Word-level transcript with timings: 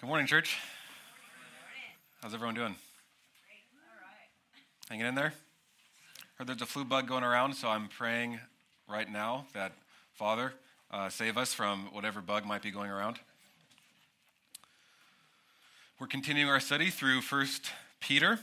Good 0.00 0.06
morning, 0.06 0.26
church. 0.26 0.56
How's 2.22 2.32
everyone 2.32 2.54
doing? 2.54 2.74
Hanging 4.88 5.04
in 5.04 5.14
there? 5.14 5.34
Heard 6.38 6.46
there's 6.46 6.62
a 6.62 6.66
flu 6.66 6.86
bug 6.86 7.06
going 7.06 7.22
around, 7.22 7.52
so 7.52 7.68
I'm 7.68 7.86
praying 7.88 8.40
right 8.88 9.12
now 9.12 9.44
that 9.52 9.72
Father 10.14 10.54
uh, 10.90 11.10
save 11.10 11.36
us 11.36 11.52
from 11.52 11.90
whatever 11.92 12.22
bug 12.22 12.46
might 12.46 12.62
be 12.62 12.70
going 12.70 12.90
around. 12.90 13.18
We're 15.98 16.06
continuing 16.06 16.48
our 16.48 16.60
study 16.60 16.88
through 16.88 17.20
First 17.20 17.70
Peter. 18.00 18.38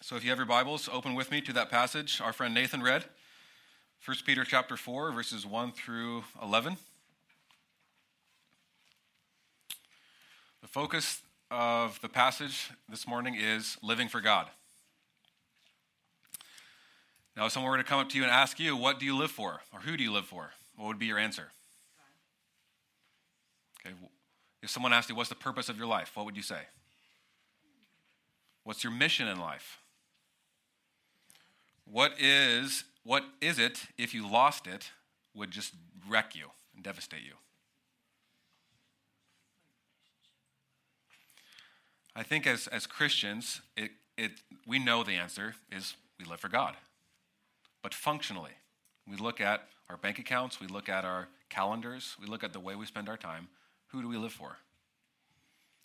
So 0.00 0.16
if 0.16 0.24
you 0.24 0.30
have 0.30 0.38
your 0.38 0.46
Bibles, 0.46 0.88
open 0.90 1.14
with 1.14 1.30
me 1.30 1.42
to 1.42 1.52
that 1.52 1.68
passage 1.68 2.22
our 2.22 2.32
friend 2.32 2.54
Nathan 2.54 2.82
read. 2.82 3.04
1 4.06 4.16
Peter 4.24 4.44
chapter 4.44 4.78
4, 4.78 5.12
verses 5.12 5.44
1 5.44 5.72
through 5.72 6.24
11. 6.42 6.78
The 10.64 10.68
focus 10.68 11.20
of 11.50 12.00
the 12.00 12.08
passage 12.08 12.70
this 12.88 13.06
morning 13.06 13.34
is 13.38 13.76
living 13.82 14.08
for 14.08 14.22
God. 14.22 14.46
Now, 17.36 17.44
if 17.44 17.52
someone 17.52 17.70
were 17.70 17.76
to 17.76 17.84
come 17.84 18.00
up 18.00 18.08
to 18.08 18.16
you 18.16 18.22
and 18.22 18.32
ask 18.32 18.58
you, 18.58 18.74
What 18.74 18.98
do 18.98 19.04
you 19.04 19.14
live 19.14 19.30
for? 19.30 19.60
or 19.74 19.80
Who 19.80 19.98
do 19.98 20.02
you 20.02 20.10
live 20.10 20.24
for? 20.24 20.52
What 20.74 20.86
would 20.86 20.98
be 20.98 21.04
your 21.04 21.18
answer? 21.18 21.48
Okay. 23.84 23.94
If 24.62 24.70
someone 24.70 24.94
asked 24.94 25.10
you, 25.10 25.14
What's 25.14 25.28
the 25.28 25.34
purpose 25.34 25.68
of 25.68 25.76
your 25.76 25.86
life? 25.86 26.12
What 26.14 26.24
would 26.24 26.34
you 26.34 26.42
say? 26.42 26.62
What's 28.62 28.82
your 28.82 28.92
mission 28.94 29.28
in 29.28 29.38
life? 29.38 29.80
What 31.84 32.18
is, 32.18 32.84
what 33.02 33.22
is 33.42 33.58
it, 33.58 33.82
if 33.98 34.14
you 34.14 34.26
lost 34.26 34.66
it, 34.66 34.92
would 35.34 35.50
just 35.50 35.74
wreck 36.08 36.34
you 36.34 36.46
and 36.74 36.82
devastate 36.82 37.22
you? 37.22 37.34
I 42.16 42.22
think 42.22 42.46
as, 42.46 42.66
as 42.68 42.86
Christians, 42.86 43.60
it, 43.76 43.90
it, 44.16 44.32
we 44.66 44.78
know 44.78 45.02
the 45.02 45.14
answer 45.14 45.54
is 45.72 45.94
we 46.18 46.24
live 46.24 46.40
for 46.40 46.48
God. 46.48 46.76
But 47.82 47.92
functionally, 47.92 48.52
we 49.08 49.16
look 49.16 49.40
at 49.40 49.68
our 49.90 49.96
bank 49.96 50.18
accounts, 50.18 50.60
we 50.60 50.66
look 50.66 50.88
at 50.88 51.04
our 51.04 51.28
calendars, 51.50 52.16
we 52.20 52.26
look 52.26 52.44
at 52.44 52.52
the 52.52 52.60
way 52.60 52.74
we 52.74 52.86
spend 52.86 53.08
our 53.08 53.16
time. 53.16 53.48
Who 53.88 54.00
do 54.00 54.08
we 54.08 54.16
live 54.16 54.32
for? 54.32 54.56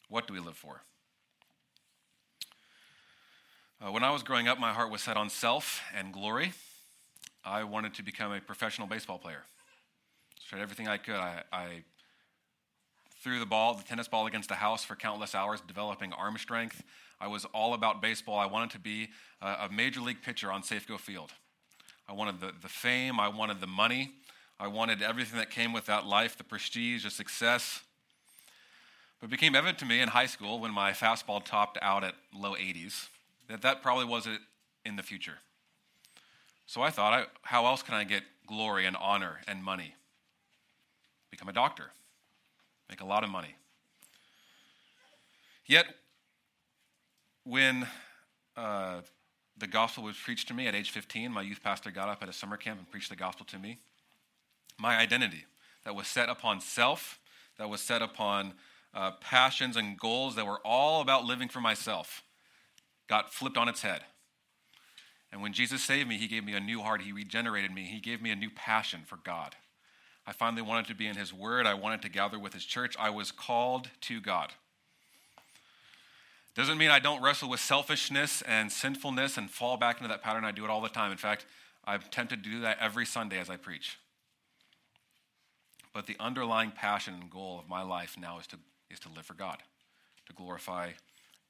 What 0.08 0.28
do 0.28 0.34
we 0.34 0.40
live 0.40 0.56
for? 0.56 0.82
Uh, 3.82 3.92
when 3.92 4.04
I 4.04 4.12
was 4.12 4.24
growing 4.24 4.48
up, 4.48 4.60
my 4.60 4.74
heart 4.74 4.92
was 4.92 5.02
set 5.02 5.18
on 5.18 5.30
self 5.30 5.82
and 5.96 6.14
glory. 6.14 6.54
I 7.46 7.64
wanted 7.64 7.94
to 7.96 8.04
become 8.04 8.32
a 8.32 8.42
professional 8.42 8.88
baseball 8.88 9.18
player. 9.18 9.44
Tried 10.50 10.62
everything 10.62 10.88
I 10.88 10.98
could. 10.98 11.16
I, 11.16 11.44
I 11.52 11.84
threw 13.22 13.40
the 13.40 13.46
ball, 13.46 13.74
the 13.74 13.84
tennis 13.84 14.08
ball 14.08 14.28
against 14.28 14.50
the 14.50 14.56
house 14.56 14.84
for 14.84 14.96
countless 14.96 15.36
hours, 15.36 15.62
developing 15.62 16.14
arm 16.14 16.38
strength. 16.38 16.84
I 17.20 17.28
was 17.28 17.46
all 17.46 17.74
about 17.74 18.02
baseball. 18.02 18.40
I 18.40 18.46
wanted 18.46 18.72
to 18.72 18.80
be 18.80 19.10
a, 19.42 19.48
a 19.48 19.70
major 19.72 20.00
league 20.00 20.22
pitcher 20.22 20.52
on 20.52 20.62
Safeco 20.62 21.00
Field. 21.00 21.32
I 22.08 22.14
wanted 22.14 22.40
the, 22.40 22.54
the 22.62 22.70
fame, 22.70 23.20
I 23.20 23.28
wanted 23.28 23.62
the 23.62 23.68
money, 23.68 24.12
I 24.60 24.68
wanted 24.68 25.02
everything 25.02 25.38
that 25.38 25.52
came 25.52 25.74
with 25.74 25.86
that 25.86 26.06
life, 26.06 26.38
the 26.38 26.44
prestige, 26.44 27.04
the 27.04 27.12
success. 27.12 27.82
But 29.20 29.28
it 29.28 29.32
became 29.32 29.54
evident 29.54 29.78
to 29.80 29.86
me 29.86 30.00
in 30.00 30.10
high 30.10 30.26
school 30.26 30.60
when 30.60 30.72
my 30.72 30.92
fastball 30.92 31.44
topped 31.44 31.78
out 31.82 32.04
at 32.04 32.16
low 32.34 32.56
80s 32.56 33.10
that 33.48 33.62
that 33.62 33.82
probably 33.82 34.06
wasn't 34.06 34.40
in 34.86 34.96
the 34.96 35.04
future. 35.04 35.40
So 36.66 36.82
I 36.82 36.90
thought, 36.90 37.14
I, 37.14 37.26
how 37.42 37.66
else 37.66 37.84
can 37.84 37.96
I 37.96 38.06
get 38.06 38.24
glory 38.48 38.86
and 38.86 38.96
honor 38.96 39.42
and 39.48 39.64
money? 39.64 39.96
Become 41.32 41.50
a 41.50 41.54
doctor 41.54 41.92
make 42.90 43.02
a 43.02 43.06
lot 43.06 43.24
of 43.24 43.30
money. 43.30 43.56
Yet, 45.66 45.86
when 47.44 47.88
uh, 48.58 49.02
the 49.58 49.68
gospel 49.68 50.04
was 50.04 50.16
preached 50.18 50.48
to 50.48 50.54
me 50.54 50.68
at 50.68 50.76
age 50.76 50.90
15, 50.90 51.32
my 51.32 51.42
youth 51.42 51.62
pastor 51.64 51.92
got 51.92 52.10
up 52.10 52.24
at 52.24 52.30
a 52.30 52.34
summer 52.34 52.58
camp 52.58 52.80
and 52.80 52.90
preached 52.90 53.10
the 53.10 53.16
gospel 53.16 53.46
to 53.48 53.60
me. 53.60 53.78
My 54.80 54.98
identity 54.98 55.46
that 55.86 55.96
was 55.96 56.08
set 56.08 56.30
upon 56.30 56.62
self, 56.62 57.20
that 57.58 57.70
was 57.70 57.82
set 57.82 58.02
upon 58.02 58.54
uh, 58.94 59.12
passions 59.22 59.78
and 59.78 60.00
goals 60.00 60.36
that 60.36 60.48
were 60.48 60.60
all 60.66 61.02
about 61.02 61.26
living 61.26 61.50
for 61.50 61.62
myself, 61.62 62.24
got 63.08 63.32
flipped 63.32 63.58
on 63.58 63.70
its 63.70 63.82
head. 63.82 64.02
And 65.32 65.42
when 65.42 65.54
Jesus 65.54 65.84
saved 65.84 66.10
me, 66.10 66.18
he 66.18 66.28
gave 66.28 66.44
me 66.44 66.54
a 66.54 66.60
new 66.60 66.82
heart. 66.82 67.02
He 67.04 67.12
regenerated 67.12 67.72
me. 67.72 67.84
He 67.84 68.00
gave 68.00 68.22
me 68.22 68.32
a 68.32 68.36
new 68.36 68.50
passion 68.50 69.02
for 69.06 69.18
God. 69.18 69.56
I 70.30 70.32
finally 70.32 70.62
wanted 70.62 70.86
to 70.90 70.94
be 70.94 71.08
in 71.08 71.16
His 71.16 71.34
Word. 71.34 71.66
I 71.66 71.74
wanted 71.74 72.04
to 72.04 72.10
gather 72.10 72.38
with 72.38 72.54
His 72.54 72.64
church. 72.64 72.96
I 73.00 73.10
was 73.10 73.32
called 73.32 73.90
to 74.02 74.22
God. 74.22 74.54
Doesn't 76.54 76.78
mean 76.78 76.92
I 76.92 77.00
don't 77.00 77.24
wrestle 77.24 77.50
with 77.50 77.60
selfishness 77.60 78.44
and 78.44 78.72
sinfulness 78.72 79.40
and 79.40 79.50
fall 79.50 79.76
back 79.76 79.98
into 79.98 80.08
that 80.08 80.22
pattern. 80.22 80.46
I 80.46 80.52
do 80.52 80.64
it 80.64 80.70
all 80.70 80.82
the 80.82 80.90
time. 80.90 81.12
In 81.12 81.18
fact, 81.18 81.48
I'm 81.84 82.02
tempted 82.12 82.44
to 82.44 82.50
do 82.50 82.62
that 82.62 82.78
every 82.80 83.08
Sunday 83.08 83.40
as 83.40 83.50
I 83.50 83.58
preach. 83.58 83.98
But 85.96 86.06
the 86.06 86.16
underlying 86.20 86.70
passion 86.70 87.16
and 87.16 87.32
goal 87.32 87.58
of 87.58 87.68
my 87.68 87.82
life 87.82 88.16
now 88.16 88.38
is 88.38 88.46
to, 88.48 88.58
is 88.92 89.00
to 89.00 89.10
live 89.10 89.26
for 89.26 89.34
God, 89.34 89.64
to 90.28 90.34
glorify 90.34 90.92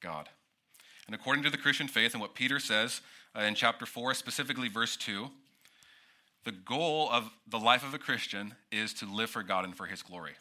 God. 0.00 0.30
And 1.04 1.14
according 1.14 1.44
to 1.44 1.50
the 1.50 1.58
Christian 1.58 1.86
faith 1.86 2.14
and 2.14 2.20
what 2.22 2.34
Peter 2.34 2.58
says 2.58 3.02
uh, 3.36 3.42
in 3.42 3.54
chapter 3.54 3.84
4, 3.84 4.14
specifically 4.14 4.68
verse 4.68 4.96
2, 4.96 5.28
the 6.44 6.52
goal 6.52 7.08
of 7.10 7.30
the 7.48 7.58
life 7.58 7.84
of 7.84 7.94
a 7.94 7.98
Christian 7.98 8.54
is 8.72 8.94
to 8.94 9.06
live 9.06 9.30
for 9.30 9.42
God 9.42 9.64
and 9.64 9.76
for 9.76 9.86
His 9.86 10.02
glory. 10.02 10.32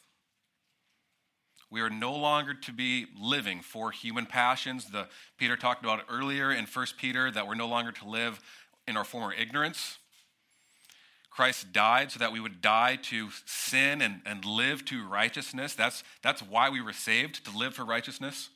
We 1.71 1.81
are 1.81 1.89
no 1.89 2.15
longer 2.15 2.53
to 2.53 2.71
be 2.71 3.05
living 3.19 3.61
for 3.61 3.91
human 3.91 4.25
passions. 4.25 4.89
The 4.89 5.07
Peter 5.37 5.55
talked 5.55 5.83
about 5.83 6.03
earlier 6.09 6.51
in 6.51 6.65
1 6.65 6.85
Peter 6.97 7.29
that 7.29 7.47
we're 7.47 7.55
no 7.55 7.67
longer 7.67 7.91
to 7.91 8.07
live 8.07 8.39
in 8.87 8.97
our 8.97 9.03
former 9.03 9.33
ignorance. 9.33 9.99
Christ 11.29 11.71
died 11.71 12.11
so 12.11 12.19
that 12.19 12.31
we 12.31 12.39
would 12.39 12.59
die 12.59 12.97
to 13.03 13.29
sin 13.45 14.01
and, 14.01 14.21
and 14.25 14.43
live 14.43 14.83
to 14.85 15.07
righteousness. 15.07 15.75
That's, 15.75 16.03
that's 16.23 16.41
why 16.41 16.69
we 16.69 16.81
were 16.81 16.91
saved, 16.91 17.45
to 17.45 17.55
live 17.55 17.75
for 17.75 17.85
righteousness. 17.85 18.49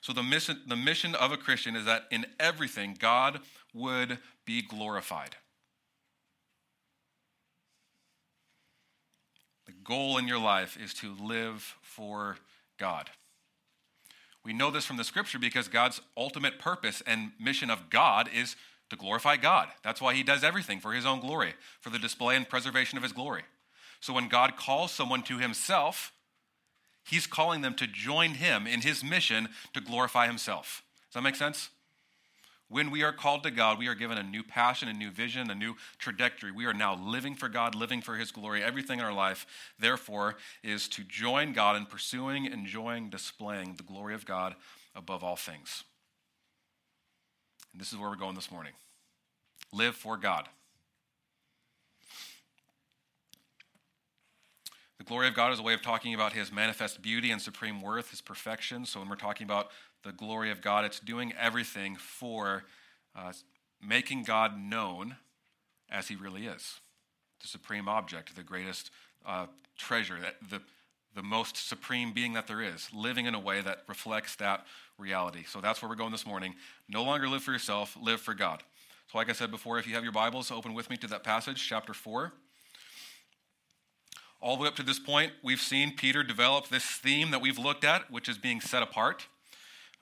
So 0.00 0.12
the 0.12 0.22
mission, 0.22 0.62
the 0.66 0.74
mission 0.74 1.14
of 1.14 1.32
a 1.32 1.36
Christian 1.36 1.76
is 1.76 1.84
that 1.84 2.04
in 2.10 2.26
everything, 2.40 2.96
God 2.98 3.40
would 3.74 4.18
be 4.44 4.62
glorified. 4.62 5.36
Goal 9.84 10.18
in 10.18 10.28
your 10.28 10.38
life 10.38 10.78
is 10.82 10.94
to 10.94 11.14
live 11.14 11.76
for 11.82 12.36
God. 12.78 13.10
We 14.44 14.52
know 14.52 14.70
this 14.70 14.84
from 14.84 14.96
the 14.96 15.04
scripture 15.04 15.38
because 15.38 15.68
God's 15.68 16.00
ultimate 16.16 16.58
purpose 16.58 17.02
and 17.06 17.32
mission 17.38 17.70
of 17.70 17.90
God 17.90 18.28
is 18.34 18.56
to 18.90 18.96
glorify 18.96 19.36
God. 19.36 19.68
That's 19.82 20.00
why 20.00 20.14
he 20.14 20.22
does 20.22 20.44
everything 20.44 20.80
for 20.80 20.92
his 20.92 21.06
own 21.06 21.20
glory, 21.20 21.54
for 21.80 21.90
the 21.90 21.98
display 21.98 22.36
and 22.36 22.48
preservation 22.48 22.98
of 22.98 23.02
his 23.02 23.12
glory. 23.12 23.42
So 24.00 24.12
when 24.12 24.28
God 24.28 24.56
calls 24.56 24.90
someone 24.90 25.22
to 25.22 25.38
himself, 25.38 26.12
he's 27.04 27.26
calling 27.26 27.62
them 27.62 27.74
to 27.74 27.86
join 27.86 28.32
him 28.32 28.66
in 28.66 28.80
his 28.80 29.04
mission 29.04 29.48
to 29.74 29.80
glorify 29.80 30.26
himself. 30.26 30.82
Does 31.08 31.14
that 31.14 31.22
make 31.22 31.36
sense? 31.36 31.70
When 32.72 32.90
we 32.90 33.02
are 33.02 33.12
called 33.12 33.42
to 33.42 33.50
God, 33.50 33.78
we 33.78 33.86
are 33.88 33.94
given 33.94 34.16
a 34.16 34.22
new 34.22 34.42
passion, 34.42 34.88
a 34.88 34.94
new 34.94 35.10
vision, 35.10 35.50
a 35.50 35.54
new 35.54 35.74
trajectory. 35.98 36.50
We 36.50 36.64
are 36.64 36.72
now 36.72 36.94
living 36.94 37.34
for 37.34 37.50
God, 37.50 37.74
living 37.74 38.00
for 38.00 38.16
His 38.16 38.32
glory. 38.32 38.62
Everything 38.62 38.98
in 38.98 39.04
our 39.04 39.12
life, 39.12 39.44
therefore, 39.78 40.36
is 40.62 40.88
to 40.88 41.04
join 41.04 41.52
God 41.52 41.76
in 41.76 41.84
pursuing, 41.84 42.46
enjoying, 42.46 43.10
displaying 43.10 43.74
the 43.74 43.82
glory 43.82 44.14
of 44.14 44.24
God 44.24 44.54
above 44.94 45.22
all 45.22 45.36
things. 45.36 45.84
And 47.72 47.80
this 47.80 47.92
is 47.92 47.98
where 47.98 48.08
we're 48.08 48.16
going 48.16 48.36
this 48.36 48.50
morning. 48.50 48.72
Live 49.70 49.94
for 49.94 50.16
God. 50.16 50.48
The 55.02 55.08
glory 55.08 55.26
of 55.26 55.34
God 55.34 55.52
is 55.52 55.58
a 55.58 55.62
way 55.64 55.74
of 55.74 55.82
talking 55.82 56.14
about 56.14 56.32
his 56.32 56.52
manifest 56.52 57.02
beauty 57.02 57.32
and 57.32 57.42
supreme 57.42 57.82
worth, 57.82 58.10
his 58.10 58.20
perfection. 58.20 58.86
So 58.86 59.00
when 59.00 59.08
we're 59.08 59.16
talking 59.16 59.44
about 59.44 59.72
the 60.04 60.12
glory 60.12 60.52
of 60.52 60.60
God. 60.60 60.84
It's 60.84 61.00
doing 61.00 61.32
everything 61.36 61.96
for 61.96 62.62
uh, 63.16 63.32
making 63.84 64.22
God 64.22 64.56
known 64.56 65.16
as 65.90 66.06
he 66.06 66.14
really 66.14 66.46
is 66.46 66.78
the 67.40 67.48
supreme 67.48 67.88
object, 67.88 68.36
the 68.36 68.44
greatest 68.44 68.92
uh, 69.26 69.46
treasure, 69.76 70.18
the, 70.48 70.60
the 71.16 71.22
most 71.24 71.68
supreme 71.68 72.12
being 72.12 72.34
that 72.34 72.46
there 72.46 72.62
is, 72.62 72.88
living 72.94 73.26
in 73.26 73.34
a 73.34 73.40
way 73.40 73.60
that 73.60 73.82
reflects 73.88 74.36
that 74.36 74.64
reality. 74.98 75.42
So 75.42 75.60
that's 75.60 75.82
where 75.82 75.88
we're 75.88 75.96
going 75.96 76.12
this 76.12 76.24
morning. 76.24 76.54
No 76.88 77.02
longer 77.02 77.28
live 77.28 77.42
for 77.42 77.50
yourself, 77.50 77.98
live 78.00 78.20
for 78.20 78.34
God. 78.34 78.62
So, 79.10 79.18
like 79.18 79.28
I 79.28 79.32
said 79.32 79.50
before, 79.50 79.80
if 79.80 79.88
you 79.88 79.94
have 79.94 80.04
your 80.04 80.12
Bibles, 80.12 80.52
open 80.52 80.72
with 80.72 80.88
me 80.88 80.96
to 80.98 81.08
that 81.08 81.24
passage, 81.24 81.66
chapter 81.68 81.92
4. 81.92 82.32
All 84.42 84.56
the 84.56 84.62
way 84.62 84.68
up 84.68 84.74
to 84.74 84.82
this 84.82 84.98
point, 84.98 85.30
we've 85.40 85.60
seen 85.60 85.94
Peter 85.94 86.24
develop 86.24 86.66
this 86.66 86.84
theme 86.84 87.30
that 87.30 87.40
we've 87.40 87.60
looked 87.60 87.84
at, 87.84 88.10
which 88.10 88.28
is 88.28 88.38
being 88.38 88.60
set 88.60 88.82
apart. 88.82 89.28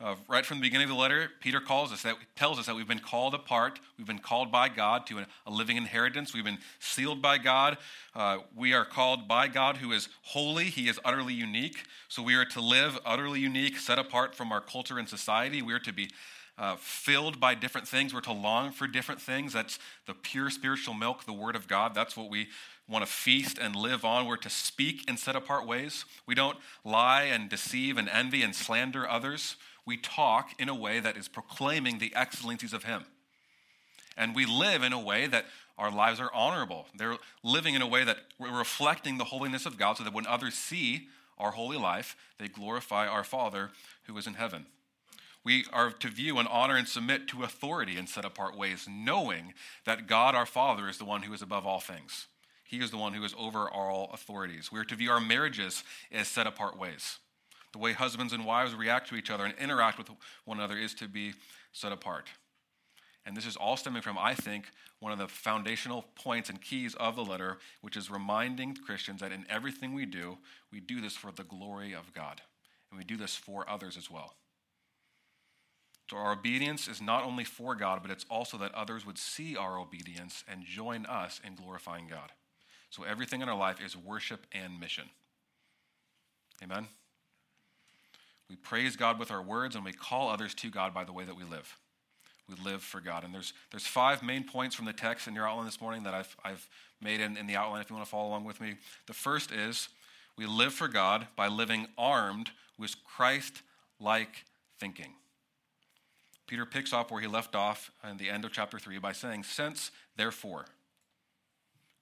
Uh, 0.01 0.15
right 0.29 0.47
from 0.47 0.57
the 0.57 0.63
beginning 0.63 0.87
of 0.87 0.89
the 0.89 0.99
letter, 0.99 1.29
Peter 1.41 1.61
calls 1.61 1.93
us 1.93 2.05
that 2.05 2.17
tells 2.37 2.59
us 2.59 2.65
that 2.65 2.75
we've 2.75 2.89
been 2.89 3.01
called 3.01 3.35
apart. 3.35 3.79
We've 3.99 4.07
been 4.07 4.19
called 4.19 4.51
by 4.51 4.71
God 4.71 5.07
to 5.09 5.19
a, 5.19 5.27
a 5.47 5.51
living 5.51 5.77
inheritance. 5.77 6.33
We've 6.33 6.43
been 6.43 6.61
sealed 6.79 7.21
by 7.21 7.37
God. 7.37 7.77
Uh, 8.15 8.39
we 8.57 8.73
are 8.73 8.87
called 8.87 9.29
by 9.29 9.47
God, 9.47 9.77
who 9.77 9.93
is 9.93 10.09
holy. 10.23 10.65
He 10.65 10.89
is 10.89 10.99
utterly 11.05 11.35
unique. 11.35 11.85
So 12.09 12.23
we 12.23 12.35
are 12.35 12.47
to 12.47 12.63
live 12.63 12.99
utterly 13.05 13.41
unique, 13.41 13.77
set 13.77 13.99
apart 13.99 14.35
from 14.35 14.53
our 14.53 14.63
culture 14.63 14.99
and 14.99 15.07
society. 15.07 15.61
We 15.61 15.75
are 15.75 15.79
to 15.81 15.93
be 15.93 16.09
uh, 16.57 16.77
filled 16.79 17.39
by 17.39 17.55
different 17.55 17.87
things. 17.87 18.15
We're 18.15 18.21
to 18.23 18.33
long 18.33 18.71
for 18.71 18.87
different 18.87 19.21
things. 19.21 19.53
That's 19.53 19.79
the 20.07 20.15
pure 20.15 20.49
spiritual 20.49 20.95
milk, 20.95 21.25
the 21.25 21.33
Word 21.35 21.57
of 21.57 21.69
God. 21.69 21.95
That's 21.95 22.17
what 22.17 22.31
we 22.31 22.49
want 22.91 23.07
to 23.07 23.11
feast 23.11 23.59
and 23.59 23.77
live 23.77 24.05
on. 24.05 24.27
We're 24.27 24.37
to 24.39 24.51
speak 24.51 25.09
in 25.09 25.17
set 25.17 25.37
apart 25.37 25.67
ways. 25.67 26.05
We 26.27 26.35
don't 26.35 26.59
lie 26.85 27.23
and 27.23 27.49
deceive 27.49 27.97
and 27.97 28.09
envy 28.09 28.43
and 28.43 28.55
slander 28.55 29.09
others 29.09 29.57
we 29.87 29.97
talk 29.97 30.53
in 30.59 30.69
a 30.69 30.75
way 30.75 31.01
that 31.01 31.17
is 31.17 31.27
proclaiming 31.27 31.99
the 31.99 32.15
excellencies 32.15 32.73
of 32.73 32.85
Him. 32.85 33.05
And 34.17 34.35
we 34.35 34.47
live 34.47 34.83
in 34.83 34.93
a 34.93 35.01
way 35.01 35.27
that 35.27 35.47
our 35.79 35.91
lives 35.91 36.21
are 36.21 36.33
honorable. 36.33 36.87
They're 36.97 37.17
living 37.43 37.75
in 37.75 37.83
a 37.83 37.89
way 37.89 38.05
that 38.05 38.19
we're 38.39 38.57
reflecting 38.57 39.19
the 39.19 39.25
holiness 39.25 39.67
of 39.67 39.79
God 39.79 39.97
so 39.97 40.05
that 40.05 40.13
when 40.13 40.27
others 40.27 40.55
see 40.55 41.09
our 41.39 41.53
holy 41.53 41.79
life, 41.79 42.17
they 42.39 42.49
glorify 42.49 43.07
our 43.07 43.25
Father 43.25 43.71
who 44.05 44.17
is 44.19 44.27
in 44.27 44.35
heaven. 44.35 44.67
We 45.43 45.65
are 45.73 45.91
to 45.91 46.09
view 46.09 46.39
and 46.39 46.47
honor 46.47 46.77
and 46.77 46.87
submit 46.87 47.27
to 47.29 47.43
authority 47.43 47.97
in 47.97 48.07
set 48.07 48.27
apart 48.27 48.57
ways, 48.57 48.87
knowing 48.89 49.55
that 49.87 50.07
God 50.07 50.35
our 50.35 50.45
Father 50.45 50.87
is 50.87 50.99
the 50.99 51.07
one 51.07 51.23
who 51.23 51.33
is 51.33 51.41
above 51.41 51.67
all 51.67 51.81
things. 51.81 52.27
He 52.71 52.79
is 52.79 52.93
the 52.93 52.99
one 52.99 53.15
who 53.15 53.25
is 53.25 53.35
over 53.37 53.69
all 53.69 54.11
authorities. 54.15 54.71
We 54.71 54.79
are 54.79 54.85
to 54.85 54.95
view 54.95 55.11
our 55.11 55.19
marriages 55.19 55.83
as 56.13 56.29
set 56.29 56.47
apart 56.47 56.79
ways. 56.79 57.19
The 57.73 57.81
way 57.81 57.93
husbands 57.93 58.33
and 58.33 58.45
wives 58.45 58.77
react 58.77 59.09
to 59.09 59.17
each 59.17 59.29
other 59.29 59.45
and 59.45 59.55
interact 59.59 59.99
with 59.99 60.09
one 60.45 60.59
another 60.59 60.79
is 60.79 60.95
to 60.95 61.09
be 61.09 61.33
set 61.73 61.91
apart. 61.91 62.29
And 63.27 63.37
this 63.37 63.45
is 63.45 63.57
all 63.57 63.77
stemming 63.77 64.03
from, 64.03 64.17
I 64.17 64.35
think, 64.35 64.67
one 65.01 65.11
of 65.11 65.19
the 65.19 65.27
foundational 65.27 66.05
points 66.15 66.49
and 66.49 66.63
keys 66.63 66.95
of 66.95 67.17
the 67.17 67.25
letter, 67.25 67.59
which 67.81 67.97
is 67.97 68.09
reminding 68.09 68.77
Christians 68.77 69.21
that 69.21 69.33
in 69.33 69.47
everything 69.51 69.93
we 69.93 70.07
do, 70.07 70.39
we 70.71 70.79
do 70.79 71.01
this 71.01 71.17
for 71.17 71.33
the 71.33 71.43
glory 71.43 71.93
of 71.93 72.13
God. 72.13 72.41
And 72.93 72.99
we 72.99 73.05
do 73.05 73.17
this 73.17 73.35
for 73.35 73.69
others 73.69 73.97
as 73.97 74.09
well. 74.09 74.35
So 76.09 76.19
our 76.19 76.33
obedience 76.33 76.87
is 76.87 77.03
not 77.03 77.25
only 77.25 77.43
for 77.43 77.75
God, 77.75 77.99
but 78.01 78.13
it's 78.13 78.27
also 78.31 78.59
that 78.59 78.75
others 78.77 79.05
would 79.05 79.19
see 79.19 79.57
our 79.57 79.77
obedience 79.77 80.45
and 80.47 80.65
join 80.65 81.05
us 81.07 81.41
in 81.45 81.57
glorifying 81.57 82.07
God. 82.07 82.31
So 82.91 83.05
everything 83.05 83.41
in 83.41 83.49
our 83.49 83.57
life 83.57 83.81
is 83.81 83.97
worship 83.97 84.47
and 84.53 84.79
mission. 84.79 85.05
Amen? 86.63 86.89
We 88.49 88.57
praise 88.57 88.97
God 88.97 89.19
with 89.19 89.31
our 89.31 89.43
words 89.43 89.77
and 89.77 89.85
we 89.85 89.93
call 89.93 90.29
others 90.29 90.55
to 90.57 90.71
God 90.71 90.93
by 90.93 91.05
the 91.05 91.13
way 91.13 91.25
that 91.25 91.37
we 91.37 91.45
live. 91.45 91.77
We 92.49 92.57
live 92.65 92.83
for 92.83 93.01
God. 93.01 93.23
And 93.23 93.33
there's, 93.33 93.53
there's 93.71 93.87
five 93.87 94.25
main 94.25 94.43
points 94.43 94.75
from 94.75 94.87
the 94.87 94.93
text 94.93 95.29
in 95.29 95.35
your 95.35 95.49
outline 95.49 95.67
this 95.67 95.81
morning 95.81 96.03
that 96.03 96.15
I've, 96.15 96.37
I've 96.45 96.69
made 97.01 97.21
in, 97.21 97.37
in 97.37 97.47
the 97.47 97.55
outline 97.55 97.81
if 97.81 97.89
you 97.89 97.95
want 97.95 98.05
to 98.07 98.11
follow 98.11 98.29
along 98.29 98.45
with 98.45 98.61
me. 98.61 98.75
The 99.07 99.13
first 99.13 99.53
is 99.53 99.89
we 100.37 100.47
live 100.47 100.73
for 100.73 100.89
God 100.89 101.29
by 101.37 101.47
living 101.47 101.87
armed 101.97 102.51
with 102.77 102.97
Christ 103.05 103.63
like 104.01 104.45
thinking. 104.81 105.15
Peter 106.49 106.67
picks 106.67 106.93
up 106.93 107.13
where 107.13 107.21
he 107.21 107.29
left 107.29 107.55
off 107.55 107.93
in 108.09 108.17
the 108.17 108.29
end 108.29 108.45
of 108.45 108.51
chapter 108.51 108.81
3 108.81 108.99
by 108.99 109.13
saying, 109.13 109.45
Since, 109.45 109.93
therefore, 110.17 110.65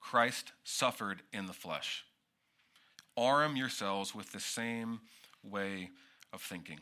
Christ 0.00 0.52
suffered 0.64 1.22
in 1.32 1.46
the 1.46 1.52
flesh, 1.52 2.04
arm 3.16 3.56
yourselves 3.56 4.14
with 4.14 4.32
the 4.32 4.40
same 4.40 5.00
way 5.42 5.90
of 6.32 6.40
thinking. 6.40 6.80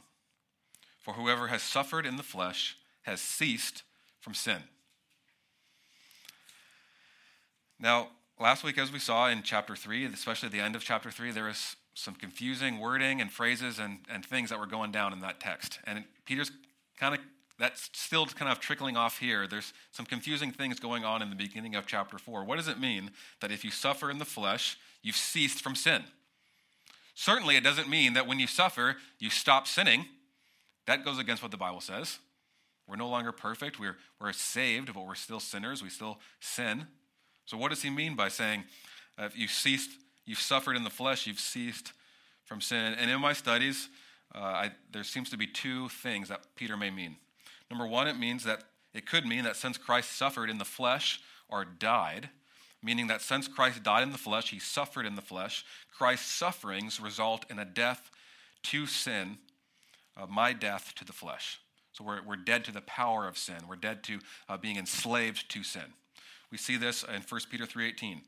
For 1.00 1.14
whoever 1.14 1.48
has 1.48 1.62
suffered 1.62 2.04
in 2.04 2.16
the 2.16 2.22
flesh 2.22 2.76
has 3.02 3.20
ceased 3.20 3.84
from 4.20 4.34
sin. 4.34 4.62
Now, 7.78 8.08
last 8.40 8.64
week, 8.64 8.78
as 8.78 8.92
we 8.92 8.98
saw 8.98 9.28
in 9.28 9.42
chapter 9.42 9.76
3, 9.76 10.06
especially 10.06 10.48
the 10.48 10.60
end 10.60 10.74
of 10.74 10.82
chapter 10.82 11.10
3, 11.10 11.30
there 11.30 11.48
is 11.48 11.76
some 11.94 12.14
confusing 12.14 12.78
wording 12.78 13.20
and 13.20 13.30
phrases 13.30 13.78
and, 13.78 14.00
and 14.10 14.24
things 14.24 14.50
that 14.50 14.58
were 14.58 14.66
going 14.66 14.92
down 14.92 15.12
in 15.12 15.20
that 15.20 15.40
text. 15.40 15.78
And 15.84 16.04
Peter's 16.24 16.50
kind 16.98 17.14
of, 17.14 17.20
that's 17.58 17.88
still 17.92 18.26
kind 18.26 18.50
of 18.50 18.60
trickling 18.60 18.96
off 18.96 19.18
here. 19.18 19.46
There's 19.46 19.72
some 19.92 20.04
confusing 20.04 20.52
things 20.52 20.78
going 20.78 21.04
on 21.04 21.22
in 21.22 21.30
the 21.30 21.36
beginning 21.36 21.74
of 21.74 21.86
chapter 21.86 22.18
4. 22.18 22.44
What 22.44 22.56
does 22.56 22.68
it 22.68 22.78
mean 22.78 23.10
that 23.40 23.50
if 23.50 23.64
you 23.64 23.70
suffer 23.70 24.10
in 24.10 24.18
the 24.18 24.24
flesh, 24.24 24.78
you've 25.02 25.16
ceased 25.16 25.62
from 25.62 25.74
sin? 25.74 26.04
Certainly, 27.14 27.56
it 27.56 27.64
doesn't 27.64 27.88
mean 27.88 28.12
that 28.12 28.26
when 28.26 28.38
you 28.38 28.46
suffer, 28.46 28.96
you 29.18 29.30
stop 29.30 29.66
sinning. 29.66 30.04
That 30.86 31.04
goes 31.04 31.18
against 31.18 31.42
what 31.42 31.50
the 31.50 31.56
Bible 31.56 31.80
says. 31.80 32.18
We're 32.86 32.96
no 32.96 33.08
longer 33.08 33.32
perfect. 33.32 33.80
We're, 33.80 33.96
we're 34.20 34.32
saved, 34.32 34.92
but 34.92 35.06
we're 35.06 35.14
still 35.14 35.40
sinners. 35.40 35.82
We 35.82 35.88
still 35.88 36.18
sin. 36.40 36.86
So, 37.46 37.56
what 37.56 37.70
does 37.70 37.82
he 37.82 37.90
mean 37.90 38.16
by 38.16 38.28
saying, 38.28 38.64
uh, 39.18 39.24
if 39.24 39.36
you 39.36 39.48
ceased, 39.48 39.90
you've 40.26 40.40
suffered 40.40 40.76
in 40.76 40.84
the 40.84 40.90
flesh, 40.90 41.26
you've 41.26 41.40
ceased 41.40 41.92
from 42.44 42.60
sin? 42.60 42.94
And 42.98 43.10
in 43.10 43.20
my 43.20 43.32
studies, 43.32 43.88
uh, 44.34 44.38
I, 44.38 44.70
there 44.92 45.04
seems 45.04 45.30
to 45.30 45.38
be 45.38 45.46
two 45.46 45.88
things 45.88 46.28
that 46.28 46.42
Peter 46.54 46.76
may 46.76 46.90
mean. 46.90 47.16
Number 47.70 47.86
one, 47.86 48.08
it 48.08 48.18
means 48.18 48.44
that 48.44 48.64
it 48.94 49.06
could 49.06 49.26
mean 49.26 49.44
that 49.44 49.56
since 49.56 49.76
Christ 49.76 50.12
suffered 50.12 50.48
in 50.48 50.58
the 50.58 50.64
flesh 50.64 51.20
or 51.48 51.64
died, 51.64 52.30
meaning 52.82 53.08
that 53.08 53.20
since 53.20 53.48
Christ 53.48 53.82
died 53.82 54.02
in 54.02 54.12
the 54.12 54.18
flesh, 54.18 54.50
he 54.50 54.58
suffered 54.58 55.06
in 55.06 55.16
the 55.16 55.22
flesh. 55.22 55.64
Christ's 55.96 56.30
sufferings 56.30 57.00
result 57.00 57.44
in 57.50 57.58
a 57.58 57.64
death 57.64 58.10
to 58.64 58.86
sin, 58.86 59.38
uh, 60.16 60.26
my 60.26 60.52
death 60.52 60.94
to 60.96 61.04
the 61.04 61.12
flesh. 61.12 61.60
So 61.92 62.04
we're, 62.04 62.22
we're 62.22 62.36
dead 62.36 62.64
to 62.66 62.72
the 62.72 62.82
power 62.82 63.26
of 63.26 63.38
sin. 63.38 63.56
We're 63.68 63.76
dead 63.76 64.02
to 64.04 64.18
uh, 64.48 64.56
being 64.56 64.76
enslaved 64.76 65.50
to 65.50 65.62
sin. 65.62 65.94
We 66.50 66.58
see 66.58 66.76
this 66.76 67.02
in 67.02 67.22
1 67.22 67.40
Peter 67.50 67.64
3.18. 67.64 68.20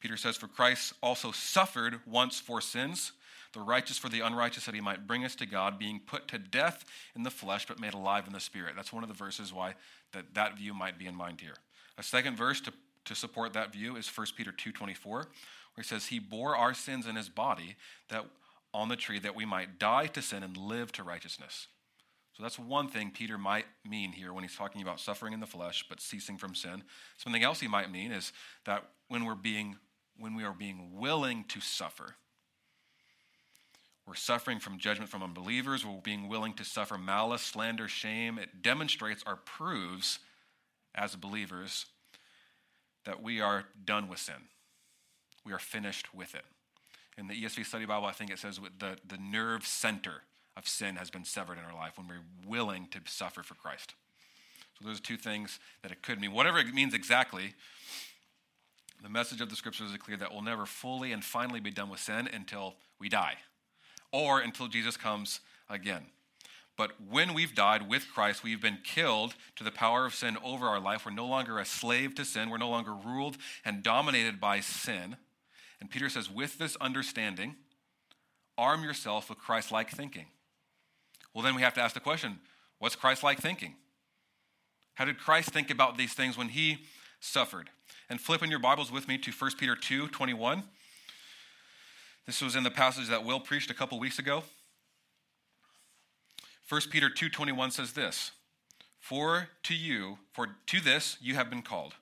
Peter 0.00 0.16
says, 0.16 0.36
For 0.36 0.48
Christ 0.48 0.92
also 1.02 1.32
suffered 1.32 2.00
once 2.06 2.38
for 2.38 2.60
sins, 2.60 3.12
the 3.52 3.60
righteous 3.60 3.98
for 3.98 4.08
the 4.08 4.20
unrighteous, 4.20 4.66
that 4.66 4.74
he 4.74 4.80
might 4.80 5.06
bring 5.06 5.24
us 5.24 5.34
to 5.36 5.46
God, 5.46 5.78
being 5.78 6.00
put 6.04 6.28
to 6.28 6.38
death 6.38 6.84
in 7.14 7.22
the 7.22 7.30
flesh, 7.30 7.66
but 7.66 7.80
made 7.80 7.94
alive 7.94 8.26
in 8.26 8.32
the 8.32 8.40
spirit. 8.40 8.74
That's 8.76 8.92
one 8.92 9.02
of 9.02 9.08
the 9.08 9.14
verses 9.14 9.52
why 9.52 9.74
that, 10.12 10.34
that 10.34 10.56
view 10.56 10.74
might 10.74 10.98
be 10.98 11.06
in 11.06 11.14
mind 11.14 11.40
here. 11.40 11.56
A 11.98 12.02
second 12.02 12.36
verse 12.36 12.60
to 12.62 12.72
to 13.06 13.14
support 13.14 13.52
that 13.54 13.72
view 13.72 13.96
is 13.96 14.08
1 14.08 14.26
Peter 14.36 14.52
2:24, 14.52 15.10
where 15.10 15.26
he 15.76 15.82
says 15.82 16.06
he 16.06 16.18
bore 16.18 16.54
our 16.56 16.74
sins 16.74 17.06
in 17.06 17.16
his 17.16 17.28
body 17.28 17.76
that 18.08 18.26
on 18.74 18.88
the 18.88 18.96
tree 18.96 19.18
that 19.18 19.34
we 19.34 19.44
might 19.44 19.78
die 19.78 20.06
to 20.08 20.20
sin 20.20 20.42
and 20.42 20.56
live 20.56 20.92
to 20.92 21.02
righteousness. 21.02 21.68
So 22.34 22.42
that's 22.42 22.58
one 22.58 22.88
thing 22.88 23.10
Peter 23.10 23.38
might 23.38 23.64
mean 23.82 24.12
here 24.12 24.32
when 24.34 24.44
he's 24.44 24.54
talking 24.54 24.82
about 24.82 25.00
suffering 25.00 25.32
in 25.32 25.40
the 25.40 25.46
flesh 25.46 25.86
but 25.88 26.00
ceasing 26.00 26.36
from 26.36 26.54
sin. 26.54 26.84
Something 27.16 27.42
else 27.42 27.60
he 27.60 27.68
might 27.68 27.90
mean 27.90 28.12
is 28.12 28.32
that 28.66 28.84
when 29.08 29.24
we're 29.24 29.34
being 29.34 29.78
when 30.18 30.34
we 30.34 30.44
are 30.44 30.52
being 30.52 30.92
willing 30.94 31.44
to 31.44 31.60
suffer, 31.60 32.16
we're 34.06 34.14
suffering 34.14 34.60
from 34.60 34.78
judgment 34.78 35.10
from 35.10 35.22
unbelievers, 35.22 35.84
we're 35.84 36.00
being 36.00 36.28
willing 36.28 36.54
to 36.54 36.64
suffer 36.64 36.96
malice, 36.96 37.42
slander, 37.42 37.88
shame. 37.88 38.38
It 38.38 38.62
demonstrates 38.62 39.24
or 39.26 39.36
proves 39.36 40.20
as 40.94 41.16
believers 41.16 41.86
that 43.04 43.20
we 43.20 43.40
are 43.40 43.64
done 43.84 44.08
with 44.08 44.20
sin. 44.20 44.48
We 45.44 45.52
are 45.52 45.58
finished 45.58 46.14
with 46.14 46.34
it. 46.36 46.44
In 47.18 47.26
the 47.26 47.34
ESV 47.34 47.66
Study 47.66 47.84
Bible, 47.84 48.06
I 48.06 48.12
think 48.12 48.30
it 48.30 48.38
says 48.38 48.60
the, 48.78 48.96
the 49.06 49.18
nerve 49.18 49.66
center 49.66 50.22
of 50.56 50.68
sin 50.68 50.96
has 50.96 51.10
been 51.10 51.24
severed 51.24 51.58
in 51.58 51.64
our 51.64 51.74
life 51.74 51.98
when 51.98 52.06
we're 52.06 52.48
willing 52.48 52.86
to 52.92 53.00
suffer 53.06 53.42
for 53.42 53.54
Christ. 53.54 53.94
So 54.78 54.86
those 54.86 54.98
are 54.98 55.02
two 55.02 55.16
things 55.16 55.58
that 55.82 55.90
it 55.90 56.02
could 56.02 56.20
mean. 56.20 56.32
Whatever 56.32 56.58
it 56.58 56.72
means 56.72 56.94
exactly, 56.94 57.54
the 59.02 59.08
message 59.08 59.40
of 59.40 59.50
the 59.50 59.56
scriptures 59.56 59.90
is 59.90 59.96
clear 59.96 60.16
that 60.18 60.32
we'll 60.32 60.42
never 60.42 60.66
fully 60.66 61.12
and 61.12 61.24
finally 61.24 61.60
be 61.60 61.70
done 61.70 61.88
with 61.88 62.00
sin 62.00 62.28
until 62.32 62.76
we 63.00 63.08
die 63.08 63.36
or 64.16 64.40
until 64.40 64.66
Jesus 64.66 64.96
comes 64.96 65.40
again. 65.68 66.06
But 66.78 66.92
when 67.10 67.34
we've 67.34 67.54
died 67.54 67.86
with 67.86 68.06
Christ, 68.12 68.42
we've 68.42 68.62
been 68.62 68.78
killed 68.82 69.34
to 69.56 69.64
the 69.64 69.70
power 69.70 70.06
of 70.06 70.14
sin 70.14 70.38
over 70.42 70.66
our 70.66 70.80
life. 70.80 71.04
We're 71.04 71.12
no 71.12 71.26
longer 71.26 71.58
a 71.58 71.66
slave 71.66 72.14
to 72.14 72.24
sin. 72.24 72.48
We're 72.48 72.56
no 72.56 72.70
longer 72.70 72.94
ruled 72.94 73.36
and 73.62 73.82
dominated 73.82 74.40
by 74.40 74.60
sin. 74.60 75.16
And 75.80 75.90
Peter 75.90 76.08
says, 76.08 76.30
with 76.30 76.56
this 76.56 76.76
understanding, 76.76 77.56
arm 78.56 78.82
yourself 78.82 79.28
with 79.28 79.38
Christ 79.38 79.70
like 79.70 79.90
thinking. 79.90 80.26
Well, 81.34 81.44
then 81.44 81.54
we 81.54 81.60
have 81.60 81.74
to 81.74 81.82
ask 81.82 81.92
the 81.92 82.00
question 82.00 82.38
what's 82.78 82.96
Christ 82.96 83.22
like 83.22 83.38
thinking? 83.38 83.74
How 84.94 85.04
did 85.04 85.18
Christ 85.18 85.50
think 85.50 85.70
about 85.70 85.98
these 85.98 86.14
things 86.14 86.38
when 86.38 86.48
he 86.48 86.78
suffered? 87.20 87.68
And 88.08 88.18
flip 88.18 88.42
in 88.42 88.50
your 88.50 88.60
Bibles 88.60 88.90
with 88.90 89.08
me 89.08 89.18
to 89.18 89.30
1 89.30 89.50
Peter 89.58 89.76
2 89.76 90.08
21. 90.08 90.62
This 92.26 92.42
was 92.42 92.56
in 92.56 92.64
the 92.64 92.70
passage 92.70 93.08
that 93.08 93.24
Will 93.24 93.40
preached 93.40 93.70
a 93.70 93.74
couple 93.74 93.98
weeks 94.00 94.18
ago. 94.18 94.42
1 96.68 96.90
Peter 96.90 97.08
2:21 97.08 97.70
says 97.70 97.92
this, 97.92 98.32
"For 98.98 99.50
to 99.62 99.74
you, 99.74 100.18
for 100.32 100.58
to 100.66 100.80
this 100.80 101.16
you 101.20 101.36
have 101.36 101.48
been 101.48 101.62
called, 101.62 101.94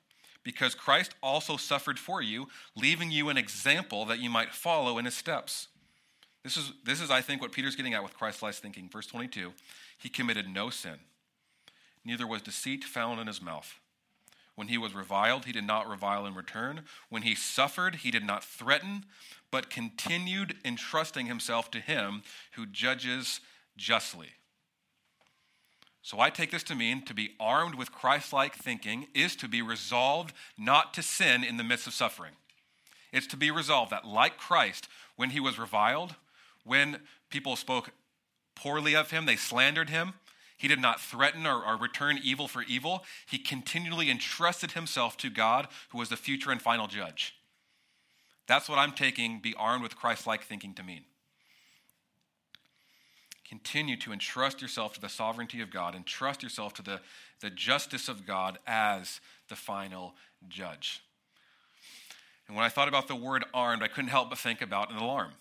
because 0.43 0.75
Christ 0.75 1.15
also 1.23 1.59
suffered 1.59 1.99
for 1.99 2.23
you, 2.23 2.51
leaving 2.75 3.11
you 3.11 3.29
an 3.29 3.37
example 3.37 4.07
that 4.07 4.21
you 4.21 4.31
might 4.31 4.55
follow 4.55 4.97
in 4.97 5.05
his 5.05 5.17
steps." 5.17 5.69
This 6.43 6.57
is, 6.57 6.73
this 6.83 7.01
is, 7.01 7.11
I 7.11 7.23
think, 7.23 7.41
what 7.41 7.53
Peter's 7.53 7.77
getting 7.77 7.95
at 7.95 8.03
with 8.03 8.15
Christ-like 8.15 8.55
thinking. 8.55 8.89
Verse 8.89 9.07
22 9.07 9.55
He 9.99 10.09
committed 10.09 10.49
no 10.49 10.71
sin, 10.71 11.05
neither 12.03 12.27
was 12.27 12.41
deceit 12.41 12.85
found 12.85 13.21
in 13.21 13.27
his 13.27 13.43
mouth. 13.43 13.79
When 14.55 14.69
he 14.69 14.79
was 14.79 14.95
reviled, 14.95 15.45
he 15.45 15.53
did 15.53 15.67
not 15.67 15.89
revile 15.89 16.27
in 16.27 16.35
return. 16.35 16.83
When 17.09 17.23
he 17.23 17.35
suffered, 17.35 17.97
he 17.97 18.11
did 18.11 18.25
not 18.25 18.45
threaten, 18.45 19.05
but 19.51 19.71
continued 19.71 20.57
entrusting 20.65 21.27
himself 21.27 21.71
to 21.73 21.81
him 21.81 22.23
who 22.53 22.67
judges 22.67 23.41
justly. 23.77 24.31
So 26.03 26.21
I 26.21 26.29
take 26.31 26.51
this 26.51 26.63
to 26.65 26.75
mean 26.75 27.03
to 27.07 27.15
be 27.15 27.35
armed 27.41 27.75
with 27.75 27.91
Christ 27.91 28.33
like 28.33 28.55
thinking 28.55 29.07
is 29.15 29.35
to 29.37 29.49
be 29.49 29.63
resolved 29.63 30.35
not 30.59 30.93
to 30.95 31.03
sin 31.03 31.43
in 31.43 31.57
the 31.57 31.65
midst 31.65 31.87
of 31.87 31.95
suffering. 31.95 32.33
It's 33.13 33.27
to 33.29 33.37
be 33.37 33.51
resolved 33.51 33.91
that, 33.91 34.05
like 34.05 34.37
Christ, 34.37 34.89
when 35.17 35.31
he 35.31 35.41
was 35.41 35.59
reviled, 35.59 36.15
when 36.65 37.01
people 37.31 37.57
spoke 37.57 37.91
poorly 38.55 38.95
of 38.95 39.13
him, 39.13 39.25
they 39.25 39.37
slandered 39.37 39.89
him, 39.89 40.15
he 40.65 40.69
did 40.69 40.81
not 40.81 40.99
threaten 40.99 41.47
or, 41.47 41.63
or, 41.63 41.77
return 41.77 42.19
evil 42.25 42.49
for 42.49 42.63
evil. 42.63 43.05
He 43.27 43.37
continually 43.37 44.11
entrusted 44.11 44.71
himself 44.71 45.15
to 45.19 45.29
God, 45.29 45.69
who 45.91 45.99
was 45.99 46.09
the 46.09 46.17
future 46.17 46.51
and 46.51 46.63
final 46.63 46.87
judge. 46.87 47.35
That's 48.47 48.67
what 48.67 48.79
I'm 48.79 48.93
taking 48.93 49.41
be 49.41 49.53
armed 49.59 49.83
with 49.83 49.95
Christ 49.95 50.27
like 50.27 50.43
thinking 50.43 50.73
to 50.73 50.83
mean. 50.83 51.03
Continue 53.47 53.99
to 53.99 54.13
entrust 54.15 54.63
yourself 54.63 54.95
to 54.95 55.03
the 55.03 55.11
sovereignty 55.11 55.61
of 55.61 55.71
God 55.71 55.95
and 55.95 56.07
trust 56.07 56.43
yourself 56.43 56.73
to 56.75 56.83
the, 56.83 57.03
the 57.43 57.51
justice 57.51 58.09
of 58.09 58.27
God 58.27 58.59
as 58.67 59.21
the 59.51 59.57
final 59.57 60.15
judge. 60.49 61.03
And 62.49 62.57
when 62.57 62.65
I 62.65 62.71
thought 62.71 62.89
about 62.89 63.07
the 63.07 63.15
word 63.15 63.45
armed, 63.53 63.83
I 63.83 63.89
couldn't 63.89 64.09
help 64.09 64.31
but 64.31 64.39
think 64.39 64.63
about 64.63 64.91
an 64.91 64.97
alarm 64.97 65.33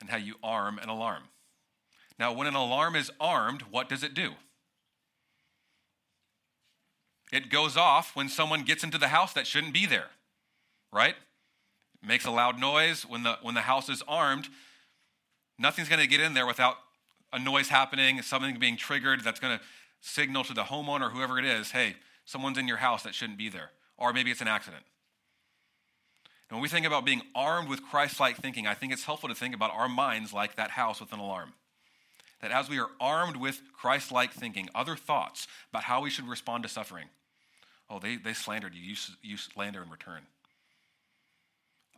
and 0.00 0.10
how 0.10 0.16
you 0.16 0.34
arm 0.42 0.80
an 0.80 0.88
alarm. 0.88 1.22
Now, 2.20 2.34
when 2.34 2.46
an 2.46 2.54
alarm 2.54 2.96
is 2.96 3.10
armed, 3.18 3.62
what 3.70 3.88
does 3.88 4.04
it 4.04 4.12
do? 4.12 4.32
It 7.32 7.48
goes 7.48 7.78
off 7.78 8.14
when 8.14 8.28
someone 8.28 8.62
gets 8.62 8.84
into 8.84 8.98
the 8.98 9.08
house 9.08 9.32
that 9.32 9.46
shouldn't 9.46 9.72
be 9.72 9.86
there, 9.86 10.08
right? 10.92 11.14
It 12.02 12.06
makes 12.06 12.26
a 12.26 12.30
loud 12.30 12.60
noise. 12.60 13.06
When 13.08 13.22
the, 13.22 13.38
when 13.40 13.54
the 13.54 13.62
house 13.62 13.88
is 13.88 14.02
armed, 14.06 14.48
nothing's 15.58 15.88
going 15.88 16.02
to 16.02 16.06
get 16.06 16.20
in 16.20 16.34
there 16.34 16.46
without 16.46 16.76
a 17.32 17.38
noise 17.38 17.68
happening, 17.68 18.20
something 18.20 18.58
being 18.58 18.76
triggered 18.76 19.24
that's 19.24 19.40
going 19.40 19.58
to 19.58 19.64
signal 20.02 20.44
to 20.44 20.52
the 20.52 20.64
homeowner 20.64 21.10
whoever 21.12 21.38
it 21.38 21.44
is 21.46 21.70
hey, 21.70 21.96
someone's 22.26 22.58
in 22.58 22.68
your 22.68 22.78
house 22.78 23.02
that 23.04 23.14
shouldn't 23.14 23.38
be 23.38 23.48
there. 23.48 23.70
Or 23.96 24.12
maybe 24.12 24.30
it's 24.30 24.42
an 24.42 24.48
accident. 24.48 24.82
And 26.50 26.56
when 26.56 26.62
we 26.62 26.68
think 26.68 26.84
about 26.84 27.06
being 27.06 27.22
armed 27.34 27.70
with 27.70 27.82
Christ 27.82 28.20
like 28.20 28.36
thinking, 28.36 28.66
I 28.66 28.74
think 28.74 28.92
it's 28.92 29.04
helpful 29.04 29.30
to 29.30 29.34
think 29.34 29.54
about 29.54 29.70
our 29.72 29.88
minds 29.88 30.34
like 30.34 30.56
that 30.56 30.72
house 30.72 31.00
with 31.00 31.14
an 31.14 31.18
alarm. 31.18 31.54
That 32.40 32.50
as 32.50 32.68
we 32.68 32.78
are 32.78 32.90
armed 33.00 33.36
with 33.36 33.60
Christ 33.72 34.10
like 34.10 34.32
thinking, 34.32 34.68
other 34.74 34.96
thoughts 34.96 35.46
about 35.70 35.84
how 35.84 36.00
we 36.00 36.10
should 36.10 36.26
respond 36.26 36.62
to 36.62 36.68
suffering. 36.68 37.06
Oh, 37.88 37.98
they, 37.98 38.16
they 38.16 38.32
slandered 38.32 38.74
you, 38.74 38.94
you, 39.22 39.36
slander 39.36 39.82
in 39.82 39.90
return. 39.90 40.22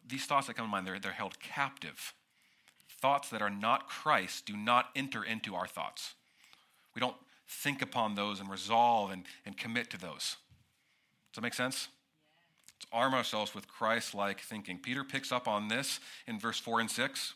These 0.07 0.25
thoughts 0.25 0.47
that 0.47 0.55
come 0.55 0.67
to 0.67 0.71
mind, 0.71 0.87
they're, 0.87 0.99
they're 0.99 1.13
held 1.13 1.39
captive. 1.39 2.15
Thoughts 3.01 3.29
that 3.31 3.43
are 3.43 3.51
not 3.51 3.89
Christ 3.89 4.47
do 4.47 4.57
not 4.57 4.89
enter 4.97 5.23
into 5.23 5.55
our 5.55 5.67
thoughts. 5.67 6.15
We 6.95 7.01
don't 7.01 7.17
think 7.47 7.83
upon 7.83 8.15
those 8.15 8.41
and 8.41 8.51
resolve 8.51 9.11
and, 9.11 9.25
and 9.45 9.57
commit 9.57 9.91
to 9.91 9.99
those. 9.99 10.37
Does 11.33 11.37
that 11.37 11.43
make 11.43 11.55
sense? 11.55 11.89
Let's 12.79 12.87
arm 12.93 13.15
ourselves 13.15 13.55
with 13.55 13.69
Christ 13.69 14.15
like 14.15 14.41
thinking. 14.41 14.79
Peter 14.79 15.05
picks 15.05 15.31
up 15.31 15.47
on 15.47 15.69
this 15.69 16.01
in 16.27 16.39
verse 16.39 16.59
4 16.59 16.81
and 16.81 16.91
6. 16.91 17.35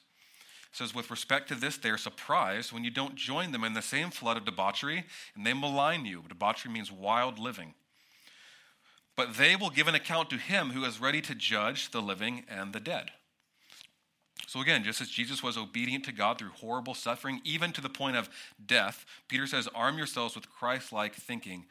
Says, 0.76 0.94
With 0.94 1.10
respect 1.10 1.48
to 1.48 1.54
this, 1.54 1.78
they 1.78 1.88
are 1.88 1.96
surprised 1.96 2.70
when 2.70 2.84
you 2.84 2.90
don't 2.90 3.14
join 3.14 3.50
them 3.50 3.64
in 3.64 3.72
the 3.72 3.80
same 3.80 4.10
flood 4.10 4.36
of 4.36 4.44
debauchery, 4.44 5.06
and 5.34 5.46
they 5.46 5.54
malign 5.54 6.04
you. 6.04 6.22
Debauchery 6.28 6.70
means 6.70 6.92
wild 6.92 7.38
living. 7.38 7.72
But 9.16 9.38
they 9.38 9.56
will 9.56 9.70
give 9.70 9.88
an 9.88 9.94
account 9.94 10.28
to 10.28 10.36
him 10.36 10.72
who 10.72 10.84
is 10.84 11.00
ready 11.00 11.22
to 11.22 11.34
judge 11.34 11.92
the 11.92 12.02
living 12.02 12.44
and 12.46 12.74
the 12.74 12.80
dead. 12.80 13.12
So, 14.46 14.60
again, 14.60 14.84
just 14.84 15.00
as 15.00 15.08
Jesus 15.08 15.42
was 15.42 15.56
obedient 15.56 16.04
to 16.04 16.12
God 16.12 16.38
through 16.38 16.50
horrible 16.50 16.92
suffering, 16.92 17.40
even 17.42 17.72
to 17.72 17.80
the 17.80 17.88
point 17.88 18.18
of 18.18 18.28
death, 18.66 19.06
Peter 19.28 19.46
says, 19.46 19.70
Arm 19.74 19.96
yourselves 19.96 20.34
with 20.34 20.50
Christ 20.50 20.92
like 20.92 21.14
thinking, 21.14 21.64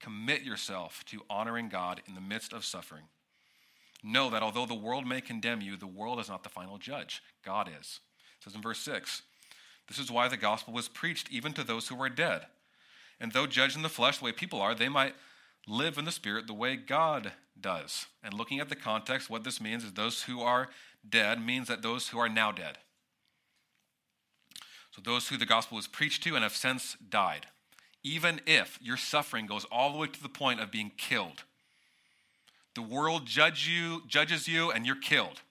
Commit 0.00 0.42
yourself 0.42 1.02
to 1.06 1.22
honoring 1.30 1.70
God 1.70 2.02
in 2.06 2.14
the 2.14 2.20
midst 2.20 2.52
of 2.52 2.66
suffering. 2.66 3.04
Know 4.04 4.28
that 4.28 4.42
although 4.42 4.66
the 4.66 4.74
world 4.74 5.06
may 5.06 5.22
condemn 5.22 5.62
you, 5.62 5.78
the 5.78 5.86
world 5.86 6.20
is 6.20 6.28
not 6.28 6.42
the 6.42 6.50
final 6.50 6.76
judge. 6.76 7.22
God 7.42 7.70
is. 7.80 8.00
It 8.38 8.44
says 8.44 8.54
in 8.54 8.62
verse 8.62 8.78
6 8.80 9.22
This 9.88 9.98
is 9.98 10.10
why 10.10 10.28
the 10.28 10.36
gospel 10.36 10.72
was 10.72 10.88
preached 10.88 11.30
even 11.30 11.52
to 11.54 11.64
those 11.64 11.88
who 11.88 12.00
are 12.02 12.08
dead. 12.08 12.46
And 13.20 13.32
though 13.32 13.46
judged 13.46 13.76
in 13.76 13.82
the 13.82 13.88
flesh 13.88 14.18
the 14.18 14.26
way 14.26 14.32
people 14.32 14.60
are, 14.60 14.74
they 14.74 14.88
might 14.88 15.14
live 15.66 15.98
in 15.98 16.04
the 16.04 16.12
spirit 16.12 16.46
the 16.46 16.54
way 16.54 16.76
God 16.76 17.32
does. 17.60 18.06
And 18.22 18.32
looking 18.32 18.60
at 18.60 18.68
the 18.68 18.76
context, 18.76 19.28
what 19.28 19.44
this 19.44 19.60
means 19.60 19.84
is 19.84 19.92
those 19.92 20.22
who 20.22 20.40
are 20.40 20.70
dead 21.08 21.44
means 21.44 21.68
that 21.68 21.82
those 21.82 22.08
who 22.08 22.18
are 22.18 22.28
now 22.28 22.52
dead. 22.52 22.78
So 24.92 25.02
those 25.04 25.28
who 25.28 25.36
the 25.36 25.46
gospel 25.46 25.76
was 25.76 25.86
preached 25.86 26.22
to 26.24 26.34
and 26.34 26.42
have 26.42 26.56
since 26.56 26.96
died 27.08 27.46
even 28.02 28.40
if 28.46 28.78
your 28.80 28.96
suffering 28.96 29.46
goes 29.46 29.64
all 29.66 29.92
the 29.92 29.98
way 29.98 30.06
to 30.06 30.22
the 30.22 30.28
point 30.28 30.60
of 30.60 30.70
being 30.70 30.92
killed. 30.96 31.44
The 32.74 32.82
world 32.82 33.26
judge 33.26 33.68
you, 33.68 34.02
judges 34.06 34.46
you 34.46 34.70
and 34.70 34.86
you're 34.86 34.96
killed. 34.96 35.42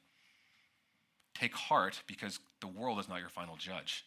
Take 1.35 1.55
heart 1.55 2.01
because 2.07 2.39
the 2.61 2.67
world 2.67 2.99
is 2.99 3.09
not 3.09 3.19
your 3.19 3.29
final 3.29 3.55
judge. 3.55 4.05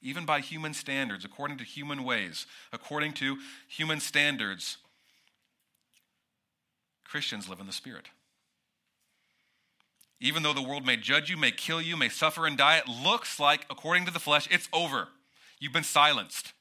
Even 0.00 0.24
by 0.24 0.40
human 0.40 0.74
standards, 0.74 1.24
according 1.24 1.58
to 1.58 1.64
human 1.64 2.04
ways, 2.04 2.46
according 2.72 3.12
to 3.14 3.38
human 3.68 4.00
standards, 4.00 4.78
Christians 7.04 7.48
live 7.48 7.60
in 7.60 7.66
the 7.66 7.72
Spirit. 7.72 8.06
Even 10.20 10.42
though 10.42 10.52
the 10.52 10.62
world 10.62 10.86
may 10.86 10.96
judge 10.96 11.30
you, 11.30 11.36
may 11.36 11.50
kill 11.50 11.80
you, 11.80 11.96
may 11.96 12.08
suffer 12.08 12.46
and 12.46 12.56
die, 12.56 12.78
it 12.78 12.88
looks 12.88 13.38
like, 13.38 13.66
according 13.70 14.04
to 14.06 14.12
the 14.12 14.18
flesh, 14.18 14.48
it's 14.50 14.68
over. 14.72 15.08
You've 15.60 15.72
been 15.72 15.84
silenced 15.84 16.52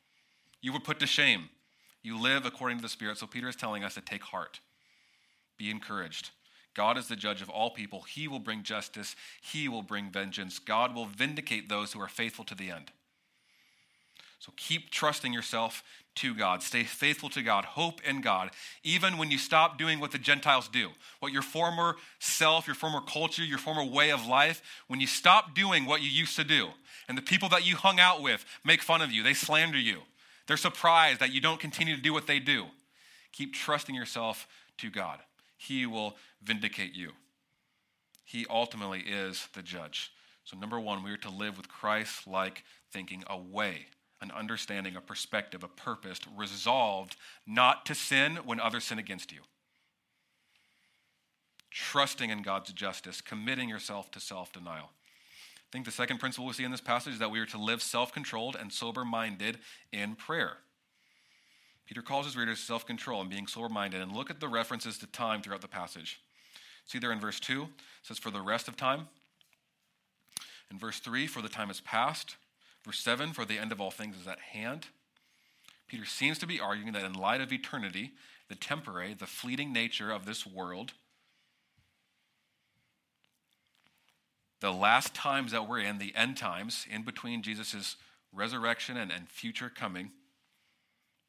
you 0.61 0.71
were 0.71 0.79
put 0.79 0.99
to 0.99 1.07
shame. 1.07 1.49
You 2.03 2.19
live 2.19 2.45
according 2.45 2.77
to 2.77 2.81
the 2.81 2.89
Spirit. 2.89 3.17
So 3.17 3.27
Peter 3.27 3.49
is 3.49 3.55
telling 3.55 3.83
us 3.83 3.95
to 3.95 4.01
take 4.01 4.23
heart, 4.23 4.59
be 5.57 5.69
encouraged. 5.69 6.29
God 6.73 6.97
is 6.97 7.07
the 7.07 7.15
judge 7.15 7.41
of 7.41 7.49
all 7.49 7.69
people. 7.69 8.01
He 8.01 8.27
will 8.27 8.39
bring 8.39 8.63
justice, 8.63 9.15
He 9.41 9.67
will 9.67 9.83
bring 9.83 10.09
vengeance. 10.09 10.59
God 10.59 10.95
will 10.95 11.05
vindicate 11.05 11.69
those 11.69 11.93
who 11.93 12.01
are 12.01 12.07
faithful 12.07 12.45
to 12.45 12.55
the 12.55 12.71
end. 12.71 12.91
So 14.39 14.51
keep 14.57 14.89
trusting 14.89 15.33
yourself 15.33 15.83
to 16.15 16.33
God. 16.33 16.63
Stay 16.63 16.83
faithful 16.83 17.29
to 17.29 17.43
God. 17.43 17.63
Hope 17.63 18.01
in 18.03 18.21
God, 18.21 18.49
even 18.83 19.19
when 19.19 19.29
you 19.29 19.37
stop 19.37 19.77
doing 19.77 19.99
what 19.99 20.11
the 20.11 20.17
Gentiles 20.17 20.67
do, 20.67 20.89
what 21.19 21.31
your 21.31 21.43
former 21.43 21.95
self, 22.17 22.65
your 22.65 22.75
former 22.75 23.01
culture, 23.01 23.43
your 23.43 23.59
former 23.59 23.83
way 23.83 24.09
of 24.09 24.25
life, 24.25 24.63
when 24.87 24.99
you 24.99 25.05
stop 25.05 25.53
doing 25.53 25.85
what 25.85 26.01
you 26.01 26.09
used 26.09 26.35
to 26.37 26.43
do, 26.43 26.69
and 27.07 27.15
the 27.15 27.21
people 27.21 27.49
that 27.49 27.67
you 27.67 27.75
hung 27.75 27.99
out 27.99 28.23
with 28.23 28.43
make 28.65 28.81
fun 28.81 29.01
of 29.01 29.11
you, 29.11 29.21
they 29.21 29.35
slander 29.35 29.77
you, 29.77 29.99
they're 30.47 30.57
surprised 30.57 31.19
that 31.19 31.31
you 31.31 31.39
don't 31.39 31.59
continue 31.59 31.95
to 31.95 32.01
do 32.01 32.11
what 32.11 32.25
they 32.25 32.39
do. 32.39 32.65
Keep 33.31 33.53
trusting 33.53 33.93
yourself 33.93 34.47
to 34.79 34.89
God. 34.89 35.19
He 35.55 35.85
will 35.85 36.15
vindicate 36.43 36.93
you. 36.93 37.11
He 38.23 38.45
ultimately 38.49 39.01
is 39.01 39.47
the 39.53 39.61
judge. 39.61 40.11
So, 40.43 40.57
number 40.57 40.79
one, 40.79 41.03
we 41.03 41.11
are 41.11 41.17
to 41.17 41.29
live 41.29 41.57
with 41.57 41.69
Christ 41.69 42.27
like 42.27 42.63
thinking, 42.91 43.23
a 43.27 43.37
way, 43.37 43.87
an 44.21 44.31
understanding, 44.31 44.95
a 44.95 45.01
perspective, 45.01 45.63
a 45.63 45.67
purpose, 45.67 46.19
resolved 46.35 47.15
not 47.45 47.85
to 47.85 47.95
sin 47.95 48.37
when 48.45 48.59
others 48.59 48.85
sin 48.85 48.99
against 48.99 49.31
you. 49.31 49.41
Trusting 51.69 52.29
in 52.29 52.41
God's 52.41 52.73
justice, 52.73 53.21
committing 53.21 53.69
yourself 53.69 54.11
to 54.11 54.19
self 54.19 54.51
denial. 54.51 54.89
I 55.57 55.69
think 55.71 55.85
the 55.85 55.91
second 55.91 56.19
principle 56.19 56.47
we 56.47 56.53
see 56.53 56.65
in 56.65 56.71
this 56.71 56.81
passage 56.81 57.13
is 57.13 57.19
that 57.19 57.31
we 57.31 57.39
are 57.39 57.45
to 57.47 57.57
live 57.57 57.81
self 57.81 58.11
controlled 58.11 58.57
and 58.59 58.73
sober 58.73 59.05
minded 59.05 59.59
in 59.91 60.15
prayer. 60.15 60.57
Peter 61.85 62.01
calls 62.01 62.25
his 62.25 62.37
readers 62.37 62.59
self 62.59 62.85
control 62.85 63.21
and 63.21 63.29
being 63.29 63.47
sober 63.47 63.69
minded. 63.69 64.01
And 64.01 64.15
look 64.15 64.29
at 64.29 64.39
the 64.39 64.47
references 64.47 64.97
to 64.99 65.07
time 65.07 65.41
throughout 65.41 65.61
the 65.61 65.67
passage. 65.67 66.21
See 66.85 66.99
there 66.99 67.11
in 67.11 67.19
verse 67.19 67.39
2, 67.39 67.63
it 67.63 67.69
says, 68.03 68.17
For 68.17 68.31
the 68.31 68.41
rest 68.41 68.67
of 68.67 68.75
time. 68.75 69.07
In 70.69 70.77
verse 70.77 70.99
3, 70.99 71.27
For 71.27 71.41
the 71.41 71.49
time 71.49 71.69
is 71.69 71.81
past. 71.81 72.35
Verse 72.83 72.99
7, 72.99 73.33
For 73.33 73.45
the 73.45 73.59
end 73.59 73.71
of 73.71 73.79
all 73.79 73.91
things 73.91 74.17
is 74.19 74.27
at 74.27 74.39
hand. 74.39 74.87
Peter 75.87 76.05
seems 76.05 76.37
to 76.39 76.47
be 76.47 76.59
arguing 76.59 76.93
that 76.93 77.03
in 77.03 77.13
light 77.13 77.41
of 77.41 77.51
eternity, 77.51 78.11
the 78.47 78.55
temporary, 78.55 79.13
the 79.13 79.25
fleeting 79.25 79.73
nature 79.73 80.11
of 80.11 80.25
this 80.25 80.45
world, 80.45 80.93
the 84.61 84.71
last 84.71 85.13
times 85.13 85.51
that 85.51 85.67
we're 85.67 85.79
in, 85.79 85.97
the 85.97 86.15
end 86.15 86.37
times, 86.37 86.85
in 86.89 87.03
between 87.03 87.41
Jesus' 87.41 87.97
resurrection 88.31 88.95
and, 88.95 89.11
and 89.11 89.27
future 89.27 89.69
coming, 89.69 90.11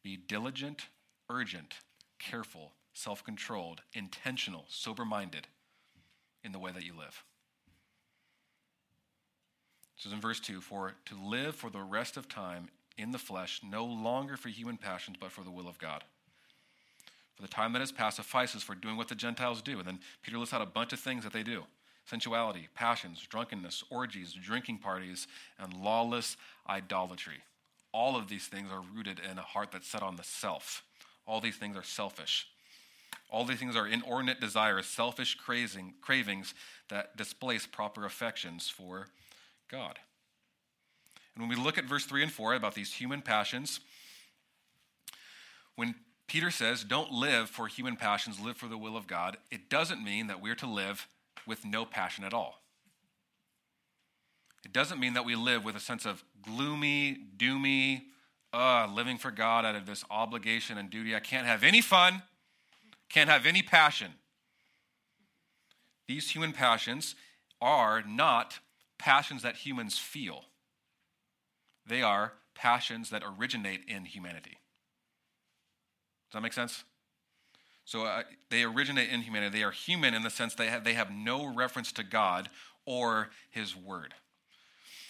be 0.05 0.17
diligent, 0.17 0.87
urgent, 1.31 1.77
careful, 2.19 2.73
self 2.93 3.25
controlled, 3.25 3.83
intentional, 3.93 4.65
sober 4.69 5.05
minded 5.05 5.49
in 6.45 6.53
the 6.53 6.59
way 6.59 6.73
that 6.73 6.85
you 6.85 6.93
live. 6.97 7.25
So 9.97 10.11
in 10.11 10.21
verse 10.21 10.41
2 10.41 10.61
For 10.61 10.95
to 11.07 11.15
live 11.15 11.55
for 11.55 11.71
the 11.71 11.83
rest 11.83 12.17
of 12.17 12.29
time 12.29 12.69
in 12.99 13.13
the 13.13 13.19
flesh, 13.19 13.61
no 13.63 13.85
longer 13.85 14.37
for 14.37 14.49
human 14.49 14.77
passions, 14.77 15.17
but 15.21 15.33
for 15.33 15.45
the 15.45 15.51
will 15.51 15.69
of 15.69 15.79
God. 15.79 16.05
For 17.35 17.43
the 17.43 17.49
time 17.49 17.73
that 17.73 17.81
has 17.81 17.93
passed 17.93 18.17
suffices 18.17 18.63
for 18.63 18.75
doing 18.75 18.97
what 18.97 19.09
the 19.09 19.15
Gentiles 19.15 19.63
do. 19.63 19.79
And 19.79 19.87
then 19.87 20.01
Peter 20.23 20.39
lists 20.39 20.55
out 20.55 20.61
a 20.61 20.67
bunch 20.67 20.93
of 20.93 21.01
things 21.01 21.25
that 21.25 21.33
they 21.33 21.43
do 21.43 21.65
sensuality, 22.05 22.69
passions, 22.75 23.25
drunkenness, 23.29 23.85
orgies, 23.89 24.33
drinking 24.33 24.79
parties, 24.79 25.29
and 25.59 25.73
lawless 25.73 26.37
idolatry. 26.69 27.39
All 27.93 28.17
of 28.17 28.29
these 28.29 28.47
things 28.47 28.73
are 28.73 28.83
rooted 28.95 29.21
in 29.21 29.39
a 29.39 29.43
heart 29.43 29.71
that's 29.71 29.87
set 29.87 30.03
on 30.03 30.17
the 30.17 30.25
self. 30.25 30.83
All 31.27 31.41
these 31.41 31.57
things 31.57 31.77
are 31.77 31.85
selfish. 31.85 32.49
All 33.31 33.45
these 33.45 33.59
things 33.59 33.77
are 33.77 33.87
inordinate 33.87 34.41
desires, 34.41 34.87
selfish 34.87 35.35
craving, 35.37 35.95
cravings 36.01 36.55
that 36.89 37.17
displace 37.17 37.67
proper 37.67 38.05
affections 38.05 38.69
for 38.69 39.09
God. 39.71 39.99
And 41.35 41.43
when 41.43 41.49
we 41.49 41.63
look 41.63 41.79
at 41.79 41.85
verse 41.85 42.05
3 42.05 42.25
and 42.25 42.33
4 42.33 42.55
about 42.55 42.75
these 42.75 42.93
human 42.93 43.23
passions, 43.23 43.81
when 45.77 45.95
Peter 46.29 46.51
says, 46.51 46.85
don't 46.85 47.11
live 47.11 47.49
for 47.49 47.67
human 47.67 47.97
passions, 47.97 48.39
live 48.39 48.57
for 48.57 48.69
the 48.69 48.79
will 48.79 48.97
of 48.97 49.07
God, 49.07 49.39
it 49.51 49.71
doesn't 49.71 50.05
mean 50.05 50.27
that 50.27 50.43
we're 50.43 50.55
to 50.57 50.67
live 50.67 51.07
with 51.47 51.65
no 51.65 51.85
passion 51.85 52.25
at 52.25 52.35
all. 52.35 52.63
It 54.65 54.73
doesn't 54.73 55.01
mean 55.01 55.15
that 55.15 55.25
we 55.25 55.35
live 55.35 55.65
with 55.65 55.75
a 55.75 55.81
sense 55.81 56.07
of 56.07 56.23
gloomy, 56.43 57.19
doomy, 57.37 58.03
uh, 58.53 58.87
living 58.95 59.19
for 59.19 59.31
God 59.31 59.65
out 59.65 59.75
of 59.75 59.87
this 59.87 60.05
obligation 60.11 60.79
and 60.79 60.91
duty. 60.91 61.17
I 61.17 61.21
can't 61.21 61.47
have 61.47 61.65
any 61.65 61.81
fun, 61.81 62.23
can't 63.13 63.31
have 63.31 63.47
any 63.47 63.63
passion. 63.63 64.13
These 66.09 66.31
human 66.31 66.53
passions 66.53 67.15
are 67.61 68.03
not 68.03 68.59
passions 68.99 69.43
that 69.43 69.57
humans 69.57 69.99
feel, 69.99 70.45
they 71.87 72.03
are 72.03 72.35
passions 72.55 73.11
that 73.11 73.23
originate 73.25 73.83
in 73.89 74.05
humanity. 74.05 74.59
Does 76.31 76.35
that 76.35 76.43
make 76.43 76.53
sense? 76.53 76.85
So 77.85 78.05
uh, 78.05 78.23
they 78.51 78.63
originate 78.63 79.11
in 79.11 79.23
humanity. 79.23 79.59
They 79.59 79.65
are 79.65 79.73
human 79.73 80.15
in 80.15 80.23
the 80.23 80.31
sense 80.31 80.55
they 80.55 80.69
have, 80.69 80.85
they 80.85 80.95
have 80.95 81.11
no 81.11 81.53
reference 81.53 81.91
to 81.93 82.05
God 82.05 82.49
or 82.87 83.31
His 83.51 83.77
Word. 83.77 84.15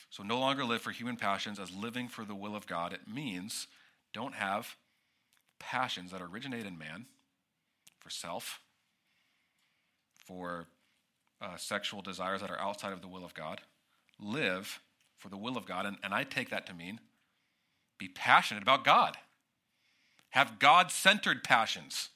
So 0.08 0.22
no 0.22 0.38
longer 0.38 0.64
live 0.64 0.82
for 0.82 0.90
human 0.90 1.16
passions 1.16 1.58
as 1.58 1.74
living 1.74 2.08
for 2.08 2.24
the 2.24 2.34
will 2.34 2.56
of 2.56 2.66
God. 2.66 2.92
It 2.92 3.06
means 3.06 3.66
don't 4.12 4.34
have 4.34 4.76
passions 5.58 6.10
that 6.12 6.22
originate 6.22 6.66
in 6.66 6.78
man 6.78 7.06
for 8.02 8.10
self, 8.10 8.60
for 10.26 10.66
uh, 11.40 11.56
sexual 11.56 12.02
desires 12.02 12.40
that 12.40 12.50
are 12.50 12.58
outside 12.58 12.92
of 12.92 13.00
the 13.00 13.08
will 13.08 13.24
of 13.24 13.34
God. 13.34 13.60
Live 14.18 14.80
for 15.18 15.28
the 15.28 15.36
will 15.36 15.56
of 15.56 15.66
God. 15.66 15.86
And, 15.86 15.96
and 16.02 16.12
I 16.12 16.24
take 16.24 16.50
that 16.50 16.66
to 16.66 16.74
mean 16.74 17.00
be 17.98 18.08
passionate 18.08 18.64
about 18.64 18.84
God. 18.84 19.16
Have 20.30 20.58
God 20.58 20.90
centered 20.90 21.44
passions. 21.44 22.08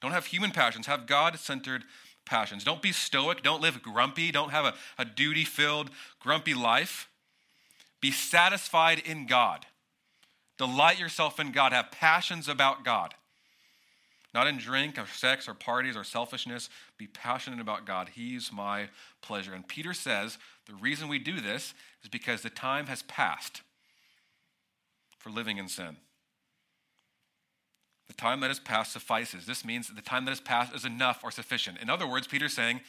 Don't 0.00 0.10
have 0.10 0.26
human 0.26 0.50
passions, 0.50 0.86
have 0.86 1.06
God 1.06 1.38
centered 1.38 1.84
passions. 2.24 2.64
Don't 2.64 2.82
be 2.82 2.92
stoic. 2.92 3.42
Don't 3.42 3.62
live 3.62 3.82
grumpy. 3.82 4.32
Don't 4.32 4.50
have 4.50 4.64
a, 4.64 4.74
a 4.98 5.04
duty 5.04 5.44
filled, 5.44 5.90
grumpy 6.20 6.54
life. 6.54 7.08
Be 8.00 8.10
satisfied 8.10 8.98
in 8.98 9.26
God. 9.26 9.66
Delight 10.58 10.98
yourself 10.98 11.38
in 11.38 11.52
God. 11.52 11.72
Have 11.72 11.90
passions 11.90 12.48
about 12.48 12.84
God. 12.84 13.14
Not 14.34 14.46
in 14.46 14.58
drink 14.58 14.98
or 14.98 15.06
sex 15.06 15.48
or 15.48 15.54
parties 15.54 15.96
or 15.96 16.04
selfishness. 16.04 16.68
Be 16.98 17.06
passionate 17.06 17.60
about 17.60 17.86
God. 17.86 18.10
He's 18.14 18.52
my 18.52 18.88
pleasure. 19.22 19.54
And 19.54 19.66
Peter 19.66 19.94
says 19.94 20.38
the 20.66 20.74
reason 20.74 21.08
we 21.08 21.18
do 21.18 21.40
this 21.40 21.72
is 22.02 22.10
because 22.10 22.42
the 22.42 22.50
time 22.50 22.86
has 22.86 23.02
passed 23.02 23.62
for 25.18 25.30
living 25.30 25.56
in 25.56 25.68
sin. 25.68 25.96
The 28.06 28.14
time 28.14 28.40
that 28.40 28.48
has 28.48 28.60
passed 28.60 28.92
suffices. 28.92 29.46
This 29.46 29.64
means 29.64 29.88
the 29.88 30.02
time 30.02 30.24
that 30.26 30.30
has 30.30 30.40
passed 30.40 30.74
is 30.74 30.84
enough 30.84 31.20
or 31.22 31.30
sufficient. 31.30 31.78
In 31.78 31.90
other 31.90 32.06
words, 32.06 32.26
Peter's 32.26 32.54
saying, 32.54 32.80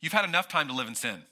You've 0.00 0.12
had 0.12 0.24
enough 0.24 0.48
time 0.48 0.68
to 0.68 0.74
live 0.74 0.88
in 0.88 0.94
sin. 0.94 1.22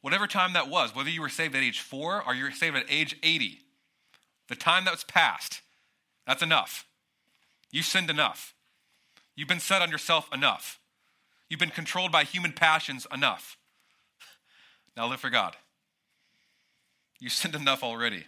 Whatever 0.00 0.26
time 0.26 0.52
that 0.52 0.68
was, 0.68 0.94
whether 0.94 1.08
you 1.08 1.22
were 1.22 1.30
saved 1.30 1.56
at 1.56 1.62
age 1.62 1.80
four 1.80 2.22
or 2.22 2.34
you 2.34 2.44
were 2.44 2.50
saved 2.50 2.76
at 2.76 2.84
age 2.88 3.16
80, 3.22 3.58
the 4.48 4.54
time 4.54 4.84
that 4.84 4.92
was 4.92 5.02
passed, 5.02 5.62
that's 6.26 6.42
enough. 6.42 6.86
You've 7.70 7.86
sinned 7.86 8.10
enough. 8.10 8.54
You've 9.36 9.48
been 9.48 9.60
set 9.60 9.82
on 9.82 9.90
yourself 9.90 10.28
enough. 10.32 10.78
You've 11.48 11.60
been 11.60 11.70
controlled 11.70 12.12
by 12.12 12.24
human 12.24 12.52
passions 12.52 13.06
enough. 13.12 13.56
Now 14.96 15.08
live 15.08 15.20
for 15.20 15.30
God. 15.30 15.56
You've 17.20 17.32
sinned 17.32 17.54
enough 17.54 17.82
already 17.82 18.24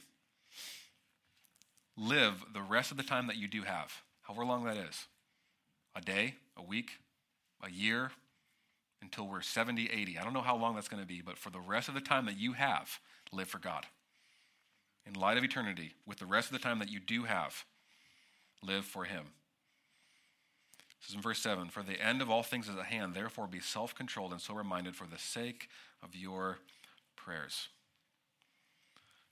live 1.97 2.45
the 2.53 2.63
rest 2.63 2.91
of 2.91 2.97
the 2.97 3.03
time 3.03 3.27
that 3.27 3.37
you 3.37 3.49
do 3.49 3.63
have, 3.63 4.03
however 4.23 4.45
long 4.45 4.65
that 4.65 4.77
is 4.77 5.07
a 5.95 6.01
day, 6.01 6.35
a 6.57 6.63
week, 6.63 6.91
a 7.63 7.71
year, 7.71 8.11
until 9.01 9.27
we're 9.27 9.41
70, 9.41 9.89
80. 9.91 10.19
I 10.19 10.25
don't 10.25 10.35
know 10.35 10.43
how 10.43 10.57
long 10.57 10.75
that's 10.75 10.89
going 10.89 11.03
to 11.03 11.09
be, 11.09 11.23
but 11.23 11.39
for 11.39 11.51
the 11.51 11.61
rest 11.61 11.89
of 11.89 11.95
the 11.95 12.01
time 12.01 12.27
that 12.27 12.39
you 12.39 12.53
have, 12.53 12.99
live 13.33 13.49
for 13.49 13.59
God. 13.59 13.87
In 15.07 15.15
light 15.15 15.39
of 15.39 15.45
eternity, 15.45 15.95
with 16.07 16.19
the 16.19 16.27
rest 16.27 16.49
of 16.49 16.53
the 16.53 16.59
time 16.59 16.81
that 16.81 16.91
you 16.91 17.01
do 17.01 17.23
have, 17.23 17.65
live 18.63 18.85
for 18.85 19.05
Him. 19.05 19.25
This 21.01 21.11
is 21.11 21.15
in 21.15 21.23
verse 21.23 21.39
7 21.39 21.69
For 21.69 21.83
the 21.83 22.01
end 22.01 22.23
of 22.23 22.31
all 22.31 22.43
things 22.43 22.69
is 22.69 22.77
at 22.77 22.87
hand, 22.87 23.15
therefore 23.15 23.47
be 23.47 23.61
self 23.61 23.95
controlled 23.95 24.33
and 24.33 24.41
sober 24.41 24.65
minded 24.65 24.97
for 24.97 25.07
the 25.07 25.19
sake 25.19 25.69
of 26.03 26.15
your 26.15 26.59
prayers 27.17 27.69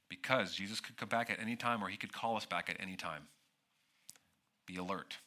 because 0.09 0.55
Jesus 0.55 0.81
could 0.81 0.97
come 0.97 1.09
back 1.09 1.31
at 1.31 1.41
any 1.41 1.57
time 1.57 1.83
or 1.83 1.89
he 1.89 1.97
could 1.97 2.13
call 2.13 2.37
us 2.37 2.47
back 2.47 2.69
at 2.69 2.77
any 2.81 2.97
time. 2.97 3.23
Be 4.67 4.77
alert, 4.77 5.19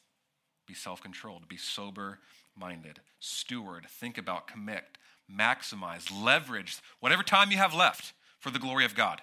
be 0.66 0.74
self 0.74 1.00
controlled, 1.00 1.48
be 1.48 1.56
sober 1.56 2.18
minded, 2.56 3.00
steward, 3.20 3.86
think 3.88 4.18
about, 4.18 4.48
commit, 4.48 4.98
maximize, 5.30 6.10
leverage 6.12 6.78
whatever 7.00 7.22
time 7.22 7.50
you 7.50 7.58
have 7.58 7.74
left 7.74 8.12
for 8.38 8.50
the 8.50 8.58
glory 8.58 8.84
of 8.84 8.94
God. 8.94 9.20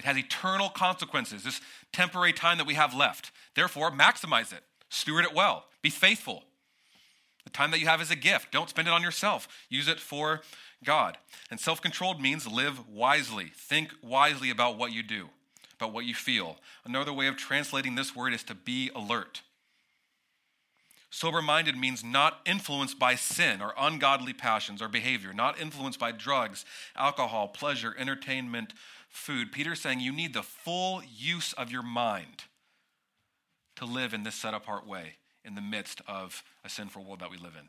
It 0.00 0.06
has 0.06 0.16
eternal 0.16 0.70
consequences, 0.70 1.44
this 1.44 1.60
temporary 1.92 2.32
time 2.32 2.56
that 2.56 2.66
we 2.66 2.72
have 2.72 2.94
left. 2.94 3.32
Therefore, 3.54 3.90
maximize 3.90 4.50
it, 4.50 4.62
steward 4.88 5.26
it 5.26 5.34
well, 5.34 5.66
be 5.82 5.90
faithful. 5.90 6.44
The 7.44 7.50
time 7.50 7.70
that 7.72 7.80
you 7.80 7.86
have 7.86 8.00
is 8.00 8.10
a 8.10 8.16
gift. 8.16 8.50
Don't 8.50 8.70
spend 8.70 8.88
it 8.88 8.94
on 8.94 9.02
yourself. 9.02 9.46
Use 9.68 9.88
it 9.88 10.00
for 10.00 10.40
God. 10.82 11.18
And 11.50 11.60
self 11.60 11.82
controlled 11.82 12.18
means 12.18 12.46
live 12.46 12.88
wisely, 12.88 13.52
think 13.54 13.92
wisely 14.02 14.48
about 14.48 14.78
what 14.78 14.90
you 14.90 15.02
do, 15.02 15.28
about 15.78 15.92
what 15.92 16.06
you 16.06 16.14
feel. 16.14 16.56
Another 16.86 17.12
way 17.12 17.26
of 17.26 17.36
translating 17.36 17.94
this 17.94 18.16
word 18.16 18.32
is 18.32 18.42
to 18.44 18.54
be 18.54 18.90
alert. 18.94 19.42
Sober 21.10 21.42
minded 21.42 21.76
means 21.76 22.02
not 22.02 22.40
influenced 22.46 22.98
by 22.98 23.16
sin 23.16 23.60
or 23.60 23.74
ungodly 23.76 24.32
passions 24.32 24.80
or 24.80 24.88
behavior, 24.88 25.34
not 25.34 25.60
influenced 25.60 25.98
by 25.98 26.12
drugs, 26.12 26.64
alcohol, 26.96 27.48
pleasure, 27.48 27.94
entertainment, 27.98 28.72
food. 29.10 29.52
Peter's 29.52 29.80
saying 29.80 30.00
you 30.00 30.12
need 30.12 30.32
the 30.32 30.42
full 30.42 31.02
use 31.04 31.52
of 31.52 31.70
your 31.70 31.82
mind 31.82 32.44
to 33.76 33.84
live 33.84 34.14
in 34.14 34.22
this 34.22 34.34
set 34.34 34.54
apart 34.54 34.86
way 34.86 35.16
in 35.44 35.54
the 35.54 35.60
midst 35.60 36.00
of 36.06 36.42
a 36.64 36.68
sinful 36.68 37.04
world 37.04 37.20
that 37.20 37.30
we 37.30 37.36
live 37.36 37.54
in. 37.58 37.68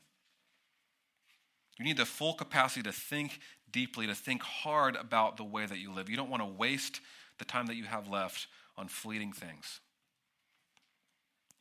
You 1.77 1.85
need 1.85 1.97
the 1.97 2.05
full 2.05 2.33
capacity 2.33 2.83
to 2.83 2.91
think 2.91 3.39
deeply, 3.71 4.05
to 4.07 4.15
think 4.15 4.43
hard 4.43 4.95
about 4.95 5.37
the 5.37 5.43
way 5.43 5.65
that 5.65 5.79
you 5.79 5.91
live. 5.91 6.09
You 6.09 6.17
don't 6.17 6.29
want 6.29 6.43
to 6.43 6.47
waste 6.47 7.01
the 7.39 7.45
time 7.45 7.65
that 7.67 7.75
you 7.75 7.85
have 7.85 8.07
left 8.07 8.47
on 8.77 8.87
fleeting 8.87 9.31
things. 9.31 9.79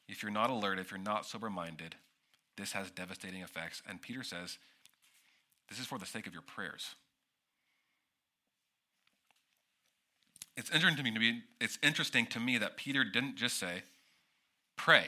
If 0.08 0.22
you're 0.22 0.32
not 0.32 0.50
alert, 0.50 0.78
if 0.78 0.90
you're 0.90 0.98
not 0.98 1.24
sober 1.24 1.48
minded, 1.48 1.94
this 2.56 2.72
has 2.72 2.90
devastating 2.90 3.42
effects. 3.42 3.82
And 3.88 4.02
Peter 4.02 4.22
says, 4.22 4.58
this 5.68 5.78
is 5.78 5.86
for 5.86 5.98
the 5.98 6.06
sake 6.06 6.26
of 6.26 6.32
your 6.32 6.42
prayers. 6.42 6.96
It's 10.60 10.70
interesting 10.70 11.14
to 11.14 11.18
me, 11.18 11.42
it's 11.58 11.78
interesting 11.82 12.26
to 12.26 12.38
me 12.38 12.58
that 12.58 12.76
Peter 12.76 13.02
didn't 13.02 13.36
just 13.36 13.58
say, 13.58 13.82
pray. 14.76 15.06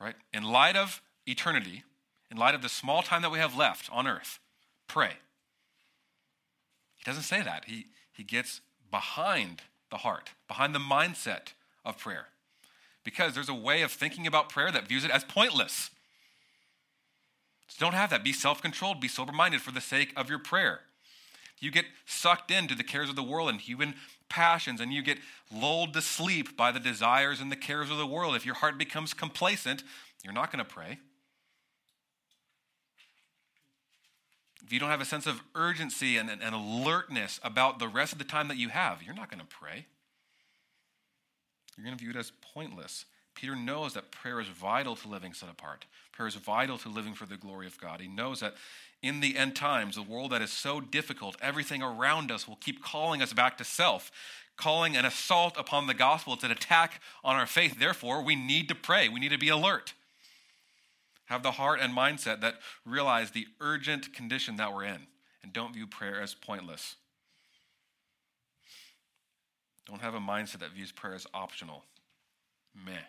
Right? 0.00 0.14
In 0.32 0.44
light 0.44 0.76
of 0.76 1.02
eternity, 1.26 1.82
in 2.30 2.36
light 2.36 2.54
of 2.54 2.62
the 2.62 2.68
small 2.68 3.02
time 3.02 3.22
that 3.22 3.32
we 3.32 3.40
have 3.40 3.56
left 3.56 3.90
on 3.90 4.06
earth, 4.06 4.38
pray. 4.86 5.14
He 6.94 7.02
doesn't 7.04 7.24
say 7.24 7.42
that. 7.42 7.64
He, 7.66 7.86
he 8.12 8.22
gets 8.22 8.60
behind 8.88 9.62
the 9.90 9.96
heart, 9.96 10.30
behind 10.46 10.72
the 10.72 10.78
mindset 10.78 11.54
of 11.84 11.98
prayer. 11.98 12.26
Because 13.02 13.34
there's 13.34 13.48
a 13.48 13.54
way 13.54 13.82
of 13.82 13.90
thinking 13.90 14.28
about 14.28 14.48
prayer 14.48 14.70
that 14.70 14.86
views 14.86 15.04
it 15.04 15.10
as 15.10 15.24
pointless. 15.24 15.90
So 17.66 17.84
don't 17.84 17.94
have 17.94 18.10
that. 18.10 18.22
Be 18.22 18.32
self 18.32 18.62
controlled, 18.62 19.00
be 19.00 19.08
sober 19.08 19.32
minded 19.32 19.60
for 19.60 19.72
the 19.72 19.80
sake 19.80 20.12
of 20.16 20.28
your 20.30 20.38
prayer. 20.38 20.82
You 21.60 21.70
get 21.70 21.84
sucked 22.06 22.50
into 22.50 22.74
the 22.74 22.82
cares 22.82 23.08
of 23.08 23.16
the 23.16 23.22
world 23.22 23.50
and 23.50 23.60
human 23.60 23.94
passions, 24.28 24.80
and 24.80 24.92
you 24.92 25.02
get 25.02 25.18
lulled 25.52 25.92
to 25.92 26.02
sleep 26.02 26.56
by 26.56 26.72
the 26.72 26.80
desires 26.80 27.40
and 27.40 27.52
the 27.52 27.56
cares 27.56 27.90
of 27.90 27.98
the 27.98 28.06
world. 28.06 28.34
If 28.34 28.46
your 28.46 28.56
heart 28.56 28.78
becomes 28.78 29.12
complacent, 29.14 29.84
you're 30.24 30.32
not 30.32 30.50
going 30.50 30.64
to 30.64 30.70
pray. 30.70 30.98
if 34.70 34.74
you 34.74 34.78
don't 34.78 34.90
have 34.90 35.00
a 35.00 35.04
sense 35.04 35.26
of 35.26 35.42
urgency 35.56 36.16
and, 36.16 36.30
alertness 36.30 37.40
about 37.42 37.80
the 37.80 37.88
rest 37.88 38.12
of 38.12 38.18
the 38.20 38.24
time 38.24 38.46
that 38.46 38.56
you 38.56 38.68
have, 38.68 39.02
you're 39.02 39.16
not 39.16 39.28
going 39.28 39.40
to 39.40 39.46
pray. 39.46 39.86
You're 41.76 41.84
going 41.84 41.96
to 41.96 42.00
view 42.00 42.10
it 42.10 42.16
as 42.16 42.30
pointless. 42.54 43.04
Peter 43.40 43.56
knows 43.56 43.94
that 43.94 44.10
prayer 44.10 44.38
is 44.38 44.48
vital 44.48 44.94
to 44.94 45.08
living 45.08 45.32
set 45.32 45.48
apart. 45.48 45.86
Prayer 46.12 46.28
is 46.28 46.34
vital 46.34 46.76
to 46.76 46.90
living 46.90 47.14
for 47.14 47.24
the 47.24 47.38
glory 47.38 47.66
of 47.66 47.80
God. 47.80 48.02
He 48.02 48.06
knows 48.06 48.40
that 48.40 48.52
in 49.02 49.20
the 49.20 49.34
end 49.38 49.56
times, 49.56 49.96
a 49.96 50.02
world 50.02 50.32
that 50.32 50.42
is 50.42 50.52
so 50.52 50.78
difficult, 50.78 51.36
everything 51.40 51.82
around 51.82 52.30
us 52.30 52.46
will 52.46 52.56
keep 52.56 52.84
calling 52.84 53.22
us 53.22 53.32
back 53.32 53.56
to 53.56 53.64
self, 53.64 54.12
calling 54.58 54.94
an 54.94 55.06
assault 55.06 55.54
upon 55.56 55.86
the 55.86 55.94
gospel. 55.94 56.34
It's 56.34 56.44
an 56.44 56.50
attack 56.50 57.00
on 57.24 57.34
our 57.34 57.46
faith. 57.46 57.78
Therefore, 57.78 58.22
we 58.22 58.36
need 58.36 58.68
to 58.68 58.74
pray. 58.74 59.08
We 59.08 59.20
need 59.20 59.30
to 59.30 59.38
be 59.38 59.48
alert. 59.48 59.94
Have 61.24 61.42
the 61.42 61.52
heart 61.52 61.80
and 61.80 61.96
mindset 61.96 62.42
that 62.42 62.56
realize 62.84 63.30
the 63.30 63.46
urgent 63.58 64.12
condition 64.12 64.56
that 64.56 64.74
we're 64.74 64.84
in 64.84 65.06
and 65.42 65.50
don't 65.50 65.72
view 65.72 65.86
prayer 65.86 66.20
as 66.20 66.34
pointless. 66.34 66.96
Don't 69.86 70.02
have 70.02 70.14
a 70.14 70.20
mindset 70.20 70.58
that 70.58 70.72
views 70.72 70.92
prayer 70.92 71.14
as 71.14 71.26
optional. 71.32 71.84
Meh. 72.84 73.00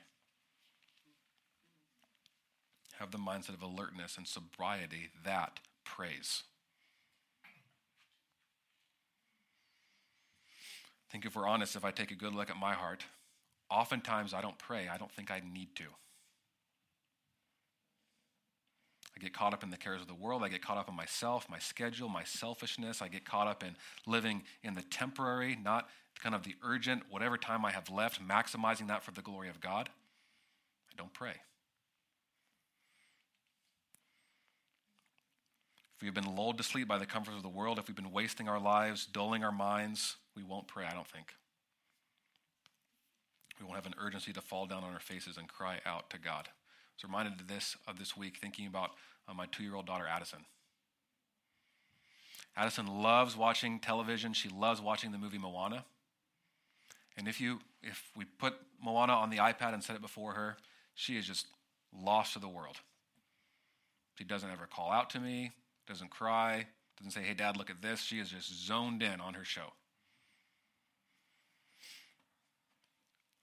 Have 3.01 3.09
the 3.09 3.17
mindset 3.17 3.55
of 3.55 3.63
alertness 3.63 4.15
and 4.15 4.27
sobriety 4.27 5.09
that 5.25 5.59
prays. 5.83 6.43
I 11.09 11.11
think 11.11 11.25
if 11.25 11.35
we're 11.35 11.47
honest, 11.47 11.75
if 11.75 11.83
I 11.83 11.89
take 11.89 12.11
a 12.11 12.15
good 12.15 12.35
look 12.35 12.51
at 12.51 12.57
my 12.57 12.73
heart, 12.73 13.03
oftentimes 13.71 14.35
I 14.35 14.41
don't 14.41 14.59
pray. 14.59 14.87
I 14.87 14.97
don't 14.99 15.11
think 15.11 15.31
I 15.31 15.41
need 15.51 15.75
to. 15.77 15.85
I 19.17 19.19
get 19.19 19.33
caught 19.33 19.55
up 19.55 19.63
in 19.63 19.71
the 19.71 19.77
cares 19.77 20.01
of 20.01 20.07
the 20.07 20.13
world. 20.13 20.43
I 20.43 20.49
get 20.49 20.61
caught 20.61 20.77
up 20.77 20.87
in 20.87 20.95
myself, 20.95 21.49
my 21.49 21.57
schedule, 21.57 22.07
my 22.07 22.23
selfishness. 22.23 23.01
I 23.01 23.07
get 23.07 23.25
caught 23.25 23.47
up 23.47 23.63
in 23.63 23.75
living 24.05 24.43
in 24.61 24.75
the 24.75 24.83
temporary, 24.83 25.57
not 25.59 25.89
kind 26.21 26.35
of 26.35 26.43
the 26.43 26.53
urgent, 26.63 27.01
whatever 27.09 27.35
time 27.35 27.65
I 27.65 27.71
have 27.71 27.89
left, 27.89 28.21
maximizing 28.21 28.89
that 28.89 29.01
for 29.01 29.09
the 29.09 29.23
glory 29.23 29.49
of 29.49 29.59
God. 29.59 29.89
I 30.91 30.95
don't 30.95 31.13
pray. 31.13 31.37
If 36.01 36.05
we've 36.05 36.15
been 36.15 36.35
lulled 36.35 36.57
to 36.57 36.63
sleep 36.63 36.87
by 36.87 36.97
the 36.97 37.05
comforts 37.05 37.37
of 37.37 37.43
the 37.43 37.49
world, 37.49 37.77
if 37.77 37.87
we've 37.87 37.95
been 37.95 38.11
wasting 38.11 38.49
our 38.49 38.59
lives, 38.59 39.05
dulling 39.05 39.43
our 39.43 39.51
minds, 39.51 40.15
we 40.35 40.41
won't 40.41 40.67
pray, 40.67 40.83
I 40.83 40.95
don't 40.95 41.07
think. 41.07 41.35
We 43.59 43.67
won't 43.67 43.75
have 43.75 43.85
an 43.85 43.93
urgency 43.99 44.33
to 44.33 44.41
fall 44.41 44.65
down 44.65 44.83
on 44.83 44.93
our 44.93 44.99
faces 44.99 45.37
and 45.37 45.47
cry 45.47 45.79
out 45.85 46.09
to 46.09 46.17
God 46.17 46.47
I 46.47 46.97
was 46.97 47.03
reminded 47.03 47.39
of 47.39 47.47
this 47.47 47.77
of 47.87 47.99
this 47.99 48.17
week 48.17 48.37
thinking 48.37 48.65
about 48.65 48.91
uh, 49.27 49.35
my 49.35 49.45
two-year-old 49.45 49.85
daughter 49.85 50.07
Addison. 50.07 50.39
Addison 52.57 52.87
loves 52.87 53.37
watching 53.37 53.77
television. 53.77 54.33
She 54.33 54.49
loves 54.49 54.81
watching 54.81 55.11
the 55.11 55.19
movie 55.19 55.37
Moana. 55.37 55.85
And 57.15 57.27
if 57.27 57.39
you 57.39 57.59
if 57.83 58.09
we 58.17 58.25
put 58.25 58.55
Moana 58.83 59.13
on 59.13 59.29
the 59.29 59.37
iPad 59.37 59.75
and 59.75 59.83
set 59.83 59.95
it 59.95 60.01
before 60.01 60.33
her, 60.33 60.57
she 60.95 61.15
is 61.15 61.27
just 61.27 61.45
lost 61.93 62.33
to 62.33 62.39
the 62.39 62.49
world. 62.49 62.77
She 64.17 64.23
doesn't 64.23 64.49
ever 64.49 64.67
call 64.67 64.91
out 64.91 65.11
to 65.11 65.19
me, 65.19 65.51
doesn't 65.87 66.09
cry, 66.09 66.67
doesn't 66.97 67.11
say, 67.11 67.23
"Hey 67.23 67.33
dad, 67.33 67.57
look 67.57 67.69
at 67.69 67.81
this." 67.81 68.01
She 68.01 68.19
is 68.19 68.29
just 68.29 68.53
zoned 68.65 69.01
in 69.03 69.19
on 69.19 69.33
her 69.33 69.45
show. 69.45 69.73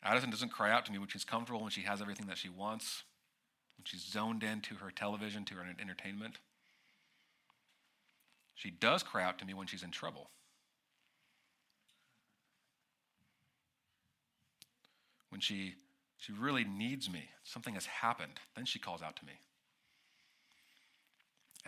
Addison 0.03 0.31
doesn't 0.31 0.51
cry 0.51 0.70
out 0.70 0.87
to 0.87 0.92
me 0.92 0.98
when 0.98 1.09
she's 1.09 1.24
comfortable, 1.24 1.61
when 1.61 1.70
she 1.70 1.83
has 1.83 2.01
everything 2.01 2.27
that 2.27 2.38
she 2.38 2.48
wants 2.48 3.05
when 3.79 3.85
she's 3.85 4.05
zoned 4.05 4.42
in 4.42 4.61
to 4.62 4.74
her 4.77 4.90
television, 4.90 5.44
to 5.46 5.55
her 5.55 5.64
entertainment. 5.81 6.38
She 8.57 8.70
does 8.70 9.05
cry 9.05 9.22
out 9.22 9.38
to 9.38 9.44
me 9.44 9.55
when 9.55 9.68
she's 9.68 9.85
in 9.85 9.92
trouble. 9.92 10.31
When 15.29 15.40
she, 15.40 15.74
she 16.16 16.33
really 16.33 16.64
needs 16.64 17.09
me, 17.09 17.29
something 17.44 17.74
has 17.74 17.87
happened, 17.87 18.40
then 18.57 18.64
she 18.64 18.81
calls 18.81 19.01
out 19.01 19.14
to 19.16 19.24
me. 19.24 19.35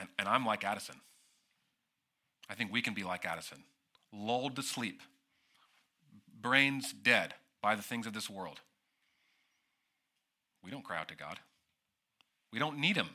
And, 0.00 0.08
and 0.18 0.26
I'm 0.26 0.46
like 0.46 0.64
Addison. 0.64 0.96
I 2.48 2.54
think 2.54 2.72
we 2.72 2.82
can 2.82 2.94
be 2.94 3.04
like 3.04 3.26
Addison, 3.26 3.62
lulled 4.12 4.56
to 4.56 4.62
sleep, 4.62 5.02
brains 6.40 6.92
dead 6.92 7.34
by 7.62 7.76
the 7.76 7.82
things 7.82 8.06
of 8.06 8.14
this 8.14 8.28
world. 8.30 8.60
We 10.64 10.70
don't 10.70 10.82
cry 10.82 10.98
out 10.98 11.08
to 11.08 11.14
God. 11.14 11.38
We 12.52 12.58
don't 12.58 12.78
need 12.78 12.96
him. 12.96 13.10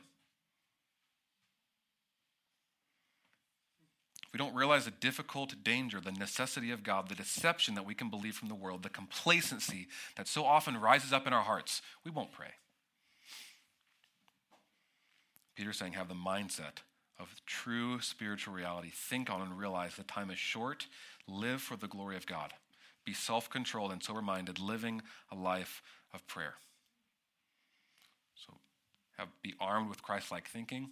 We 4.32 4.38
don't 4.38 4.54
realize 4.54 4.84
the 4.84 4.90
difficult 4.90 5.54
danger, 5.62 6.00
the 6.00 6.12
necessity 6.12 6.70
of 6.70 6.82
God, 6.82 7.08
the 7.08 7.14
deception 7.14 7.74
that 7.74 7.86
we 7.86 7.94
can 7.94 8.10
believe 8.10 8.34
from 8.34 8.48
the 8.48 8.54
world, 8.54 8.82
the 8.82 8.90
complacency 8.90 9.88
that 10.16 10.28
so 10.28 10.44
often 10.44 10.76
rises 10.76 11.12
up 11.12 11.26
in 11.26 11.32
our 11.32 11.42
hearts, 11.42 11.80
we 12.04 12.10
won't 12.10 12.32
pray. 12.32 12.50
Peter's 15.56 15.78
saying, 15.78 15.94
have 15.94 16.08
the 16.08 16.14
mindset 16.14 16.82
of 17.18 17.34
true 17.46 18.00
spiritual 18.00 18.54
reality. 18.54 18.90
Think 18.92 19.30
on 19.30 19.40
and 19.40 19.58
realize 19.58 19.96
the 19.96 20.02
time 20.04 20.30
is 20.30 20.38
short. 20.38 20.86
Live 21.26 21.62
for 21.62 21.76
the 21.76 21.88
glory 21.88 22.16
of 22.16 22.26
God. 22.26 22.52
Be 23.04 23.14
self 23.14 23.48
controlled 23.48 23.92
and 23.92 24.02
sober 24.02 24.20
minded, 24.20 24.58
living 24.58 25.00
a 25.32 25.34
life 25.34 25.82
of 26.12 26.26
prayer 26.26 26.54
So 28.34 28.54
have, 29.16 29.28
be 29.42 29.54
armed 29.60 29.88
with 29.88 30.02
Christ 30.02 30.30
like 30.30 30.48
thinking. 30.48 30.90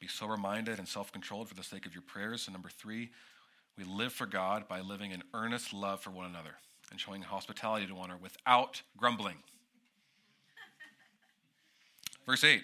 Be 0.00 0.06
sober 0.06 0.36
minded 0.36 0.78
and 0.78 0.86
self 0.86 1.12
controlled 1.12 1.48
for 1.48 1.54
the 1.54 1.62
sake 1.62 1.86
of 1.86 1.94
your 1.94 2.02
prayers. 2.02 2.46
And 2.46 2.54
number 2.54 2.68
three, 2.68 3.10
we 3.76 3.84
live 3.84 4.12
for 4.12 4.26
God 4.26 4.68
by 4.68 4.80
living 4.80 5.12
in 5.12 5.22
earnest 5.32 5.72
love 5.72 6.00
for 6.00 6.10
one 6.10 6.26
another 6.26 6.56
and 6.90 7.00
showing 7.00 7.22
hospitality 7.22 7.86
to 7.86 7.94
one 7.94 8.10
another 8.10 8.22
without 8.22 8.82
grumbling. 8.96 9.36
Verse 12.28 12.44
8 12.44 12.62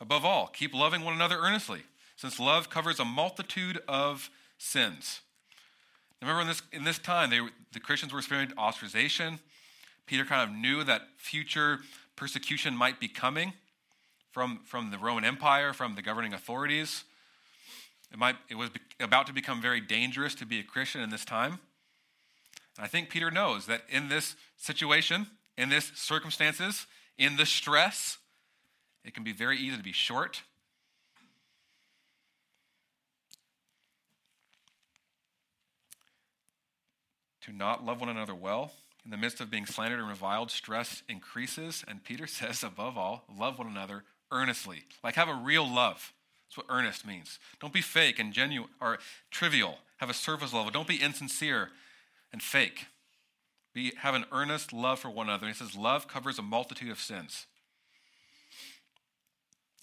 Above 0.00 0.24
all, 0.24 0.46
keep 0.46 0.72
loving 0.72 1.02
one 1.02 1.14
another 1.14 1.38
earnestly, 1.38 1.80
since 2.14 2.38
love 2.38 2.70
covers 2.70 3.00
a 3.00 3.04
multitude 3.04 3.80
of 3.88 4.30
sins. 4.58 5.22
Remember, 6.20 6.42
in 6.42 6.46
this, 6.46 6.62
in 6.72 6.84
this 6.84 6.98
time, 6.98 7.30
they, 7.30 7.40
the 7.72 7.80
Christians 7.80 8.12
were 8.12 8.18
experiencing 8.18 8.56
ostracization. 8.56 9.38
Peter 10.06 10.24
kind 10.24 10.48
of 10.48 10.54
knew 10.54 10.84
that 10.84 11.02
future 11.16 11.80
persecution 12.16 12.76
might 12.76 13.00
be 13.00 13.08
coming 13.08 13.54
from, 14.30 14.60
from 14.64 14.90
the 14.90 14.98
Roman 14.98 15.24
Empire, 15.24 15.72
from 15.72 15.94
the 15.94 16.02
governing 16.02 16.34
authorities. 16.34 17.04
It, 18.12 18.18
might, 18.18 18.36
it 18.48 18.56
was 18.56 18.70
about 19.00 19.26
to 19.28 19.32
become 19.32 19.60
very 19.60 19.80
dangerous 19.80 20.34
to 20.36 20.46
be 20.46 20.60
a 20.60 20.62
Christian 20.62 21.00
in 21.00 21.10
this 21.10 21.24
time. 21.24 21.60
And 22.76 22.84
I 22.84 22.88
think 22.88 23.10
Peter 23.10 23.30
knows 23.30 23.66
that 23.66 23.82
in 23.88 24.08
this 24.08 24.36
situation, 24.56 25.28
in 25.56 25.68
this 25.68 25.92
circumstances, 25.94 26.86
in 27.16 27.36
the 27.36 27.46
stress, 27.46 28.18
it 29.08 29.14
can 29.14 29.24
be 29.24 29.32
very 29.32 29.56
easy 29.56 29.74
to 29.74 29.82
be 29.82 29.92
short. 29.92 30.42
To 37.40 37.52
not 37.52 37.86
love 37.86 38.00
one 38.00 38.10
another 38.10 38.34
well 38.34 38.72
in 39.06 39.10
the 39.10 39.16
midst 39.16 39.40
of 39.40 39.50
being 39.50 39.64
slandered 39.64 39.98
and 39.98 40.08
reviled, 40.08 40.50
stress 40.50 41.02
increases. 41.08 41.82
And 41.88 42.04
Peter 42.04 42.26
says, 42.26 42.62
above 42.62 42.98
all, 42.98 43.24
love 43.34 43.58
one 43.58 43.66
another 43.66 44.04
earnestly. 44.30 44.84
Like 45.02 45.14
have 45.14 45.30
a 45.30 45.34
real 45.34 45.66
love. 45.66 46.12
That's 46.46 46.58
what 46.58 46.66
earnest 46.68 47.06
means. 47.06 47.38
Don't 47.58 47.72
be 47.72 47.80
fake 47.80 48.18
and 48.18 48.34
genuine 48.34 48.68
or 48.78 48.98
trivial. 49.30 49.78
Have 49.96 50.10
a 50.10 50.14
surface 50.14 50.52
level. 50.52 50.70
Don't 50.70 50.86
be 50.86 51.02
insincere 51.02 51.70
and 52.30 52.42
fake. 52.42 52.88
Be, 53.72 53.94
have 54.00 54.14
an 54.14 54.26
earnest 54.32 54.74
love 54.74 54.98
for 54.98 55.08
one 55.08 55.30
another. 55.30 55.46
And 55.46 55.56
he 55.56 55.58
says, 55.58 55.74
love 55.74 56.08
covers 56.08 56.38
a 56.38 56.42
multitude 56.42 56.90
of 56.90 57.00
sins. 57.00 57.46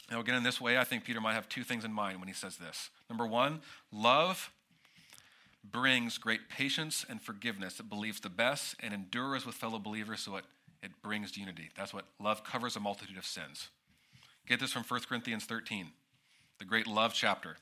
Now, 0.09 0.19
again, 0.19 0.35
in 0.35 0.43
this 0.43 0.61
way, 0.61 0.77
I 0.77 0.83
think 0.83 1.03
Peter 1.03 1.19
might 1.19 1.33
have 1.33 1.49
two 1.49 1.63
things 1.63 1.83
in 1.83 1.91
mind 1.91 2.19
when 2.19 2.27
he 2.27 2.33
says 2.33 2.57
this. 2.57 2.89
Number 3.09 3.25
one, 3.25 3.61
love 3.91 4.51
brings 5.63 6.17
great 6.17 6.47
patience 6.47 7.05
and 7.09 7.21
forgiveness. 7.21 7.79
It 7.79 7.89
believes 7.89 8.19
the 8.19 8.29
best 8.29 8.75
and 8.81 8.93
endures 8.93 9.45
with 9.45 9.55
fellow 9.55 9.79
believers, 9.79 10.21
so 10.21 10.35
it, 10.35 10.45
it 10.83 10.91
brings 11.01 11.35
unity. 11.37 11.69
That's 11.75 11.93
what 11.93 12.05
love 12.19 12.43
covers 12.43 12.75
a 12.75 12.79
multitude 12.79 13.17
of 13.17 13.25
sins. 13.25 13.69
Get 14.47 14.59
this 14.59 14.71
from 14.71 14.83
1 14.83 15.01
Corinthians 15.09 15.45
13, 15.45 15.87
the 16.59 16.65
great 16.65 16.85
love 16.85 17.13
chapter. 17.13 17.57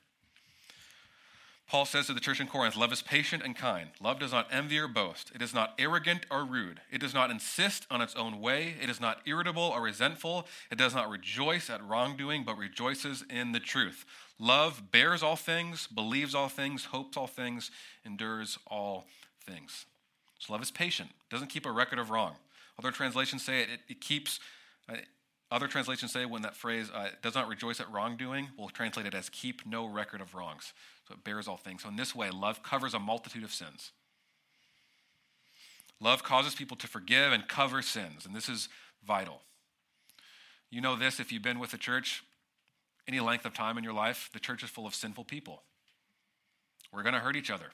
Paul 1.67 1.85
says 1.85 2.07
to 2.07 2.13
the 2.13 2.19
church 2.19 2.39
in 2.39 2.47
Corinth, 2.47 2.75
Love 2.75 2.91
is 2.91 3.01
patient 3.01 3.41
and 3.43 3.55
kind. 3.55 3.89
Love 4.01 4.19
does 4.19 4.31
not 4.31 4.47
envy 4.51 4.77
or 4.77 4.87
boast. 4.87 5.31
It 5.33 5.41
is 5.41 5.53
not 5.53 5.73
arrogant 5.79 6.25
or 6.29 6.43
rude. 6.43 6.81
It 6.91 6.99
does 6.99 7.13
not 7.13 7.31
insist 7.31 7.87
on 7.89 8.01
its 8.01 8.15
own 8.15 8.41
way. 8.41 8.75
It 8.81 8.89
is 8.89 9.01
not 9.01 9.21
irritable 9.25 9.63
or 9.63 9.81
resentful. 9.81 10.45
It 10.69 10.77
does 10.77 10.93
not 10.93 11.09
rejoice 11.09 11.69
at 11.69 11.83
wrongdoing, 11.83 12.43
but 12.43 12.57
rejoices 12.57 13.23
in 13.29 13.53
the 13.53 13.59
truth. 13.59 14.05
Love 14.37 14.91
bears 14.91 15.23
all 15.23 15.37
things, 15.37 15.87
believes 15.87 16.35
all 16.35 16.49
things, 16.49 16.85
hopes 16.85 17.17
all 17.17 17.27
things, 17.27 17.71
endures 18.05 18.59
all 18.67 19.07
things. 19.47 19.85
So 20.39 20.53
love 20.53 20.61
is 20.61 20.71
patient, 20.71 21.11
doesn't 21.31 21.47
keep 21.47 21.65
a 21.65 21.71
record 21.71 21.97
of 21.97 22.09
wrong. 22.09 22.35
Other 22.77 22.91
translations 22.91 23.43
say 23.43 23.61
it, 23.61 23.69
it, 23.69 23.79
it 23.87 24.01
keeps 24.01 24.39
uh, 24.89 24.95
Other 25.49 25.67
translations 25.67 26.11
say 26.11 26.25
when 26.25 26.41
that 26.41 26.55
phrase 26.55 26.89
uh, 26.93 27.09
does 27.21 27.35
not 27.35 27.47
rejoice 27.47 27.79
at 27.79 27.89
wrongdoing, 27.91 28.49
we'll 28.57 28.69
translate 28.69 29.05
it 29.05 29.13
as 29.13 29.29
keep 29.29 29.65
no 29.65 29.85
record 29.85 30.19
of 30.19 30.33
wrongs. 30.33 30.73
So 31.07 31.15
it 31.15 31.23
bears 31.23 31.47
all 31.47 31.57
things. 31.57 31.83
So 31.83 31.89
in 31.89 31.95
this 31.95 32.15
way, 32.15 32.29
love 32.29 32.63
covers 32.63 32.93
a 32.93 32.99
multitude 32.99 33.43
of 33.43 33.51
sins. 33.53 33.91
Love 35.99 36.23
causes 36.23 36.55
people 36.55 36.77
to 36.77 36.87
forgive 36.87 37.31
and 37.31 37.47
cover 37.47 37.81
sins, 37.81 38.25
and 38.25 38.35
this 38.35 38.49
is 38.49 38.67
vital. 39.05 39.41
You 40.69 40.81
know 40.81 40.95
this 40.95 41.19
if 41.19 41.31
you've 41.31 41.43
been 41.43 41.59
with 41.59 41.71
the 41.71 41.77
church 41.77 42.23
any 43.07 43.19
length 43.19 43.45
of 43.45 43.53
time 43.53 43.77
in 43.77 43.83
your 43.83 43.93
life, 43.93 44.29
the 44.33 44.39
church 44.39 44.63
is 44.63 44.69
full 44.69 44.87
of 44.87 44.95
sinful 44.95 45.25
people. 45.25 45.61
We're 46.91 47.03
going 47.03 47.15
to 47.15 47.19
hurt 47.19 47.35
each 47.35 47.51
other. 47.51 47.65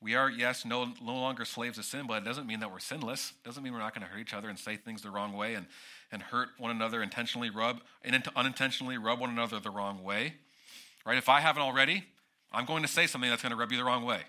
We 0.00 0.14
are, 0.14 0.28
yes, 0.28 0.66
no, 0.66 0.92
no 1.02 1.14
longer 1.14 1.46
slaves 1.46 1.78
of 1.78 1.86
sin, 1.86 2.06
but 2.06 2.22
it 2.22 2.24
doesn't 2.26 2.46
mean 2.46 2.60
that 2.60 2.70
we're 2.70 2.80
sinless. 2.80 3.32
It 3.42 3.48
doesn't 3.48 3.62
mean 3.62 3.72
we're 3.72 3.78
not 3.78 3.94
going 3.94 4.06
to 4.06 4.12
hurt 4.12 4.20
each 4.20 4.34
other 4.34 4.50
and 4.50 4.58
say 4.58 4.76
things 4.76 5.00
the 5.00 5.10
wrong 5.10 5.32
way 5.32 5.54
and, 5.54 5.66
and 6.12 6.22
hurt 6.22 6.48
one 6.58 6.70
another 6.70 7.02
intentionally, 7.02 7.50
rub, 7.50 7.80
and 8.02 8.22
unintentionally 8.36 8.98
rub 8.98 9.20
one 9.20 9.30
another 9.30 9.60
the 9.60 9.70
wrong 9.70 10.02
way. 10.02 10.34
Right? 11.04 11.18
If 11.18 11.28
I 11.28 11.40
haven't 11.40 11.62
already, 11.62 12.04
I'm 12.52 12.64
going 12.64 12.82
to 12.82 12.88
say 12.88 13.06
something 13.06 13.28
that's 13.28 13.42
going 13.42 13.50
to 13.50 13.56
rub 13.56 13.72
you 13.72 13.78
the 13.78 13.84
wrong 13.84 14.04
way. 14.04 14.20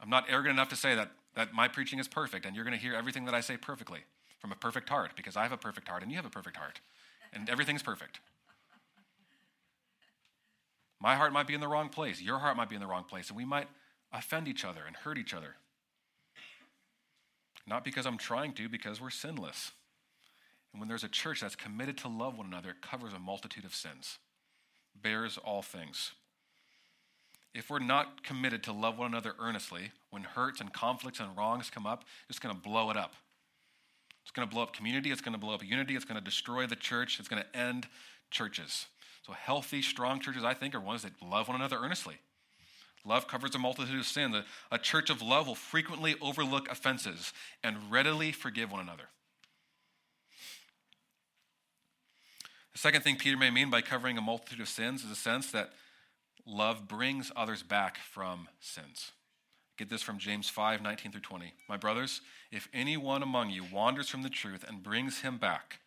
I'm 0.00 0.10
not 0.10 0.26
arrogant 0.28 0.52
enough 0.54 0.68
to 0.70 0.76
say 0.76 0.94
that, 0.94 1.10
that 1.34 1.52
my 1.52 1.68
preaching 1.68 1.98
is 1.98 2.08
perfect 2.08 2.46
and 2.46 2.54
you're 2.54 2.64
going 2.64 2.76
to 2.76 2.82
hear 2.82 2.94
everything 2.94 3.24
that 3.26 3.34
I 3.34 3.40
say 3.40 3.56
perfectly 3.56 4.00
from 4.38 4.52
a 4.52 4.54
perfect 4.54 4.88
heart 4.88 5.12
because 5.16 5.36
I 5.36 5.42
have 5.42 5.52
a 5.52 5.56
perfect 5.56 5.88
heart 5.88 6.02
and 6.02 6.10
you 6.10 6.16
have 6.16 6.26
a 6.26 6.30
perfect 6.30 6.56
heart 6.56 6.80
and 7.32 7.50
everything's 7.50 7.82
perfect. 7.82 8.20
My 11.00 11.14
heart 11.14 11.32
might 11.32 11.46
be 11.46 11.54
in 11.54 11.60
the 11.60 11.68
wrong 11.68 11.88
place. 11.88 12.20
Your 12.20 12.38
heart 12.38 12.56
might 12.56 12.68
be 12.68 12.74
in 12.74 12.80
the 12.80 12.86
wrong 12.86 13.04
place. 13.04 13.28
And 13.28 13.36
we 13.36 13.44
might 13.44 13.68
offend 14.12 14.48
each 14.48 14.64
other 14.64 14.80
and 14.86 14.96
hurt 14.96 15.18
each 15.18 15.34
other. 15.34 15.56
Not 17.68 17.84
because 17.84 18.06
I'm 18.06 18.18
trying 18.18 18.54
to, 18.54 18.68
because 18.68 19.00
we're 19.00 19.10
sinless. 19.10 19.72
And 20.72 20.80
when 20.80 20.88
there's 20.88 21.04
a 21.04 21.08
church 21.08 21.42
that's 21.42 21.56
committed 21.56 21.98
to 21.98 22.08
love 22.08 22.36
one 22.36 22.46
another, 22.46 22.70
it 22.70 22.82
covers 22.82 23.12
a 23.12 23.18
multitude 23.18 23.64
of 23.64 23.74
sins, 23.74 24.18
bears 25.00 25.38
all 25.38 25.62
things. 25.62 26.12
If 27.54 27.70
we're 27.70 27.78
not 27.78 28.22
committed 28.22 28.62
to 28.64 28.72
love 28.72 28.98
one 28.98 29.12
another 29.12 29.34
earnestly, 29.38 29.90
when 30.10 30.22
hurts 30.22 30.60
and 30.60 30.72
conflicts 30.72 31.20
and 31.20 31.36
wrongs 31.36 31.70
come 31.70 31.86
up, 31.86 32.04
it's 32.28 32.38
going 32.38 32.54
to 32.54 32.60
blow 32.60 32.90
it 32.90 32.96
up. 32.96 33.14
It's 34.22 34.30
going 34.30 34.46
to 34.46 34.54
blow 34.54 34.62
up 34.62 34.74
community, 34.74 35.10
it's 35.10 35.22
going 35.22 35.32
to 35.32 35.38
blow 35.38 35.54
up 35.54 35.64
unity, 35.64 35.96
it's 35.96 36.04
going 36.04 36.18
to 36.18 36.24
destroy 36.24 36.66
the 36.66 36.76
church, 36.76 37.18
it's 37.18 37.28
going 37.28 37.42
to 37.42 37.58
end 37.58 37.86
churches. 38.30 38.86
So, 39.26 39.32
healthy, 39.32 39.80
strong 39.80 40.20
churches, 40.20 40.44
I 40.44 40.54
think, 40.54 40.74
are 40.74 40.80
ones 40.80 41.02
that 41.02 41.12
love 41.22 41.48
one 41.48 41.56
another 41.56 41.78
earnestly. 41.78 42.16
Love 43.04 43.26
covers 43.26 43.54
a 43.54 43.58
multitude 43.58 43.98
of 43.98 44.06
sins. 44.06 44.34
A, 44.34 44.44
a 44.70 44.78
church 44.78 45.10
of 45.10 45.22
love 45.22 45.46
will 45.46 45.54
frequently 45.54 46.16
overlook 46.20 46.70
offenses 46.70 47.32
and 47.62 47.90
readily 47.90 48.32
forgive 48.32 48.70
one 48.70 48.80
another. 48.80 49.08
The 52.72 52.78
second 52.78 53.02
thing 53.02 53.16
Peter 53.16 53.36
may 53.36 53.50
mean 53.50 53.70
by 53.70 53.80
covering 53.80 54.18
a 54.18 54.22
multitude 54.22 54.60
of 54.60 54.68
sins 54.68 55.04
is 55.04 55.10
a 55.10 55.16
sense 55.16 55.50
that 55.50 55.72
love 56.46 56.86
brings 56.86 57.32
others 57.34 57.62
back 57.62 57.98
from 57.98 58.48
sins. 58.60 59.12
Get 59.76 59.90
this 59.90 60.02
from 60.02 60.18
James 60.18 60.48
5 60.48 60.82
19 60.82 61.12
through 61.12 61.20
20. 61.20 61.54
My 61.68 61.76
brothers, 61.76 62.20
if 62.50 62.68
anyone 62.72 63.22
among 63.22 63.50
you 63.50 63.64
wanders 63.72 64.08
from 64.08 64.22
the 64.22 64.28
truth 64.28 64.64
and 64.66 64.82
brings 64.82 65.20
him 65.20 65.38
back, 65.38 65.80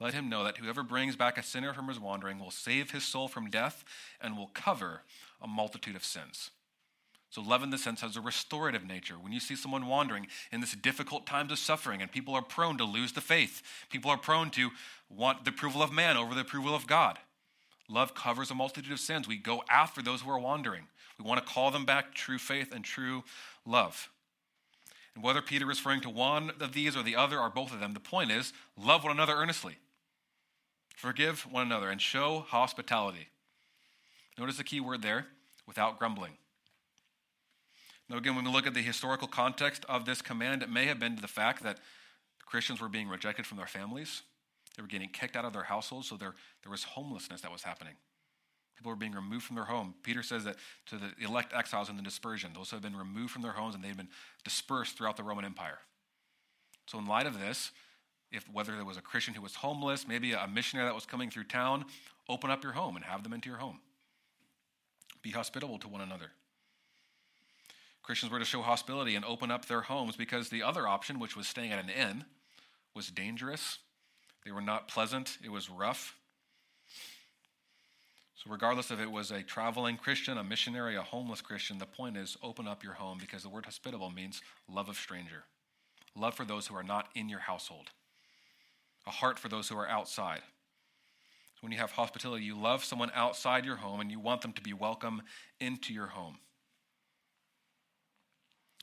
let 0.00 0.14
him 0.14 0.28
know 0.28 0.44
that 0.44 0.58
whoever 0.58 0.82
brings 0.82 1.16
back 1.16 1.38
a 1.38 1.42
sinner 1.42 1.72
from 1.72 1.88
his 1.88 1.98
wandering 1.98 2.38
will 2.38 2.50
save 2.50 2.90
his 2.90 3.04
soul 3.04 3.28
from 3.28 3.48
death 3.48 3.84
and 4.20 4.36
will 4.36 4.50
cover 4.52 5.02
a 5.40 5.46
multitude 5.46 5.96
of 5.96 6.04
sins. 6.04 6.50
So, 7.36 7.42
love 7.42 7.62
in 7.62 7.68
the 7.68 7.76
sense 7.76 8.00
has 8.00 8.16
a 8.16 8.22
restorative 8.22 8.86
nature. 8.86 9.16
When 9.20 9.30
you 9.30 9.40
see 9.40 9.56
someone 9.56 9.88
wandering 9.88 10.26
in 10.50 10.62
this 10.62 10.72
difficult 10.72 11.26
times 11.26 11.52
of 11.52 11.58
suffering, 11.58 12.00
and 12.00 12.10
people 12.10 12.34
are 12.34 12.40
prone 12.40 12.78
to 12.78 12.84
lose 12.84 13.12
the 13.12 13.20
faith, 13.20 13.60
people 13.90 14.10
are 14.10 14.16
prone 14.16 14.48
to 14.52 14.70
want 15.10 15.44
the 15.44 15.50
approval 15.50 15.82
of 15.82 15.92
man 15.92 16.16
over 16.16 16.34
the 16.34 16.40
approval 16.40 16.74
of 16.74 16.86
God. 16.86 17.18
Love 17.90 18.14
covers 18.14 18.50
a 18.50 18.54
multitude 18.54 18.90
of 18.90 19.00
sins. 19.00 19.28
We 19.28 19.36
go 19.36 19.62
after 19.68 20.00
those 20.00 20.22
who 20.22 20.30
are 20.30 20.38
wandering. 20.38 20.84
We 21.18 21.26
want 21.26 21.46
to 21.46 21.52
call 21.52 21.70
them 21.70 21.84
back 21.84 22.14
true 22.14 22.38
faith 22.38 22.74
and 22.74 22.82
true 22.82 23.22
love. 23.66 24.08
And 25.14 25.22
whether 25.22 25.42
Peter 25.42 25.70
is 25.70 25.78
referring 25.80 26.00
to 26.00 26.08
one 26.08 26.52
of 26.58 26.72
these 26.72 26.96
or 26.96 27.02
the 27.02 27.16
other 27.16 27.38
or 27.38 27.50
both 27.50 27.70
of 27.70 27.80
them, 27.80 27.92
the 27.92 28.00
point 28.00 28.30
is 28.30 28.54
love 28.82 29.04
one 29.04 29.12
another 29.12 29.34
earnestly. 29.34 29.76
Forgive 30.96 31.42
one 31.42 31.66
another 31.66 31.90
and 31.90 32.00
show 32.00 32.46
hospitality. 32.48 33.28
Notice 34.38 34.56
the 34.56 34.64
key 34.64 34.80
word 34.80 35.02
there 35.02 35.26
without 35.66 35.98
grumbling. 35.98 36.32
Now, 38.08 38.18
again, 38.18 38.36
when 38.36 38.44
we 38.44 38.52
look 38.52 38.66
at 38.66 38.74
the 38.74 38.82
historical 38.82 39.26
context 39.26 39.84
of 39.88 40.04
this 40.04 40.22
command, 40.22 40.62
it 40.62 40.70
may 40.70 40.86
have 40.86 41.00
been 41.00 41.16
to 41.16 41.22
the 41.22 41.28
fact 41.28 41.62
that 41.64 41.78
Christians 42.44 42.80
were 42.80 42.88
being 42.88 43.08
rejected 43.08 43.46
from 43.46 43.58
their 43.58 43.66
families. 43.66 44.22
They 44.76 44.82
were 44.82 44.88
getting 44.88 45.08
kicked 45.08 45.36
out 45.36 45.44
of 45.44 45.52
their 45.52 45.64
households, 45.64 46.08
so 46.08 46.16
there, 46.16 46.34
there 46.62 46.70
was 46.70 46.84
homelessness 46.84 47.40
that 47.40 47.50
was 47.50 47.62
happening. 47.62 47.94
People 48.76 48.90
were 48.90 48.96
being 48.96 49.12
removed 49.12 49.44
from 49.44 49.56
their 49.56 49.64
home. 49.64 49.94
Peter 50.02 50.22
says 50.22 50.44
that 50.44 50.56
to 50.86 50.96
the 50.96 51.10
elect 51.24 51.52
exiles 51.54 51.88
in 51.88 51.96
the 51.96 52.02
dispersion, 52.02 52.52
those 52.54 52.70
have 52.70 52.82
been 52.82 52.96
removed 52.96 53.32
from 53.32 53.42
their 53.42 53.52
homes 53.52 53.74
and 53.74 53.82
they've 53.82 53.96
been 53.96 54.10
dispersed 54.44 54.96
throughout 54.96 55.16
the 55.16 55.22
Roman 55.22 55.44
Empire. 55.44 55.78
So, 56.86 56.98
in 56.98 57.06
light 57.06 57.26
of 57.26 57.40
this, 57.40 57.72
if 58.30 58.44
whether 58.52 58.76
there 58.76 58.84
was 58.84 58.98
a 58.98 59.02
Christian 59.02 59.34
who 59.34 59.40
was 59.40 59.54
homeless, 59.54 60.06
maybe 60.06 60.32
a 60.32 60.46
missionary 60.46 60.86
that 60.86 60.94
was 60.94 61.06
coming 61.06 61.30
through 61.30 61.44
town, 61.44 61.86
open 62.28 62.50
up 62.50 62.62
your 62.62 62.72
home 62.72 62.96
and 62.96 63.04
have 63.04 63.22
them 63.22 63.32
into 63.32 63.48
your 63.48 63.58
home. 63.58 63.80
Be 65.22 65.30
hospitable 65.30 65.78
to 65.78 65.88
one 65.88 66.02
another. 66.02 66.32
Christians 68.06 68.32
were 68.32 68.38
to 68.38 68.44
show 68.44 68.62
hospitality 68.62 69.16
and 69.16 69.24
open 69.24 69.50
up 69.50 69.66
their 69.66 69.82
homes 69.82 70.16
because 70.16 70.48
the 70.48 70.62
other 70.62 70.88
option, 70.88 71.18
which 71.18 71.36
was 71.36 71.46
staying 71.46 71.72
at 71.72 71.82
an 71.82 71.90
inn, 71.90 72.24
was 72.94 73.08
dangerous. 73.08 73.78
They 74.44 74.52
were 74.52 74.62
not 74.62 74.88
pleasant, 74.88 75.38
it 75.44 75.50
was 75.50 75.68
rough. 75.68 76.16
So, 78.36 78.50
regardless 78.50 78.90
if 78.90 79.00
it 79.00 79.10
was 79.10 79.30
a 79.30 79.42
traveling 79.42 79.96
Christian, 79.96 80.38
a 80.38 80.44
missionary, 80.44 80.94
a 80.94 81.02
homeless 81.02 81.40
Christian, 81.40 81.78
the 81.78 81.86
point 81.86 82.16
is 82.16 82.36
open 82.42 82.68
up 82.68 82.84
your 82.84 82.92
home 82.94 83.18
because 83.20 83.42
the 83.42 83.48
word 83.48 83.64
hospitable 83.64 84.10
means 84.10 84.40
love 84.72 84.88
of 84.88 84.96
stranger, 84.96 85.44
love 86.14 86.34
for 86.34 86.44
those 86.44 86.68
who 86.68 86.76
are 86.76 86.84
not 86.84 87.08
in 87.14 87.28
your 87.28 87.40
household 87.40 87.90
a 89.06 89.10
heart 89.10 89.38
for 89.38 89.48
those 89.48 89.68
who 89.68 89.78
are 89.78 89.88
outside. 89.88 90.40
So 91.54 91.60
when 91.60 91.72
you 91.72 91.78
have 91.78 91.92
hospitality, 91.92 92.44
you 92.44 92.58
love 92.58 92.84
someone 92.84 93.10
outside 93.14 93.64
your 93.64 93.76
home 93.76 94.00
and 94.00 94.10
you 94.10 94.20
want 94.20 94.42
them 94.42 94.52
to 94.54 94.62
be 94.62 94.72
welcome 94.72 95.22
into 95.60 95.94
your 95.94 96.08
home. 96.08 96.38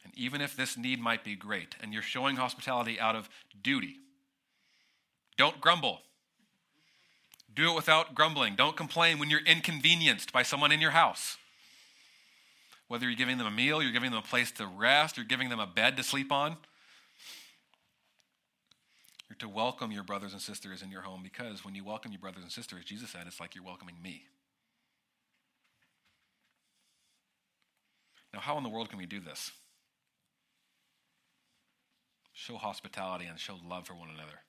And 0.03 0.13
even 0.17 0.41
if 0.41 0.55
this 0.55 0.77
need 0.77 0.99
might 0.99 1.23
be 1.23 1.35
great 1.35 1.75
and 1.81 1.93
you're 1.93 2.01
showing 2.01 2.35
hospitality 2.35 2.99
out 2.99 3.15
of 3.15 3.29
duty, 3.61 3.97
don't 5.37 5.59
grumble. 5.61 6.01
Do 7.53 7.71
it 7.71 7.75
without 7.75 8.15
grumbling. 8.15 8.55
Don't 8.55 8.75
complain 8.75 9.19
when 9.19 9.29
you're 9.29 9.45
inconvenienced 9.45 10.33
by 10.33 10.43
someone 10.43 10.71
in 10.71 10.81
your 10.81 10.91
house. 10.91 11.37
Whether 12.87 13.05
you're 13.05 13.15
giving 13.15 13.37
them 13.37 13.47
a 13.47 13.51
meal, 13.51 13.81
you're 13.81 13.91
giving 13.91 14.11
them 14.11 14.19
a 14.19 14.27
place 14.27 14.51
to 14.53 14.67
rest, 14.67 15.17
you're 15.17 15.25
giving 15.25 15.49
them 15.49 15.59
a 15.59 15.67
bed 15.67 15.97
to 15.97 16.03
sleep 16.03 16.31
on, 16.31 16.57
you're 19.29 19.37
to 19.37 19.49
welcome 19.49 19.91
your 19.91 20.03
brothers 20.03 20.33
and 20.33 20.41
sisters 20.41 20.83
in 20.83 20.91
your 20.91 21.01
home 21.01 21.21
because 21.23 21.65
when 21.65 21.73
you 21.73 21.83
welcome 21.83 22.11
your 22.11 22.19
brothers 22.19 22.43
and 22.43 22.51
sisters, 22.51 22.85
Jesus 22.85 23.09
said, 23.09 23.23
it's 23.25 23.39
like 23.39 23.55
you're 23.55 23.63
welcoming 23.63 23.95
me. 24.03 24.23
Now, 28.33 28.41
how 28.41 28.57
in 28.57 28.63
the 28.63 28.69
world 28.69 28.89
can 28.89 28.97
we 28.97 29.05
do 29.05 29.19
this? 29.19 29.51
Show 32.33 32.57
hospitality 32.57 33.25
and 33.25 33.39
show 33.39 33.57
love 33.67 33.87
for 33.87 33.93
one 33.93 34.09
another. 34.09 34.41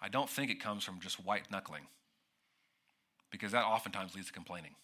I 0.00 0.08
don't 0.08 0.28
think 0.28 0.50
it 0.50 0.60
comes 0.60 0.84
from 0.84 1.00
just 1.00 1.24
white 1.24 1.50
knuckling, 1.50 1.86
because 3.30 3.52
that 3.52 3.64
oftentimes 3.64 4.14
leads 4.14 4.26
to 4.28 4.32
complaining. 4.32 4.74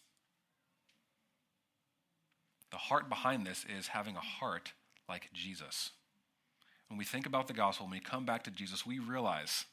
The 2.70 2.78
heart 2.78 3.08
behind 3.08 3.46
this 3.46 3.66
is 3.78 3.88
having 3.88 4.16
a 4.16 4.20
heart 4.20 4.72
like 5.08 5.30
Jesus 5.34 5.90
when 6.92 6.98
we 6.98 7.06
think 7.06 7.24
about 7.24 7.46
the 7.46 7.54
gospel, 7.54 7.86
when 7.86 7.92
we 7.92 8.00
come 8.00 8.26
back 8.26 8.44
to 8.44 8.50
Jesus, 8.50 8.84
we 8.84 8.98
realize 8.98 9.64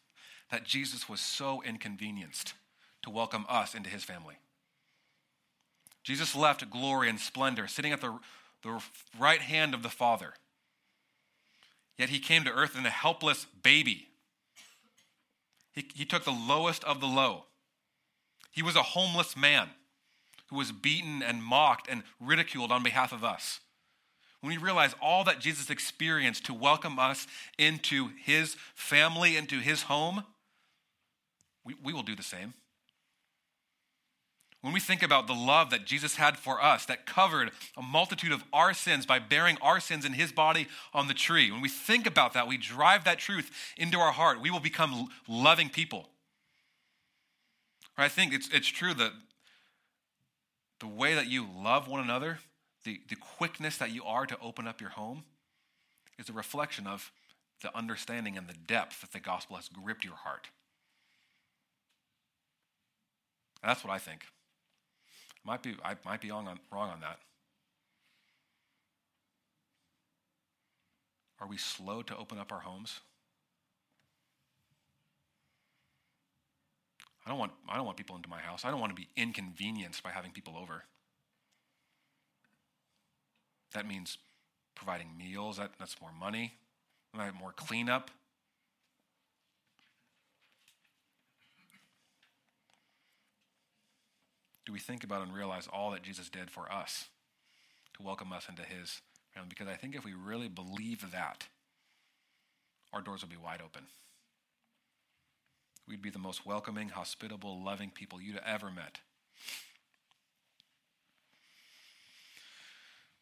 that 0.51 0.63
Jesus 0.63 1.09
was 1.09 1.19
so 1.19 1.61
inconvenienced 1.63 2.53
to 3.01 3.09
welcome 3.09 3.45
us 3.49 3.75
into 3.75 3.89
his 3.89 4.05
family. 4.05 4.35
Jesus 6.01 6.33
left 6.33 6.69
glory 6.71 7.09
and 7.09 7.19
splendor, 7.19 7.67
sitting 7.67 7.91
at 7.91 7.99
the, 7.99 8.17
the 8.63 8.81
right 9.19 9.41
hand 9.41 9.73
of 9.73 9.83
the 9.83 9.89
Father. 9.89 10.31
Yet 11.99 12.09
he 12.09 12.19
came 12.19 12.43
to 12.45 12.51
earth 12.51 12.75
in 12.75 12.87
a 12.87 12.89
helpless 12.89 13.45
baby. 13.61 14.07
He, 15.71 15.85
he 15.93 16.05
took 16.05 16.23
the 16.23 16.31
lowest 16.31 16.83
of 16.83 16.99
the 16.99 17.05
low. 17.05 17.45
He 18.51 18.63
was 18.63 18.75
a 18.75 18.81
homeless 18.81 19.37
man 19.37 19.69
who 20.49 20.55
was 20.55 20.71
beaten 20.71 21.21
and 21.21 21.43
mocked 21.43 21.87
and 21.87 22.01
ridiculed 22.19 22.71
on 22.71 22.81
behalf 22.81 23.11
of 23.11 23.23
us 23.23 23.59
when 24.41 24.51
we 24.51 24.57
realize 24.57 24.95
all 25.01 25.23
that 25.25 25.39
Jesus 25.39 25.69
experienced 25.69 26.45
to 26.45 26.53
welcome 26.53 26.97
us 26.97 27.27
into 27.57 28.09
his 28.23 28.55
family, 28.73 29.35
into 29.35 29.59
his 29.59 29.83
home, 29.83 30.23
we, 31.65 31.75
we 31.83 31.93
will 31.93 32.03
do 32.03 32.15
the 32.15 32.23
same. 32.23 32.53
When 34.61 34.73
we 34.73 34.79
think 34.79 35.01
about 35.01 35.27
the 35.27 35.33
love 35.33 35.69
that 35.69 35.85
Jesus 35.85 36.15
had 36.15 36.37
for 36.37 36.61
us, 36.61 36.85
that 36.85 37.05
covered 37.05 37.51
a 37.77 37.81
multitude 37.81 38.33
of 38.33 38.43
our 38.51 38.73
sins 38.73 39.05
by 39.05 39.17
bearing 39.17 39.57
our 39.61 39.79
sins 39.79 40.03
in 40.03 40.13
his 40.13 40.31
body 40.31 40.67
on 40.93 41.07
the 41.07 41.13
tree, 41.13 41.49
when 41.49 41.61
we 41.61 41.69
think 41.69 42.05
about 42.05 42.33
that, 42.33 42.47
we 42.47 42.57
drive 42.57 43.05
that 43.05 43.19
truth 43.19 43.51
into 43.77 43.99
our 43.99 44.11
heart, 44.11 44.41
we 44.41 44.51
will 44.51 44.59
become 44.59 45.07
loving 45.27 45.69
people. 45.69 46.09
I 47.97 48.07
think 48.07 48.33
it's, 48.33 48.49
it's 48.53 48.67
true 48.67 48.93
that 48.93 49.11
the 50.79 50.87
way 50.87 51.15
that 51.15 51.27
you 51.27 51.45
love 51.57 51.87
one 51.87 52.01
another, 52.01 52.39
the, 52.85 53.01
the 53.09 53.15
quickness 53.15 53.77
that 53.77 53.91
you 53.91 54.03
are 54.03 54.25
to 54.25 54.37
open 54.41 54.67
up 54.67 54.79
your 54.79 54.91
home, 54.91 55.23
is 56.17 56.29
a 56.29 56.33
reflection 56.33 56.87
of 56.87 57.11
the 57.61 57.75
understanding 57.77 58.37
and 58.37 58.47
the 58.47 58.53
depth 58.53 59.01
that 59.01 59.11
the 59.11 59.19
gospel 59.19 59.57
has 59.57 59.67
gripped 59.67 60.05
your 60.05 60.15
heart. 60.15 60.47
That's 63.63 63.83
what 63.83 63.91
I 63.91 63.97
think. 63.97 64.25
Might 65.45 65.63
be, 65.63 65.75
I 65.83 65.95
might 66.05 66.21
be 66.21 66.31
wrong 66.31 66.47
on, 66.47 66.59
wrong 66.71 66.89
on 66.89 67.01
that. 67.01 67.19
Are 71.39 71.47
we 71.47 71.57
slow 71.57 72.01
to 72.01 72.17
open 72.17 72.37
up 72.37 72.51
our 72.51 72.59
homes? 72.59 72.99
I 77.25 77.29
don't 77.29 77.39
want, 77.39 77.51
I 77.67 77.77
don't 77.77 77.85
want 77.85 77.97
people 77.97 78.15
into 78.15 78.29
my 78.29 78.39
house. 78.39 78.65
I 78.65 78.71
don't 78.71 78.79
want 78.79 78.91
to 78.91 78.95
be 78.95 79.07
inconvenienced 79.15 80.03
by 80.03 80.09
having 80.09 80.31
people 80.31 80.57
over. 80.57 80.83
That 83.73 83.87
means 83.87 84.17
providing 84.75 85.17
meals, 85.17 85.57
that, 85.57 85.71
that's 85.79 86.01
more 86.01 86.11
money, 86.19 86.53
more 87.15 87.53
cleanup. 87.55 88.09
Do 94.69 94.73
we 94.73 94.79
think 94.79 95.03
about 95.03 95.23
and 95.23 95.33
realize 95.33 95.67
all 95.73 95.89
that 95.89 96.03
Jesus 96.03 96.29
did 96.29 96.51
for 96.51 96.71
us 96.71 97.05
to 97.97 98.03
welcome 98.03 98.31
us 98.31 98.47
into 98.47 98.61
his 98.61 99.01
family? 99.33 99.49
Because 99.49 99.67
I 99.67 99.73
think 99.73 99.95
if 99.95 100.05
we 100.05 100.13
really 100.13 100.47
believe 100.47 101.09
that, 101.11 101.47
our 102.93 103.01
doors 103.01 103.23
will 103.23 103.29
be 103.29 103.35
wide 103.35 103.61
open. 103.65 103.81
We'd 105.87 106.03
be 106.03 106.11
the 106.11 106.19
most 106.19 106.45
welcoming, 106.45 106.89
hospitable, 106.89 107.63
loving 107.63 107.89
people 107.89 108.21
you'd 108.21 108.39
ever 108.45 108.69
met. 108.69 108.99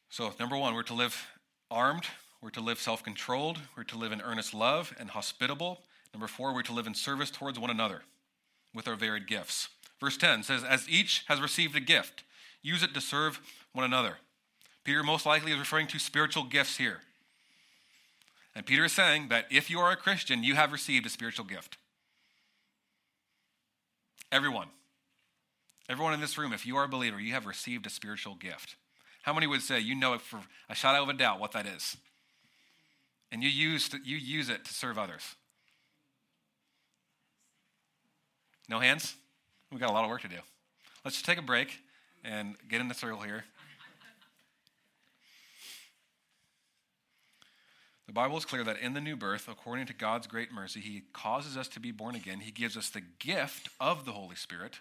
So, 0.09 0.33
number 0.41 0.57
one, 0.57 0.73
we're 0.73 0.83
to 0.83 0.93
live 0.93 1.27
armed, 1.71 2.07
we're 2.41 2.49
to 2.49 2.61
live 2.61 2.77
self 2.77 3.05
controlled, 3.05 3.57
we're 3.77 3.85
to 3.85 3.97
live 3.97 4.11
in 4.11 4.19
earnest 4.19 4.53
love 4.53 4.93
and 4.99 5.11
hospitable. 5.11 5.79
Number 6.13 6.27
four, 6.27 6.53
we're 6.53 6.63
to 6.63 6.73
live 6.73 6.87
in 6.87 6.93
service 6.93 7.31
towards 7.31 7.57
one 7.57 7.69
another 7.69 8.01
with 8.73 8.85
our 8.85 8.95
varied 8.95 9.27
gifts. 9.27 9.69
Verse 9.99 10.17
10 10.17 10.43
says, 10.43 10.63
As 10.63 10.87
each 10.87 11.23
has 11.27 11.41
received 11.41 11.75
a 11.75 11.79
gift, 11.79 12.23
use 12.61 12.83
it 12.83 12.93
to 12.93 13.01
serve 13.01 13.39
one 13.73 13.85
another. 13.85 14.17
Peter 14.83 15.03
most 15.03 15.25
likely 15.25 15.51
is 15.51 15.59
referring 15.59 15.87
to 15.87 15.99
spiritual 15.99 16.43
gifts 16.43 16.77
here. 16.77 17.01
And 18.55 18.65
Peter 18.65 18.85
is 18.85 18.93
saying 18.93 19.27
that 19.29 19.45
if 19.51 19.69
you 19.69 19.79
are 19.79 19.91
a 19.91 19.95
Christian, 19.97 20.43
you 20.43 20.55
have 20.55 20.71
received 20.71 21.05
a 21.05 21.09
spiritual 21.09 21.45
gift. 21.45 21.77
Everyone. 24.31 24.67
Everyone 25.89 26.13
in 26.13 26.21
this 26.21 26.37
room, 26.37 26.53
if 26.53 26.65
you 26.65 26.75
are 26.77 26.83
a 26.83 26.89
believer, 26.89 27.19
you 27.19 27.33
have 27.33 27.45
received 27.45 27.85
a 27.85 27.89
spiritual 27.89 28.35
gift. 28.35 28.75
How 29.23 29.33
many 29.33 29.47
would 29.47 29.61
say 29.61 29.79
you 29.79 29.95
know 29.95 30.13
it 30.13 30.21
for 30.21 30.39
a 30.69 30.75
shadow 30.75 31.03
of 31.03 31.09
a 31.09 31.13
doubt 31.13 31.39
what 31.39 31.51
that 31.51 31.65
is? 31.65 31.97
And 33.31 33.43
you 33.43 33.49
use, 33.49 33.89
you 34.03 34.17
use 34.17 34.49
it 34.49 34.65
to 34.65 34.73
serve 34.73 34.97
others. 34.97 35.35
No 38.69 38.79
hands? 38.79 39.15
We've 39.71 39.81
got 39.81 39.89
a 39.89 39.93
lot 39.93 40.05
of 40.05 40.09
work 40.09 40.21
to 40.21 40.29
do. 40.29 40.37
Let's 41.03 41.21
take 41.21 41.37
a 41.37 41.41
break 41.41 41.79
and 42.23 42.55
get 42.69 42.79
in 42.79 42.87
the 42.87 42.93
circle 42.93 43.19
here. 43.19 43.43
The 48.05 48.13
Bible 48.13 48.37
is 48.37 48.45
clear 48.45 48.63
that 48.63 48.79
in 48.79 48.93
the 48.93 49.01
new 49.01 49.17
birth, 49.17 49.49
according 49.49 49.87
to 49.87 49.93
God's 49.93 50.27
great 50.27 50.53
mercy, 50.53 50.79
He 50.79 51.03
causes 51.11 51.57
us 51.57 51.67
to 51.69 51.81
be 51.81 51.91
born 51.91 52.15
again. 52.15 52.39
He 52.39 52.51
gives 52.51 52.77
us 52.77 52.89
the 52.89 53.01
gift 53.19 53.67
of 53.81 54.05
the 54.05 54.13
Holy 54.13 54.37
Spirit, 54.37 54.79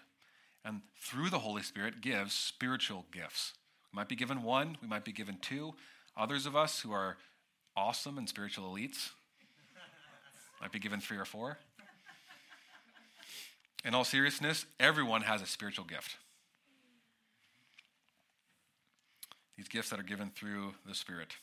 and 0.63 0.81
through 0.97 1.29
the 1.29 1.39
Holy 1.39 1.61
Spirit, 1.61 1.99
gives 1.99 2.33
spiritual 2.33 3.05
gifts. 3.11 3.53
We 3.91 3.97
might 3.97 4.07
be 4.07 4.15
given 4.15 4.43
one, 4.43 4.77
we 4.81 4.87
might 4.87 5.03
be 5.03 5.11
given 5.11 5.37
two. 5.41 5.73
Others 6.15 6.45
of 6.45 6.55
us 6.55 6.79
who 6.79 6.93
are 6.93 7.17
awesome 7.75 8.17
and 8.17 8.29
spiritual 8.29 8.73
elites 8.73 9.09
might 10.61 10.71
be 10.71 10.79
given 10.79 11.01
three 11.01 11.17
or 11.17 11.25
four 11.25 11.57
in 13.87 13.95
all 13.95 14.03
seriousness, 14.03 14.65
everyone 14.81 15.21
has 15.21 15.41
a 15.41 15.45
spiritual 15.45 15.85
gift. 15.85 16.17
These 19.55 19.69
gifts 19.69 19.89
that 19.89 19.99
are 19.99 20.03
given 20.03 20.29
through 20.35 20.73
the 20.85 20.93
Spirit. 20.93 21.37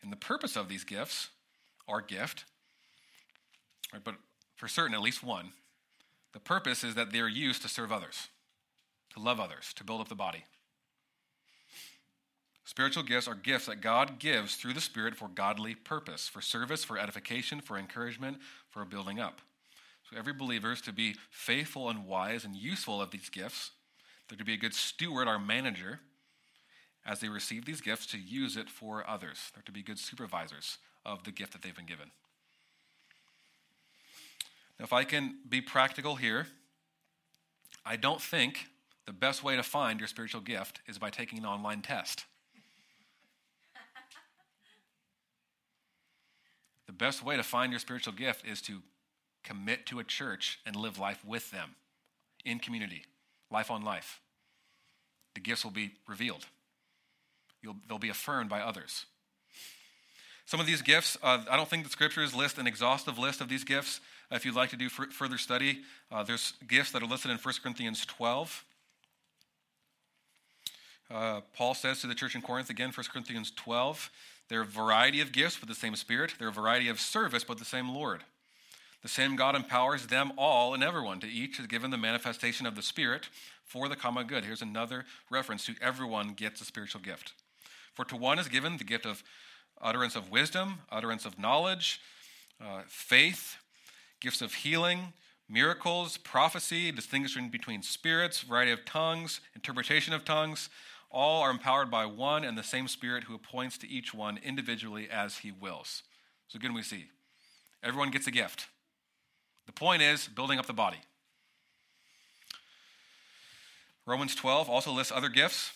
And 0.00 0.12
the 0.12 0.16
purpose 0.16 0.56
of 0.56 0.68
these 0.68 0.84
gifts, 0.84 1.28
our 1.88 2.00
gift, 2.00 2.44
right, 3.92 4.02
but 4.02 4.14
for 4.54 4.68
certain, 4.68 4.94
at 4.94 5.02
least 5.02 5.24
one, 5.24 5.50
the 6.32 6.38
purpose 6.38 6.84
is 6.84 6.94
that 6.94 7.10
they're 7.10 7.28
used 7.28 7.62
to 7.62 7.68
serve 7.68 7.90
others, 7.90 8.28
to 9.14 9.20
love 9.20 9.40
others, 9.40 9.72
to 9.74 9.82
build 9.82 10.00
up 10.00 10.08
the 10.08 10.14
body. 10.14 10.44
Spiritual 12.64 13.02
gifts 13.02 13.26
are 13.26 13.34
gifts 13.34 13.66
that 13.66 13.80
God 13.80 14.20
gives 14.20 14.54
through 14.54 14.74
the 14.74 14.80
Spirit 14.80 15.16
for 15.16 15.26
godly 15.26 15.74
purpose, 15.74 16.28
for 16.28 16.40
service, 16.40 16.84
for 16.84 16.96
edification, 16.96 17.60
for 17.60 17.76
encouragement, 17.76 18.36
for 18.70 18.84
building 18.84 19.18
up. 19.18 19.40
So 20.10 20.18
every 20.18 20.32
believer 20.32 20.72
is 20.72 20.80
to 20.82 20.92
be 20.92 21.16
faithful 21.30 21.90
and 21.90 22.06
wise 22.06 22.44
and 22.44 22.56
useful 22.56 23.02
of 23.02 23.10
these 23.10 23.28
gifts. 23.28 23.72
They're 24.28 24.38
to 24.38 24.44
be 24.44 24.54
a 24.54 24.58
good 24.58 24.74
steward, 24.74 25.28
our 25.28 25.38
manager, 25.38 26.00
as 27.04 27.20
they 27.20 27.28
receive 27.28 27.64
these 27.64 27.80
gifts 27.80 28.06
to 28.06 28.18
use 28.18 28.56
it 28.56 28.70
for 28.70 29.08
others. 29.08 29.50
They're 29.54 29.62
to 29.64 29.72
be 29.72 29.82
good 29.82 29.98
supervisors 29.98 30.78
of 31.04 31.24
the 31.24 31.32
gift 31.32 31.52
that 31.52 31.62
they've 31.62 31.76
been 31.76 31.86
given. 31.86 32.10
Now, 34.78 34.84
if 34.84 34.92
I 34.92 35.04
can 35.04 35.38
be 35.48 35.60
practical 35.60 36.16
here, 36.16 36.46
I 37.84 37.96
don't 37.96 38.20
think 38.20 38.66
the 39.06 39.12
best 39.12 39.42
way 39.42 39.56
to 39.56 39.62
find 39.62 39.98
your 39.98 40.06
spiritual 40.06 40.40
gift 40.40 40.80
is 40.86 40.98
by 40.98 41.10
taking 41.10 41.38
an 41.38 41.46
online 41.46 41.82
test. 41.82 42.26
the 46.86 46.92
best 46.92 47.24
way 47.24 47.36
to 47.36 47.42
find 47.42 47.72
your 47.72 47.80
spiritual 47.80 48.12
gift 48.12 48.46
is 48.46 48.60
to 48.62 48.82
commit 49.48 49.86
to 49.86 49.98
a 49.98 50.04
church 50.04 50.60
and 50.66 50.76
live 50.76 50.98
life 50.98 51.24
with 51.24 51.50
them 51.50 51.74
in 52.44 52.58
community, 52.58 53.04
life 53.50 53.70
on 53.70 53.82
life. 53.82 54.20
The 55.34 55.40
gifts 55.40 55.64
will 55.64 55.72
be 55.72 55.92
revealed, 56.06 56.46
You'll, 57.62 57.76
they'll 57.88 57.98
be 57.98 58.10
affirmed 58.10 58.50
by 58.50 58.60
others. 58.60 59.06
Some 60.46 60.60
of 60.60 60.66
these 60.66 60.80
gifts, 60.80 61.18
uh, 61.22 61.42
I 61.50 61.56
don't 61.56 61.68
think 61.68 61.84
the 61.84 61.90
scriptures 61.90 62.34
list 62.34 62.56
an 62.56 62.66
exhaustive 62.66 63.18
list 63.18 63.40
of 63.40 63.48
these 63.48 63.64
gifts. 63.64 64.00
Uh, 64.30 64.36
if 64.36 64.46
you'd 64.46 64.54
like 64.54 64.70
to 64.70 64.76
do 64.76 64.86
f- 64.86 65.12
further 65.12 65.36
study, 65.36 65.80
uh, 66.10 66.22
there's 66.22 66.54
gifts 66.66 66.92
that 66.92 67.02
are 67.02 67.06
listed 67.06 67.30
in 67.30 67.36
1 67.36 67.54
Corinthians 67.62 68.06
12. 68.06 68.64
Uh, 71.10 71.40
Paul 71.54 71.74
says 71.74 72.00
to 72.00 72.06
the 72.06 72.14
church 72.14 72.34
in 72.34 72.42
Corinth, 72.42 72.70
again, 72.70 72.92
1 72.94 73.06
Corinthians 73.12 73.52
12, 73.56 74.10
there 74.48 74.60
are 74.60 74.62
a 74.62 74.66
variety 74.66 75.20
of 75.20 75.32
gifts, 75.32 75.58
but 75.58 75.68
the 75.68 75.74
same 75.74 75.96
Spirit. 75.96 76.34
There 76.38 76.48
are 76.48 76.50
a 76.50 76.54
variety 76.54 76.88
of 76.88 77.00
service, 77.00 77.44
but 77.44 77.58
the 77.58 77.64
same 77.64 77.90
Lord. 77.90 78.22
The 79.02 79.08
same 79.08 79.36
God 79.36 79.54
empowers 79.54 80.06
them 80.06 80.32
all 80.36 80.74
and 80.74 80.82
everyone. 80.82 81.20
To 81.20 81.28
each 81.28 81.60
is 81.60 81.66
given 81.66 81.90
the 81.90 81.96
manifestation 81.96 82.66
of 82.66 82.74
the 82.74 82.82
Spirit 82.82 83.28
for 83.64 83.88
the 83.88 83.96
common 83.96 84.26
good. 84.26 84.44
Here's 84.44 84.62
another 84.62 85.04
reference 85.30 85.64
to 85.66 85.74
everyone 85.80 86.32
gets 86.32 86.60
a 86.60 86.64
spiritual 86.64 87.00
gift. 87.00 87.32
For 87.94 88.04
to 88.06 88.16
one 88.16 88.38
is 88.38 88.48
given 88.48 88.76
the 88.76 88.84
gift 88.84 89.06
of 89.06 89.22
utterance 89.80 90.16
of 90.16 90.30
wisdom, 90.30 90.78
utterance 90.90 91.24
of 91.24 91.38
knowledge, 91.38 92.00
uh, 92.60 92.82
faith, 92.88 93.56
gifts 94.20 94.42
of 94.42 94.54
healing, 94.54 95.12
miracles, 95.48 96.16
prophecy, 96.16 96.90
distinguishing 96.90 97.48
between 97.48 97.82
spirits, 97.82 98.40
variety 98.40 98.72
of 98.72 98.84
tongues, 98.84 99.40
interpretation 99.54 100.12
of 100.12 100.24
tongues. 100.24 100.68
All 101.10 101.42
are 101.42 101.50
empowered 101.50 101.90
by 101.90 102.04
one 102.06 102.44
and 102.44 102.58
the 102.58 102.62
same 102.62 102.88
Spirit 102.88 103.24
who 103.24 103.34
appoints 103.34 103.78
to 103.78 103.88
each 103.88 104.12
one 104.12 104.38
individually 104.38 105.08
as 105.10 105.38
he 105.38 105.52
wills. 105.52 106.02
So 106.48 106.56
again, 106.56 106.74
we 106.74 106.82
see 106.82 107.06
everyone 107.82 108.10
gets 108.10 108.26
a 108.26 108.30
gift. 108.30 108.66
The 109.68 109.72
point 109.72 110.00
is 110.00 110.28
building 110.28 110.58
up 110.58 110.64
the 110.64 110.72
body. 110.72 110.96
Romans 114.06 114.34
12 114.34 114.70
also 114.70 114.90
lists 114.90 115.12
other 115.12 115.28
gifts. 115.28 115.72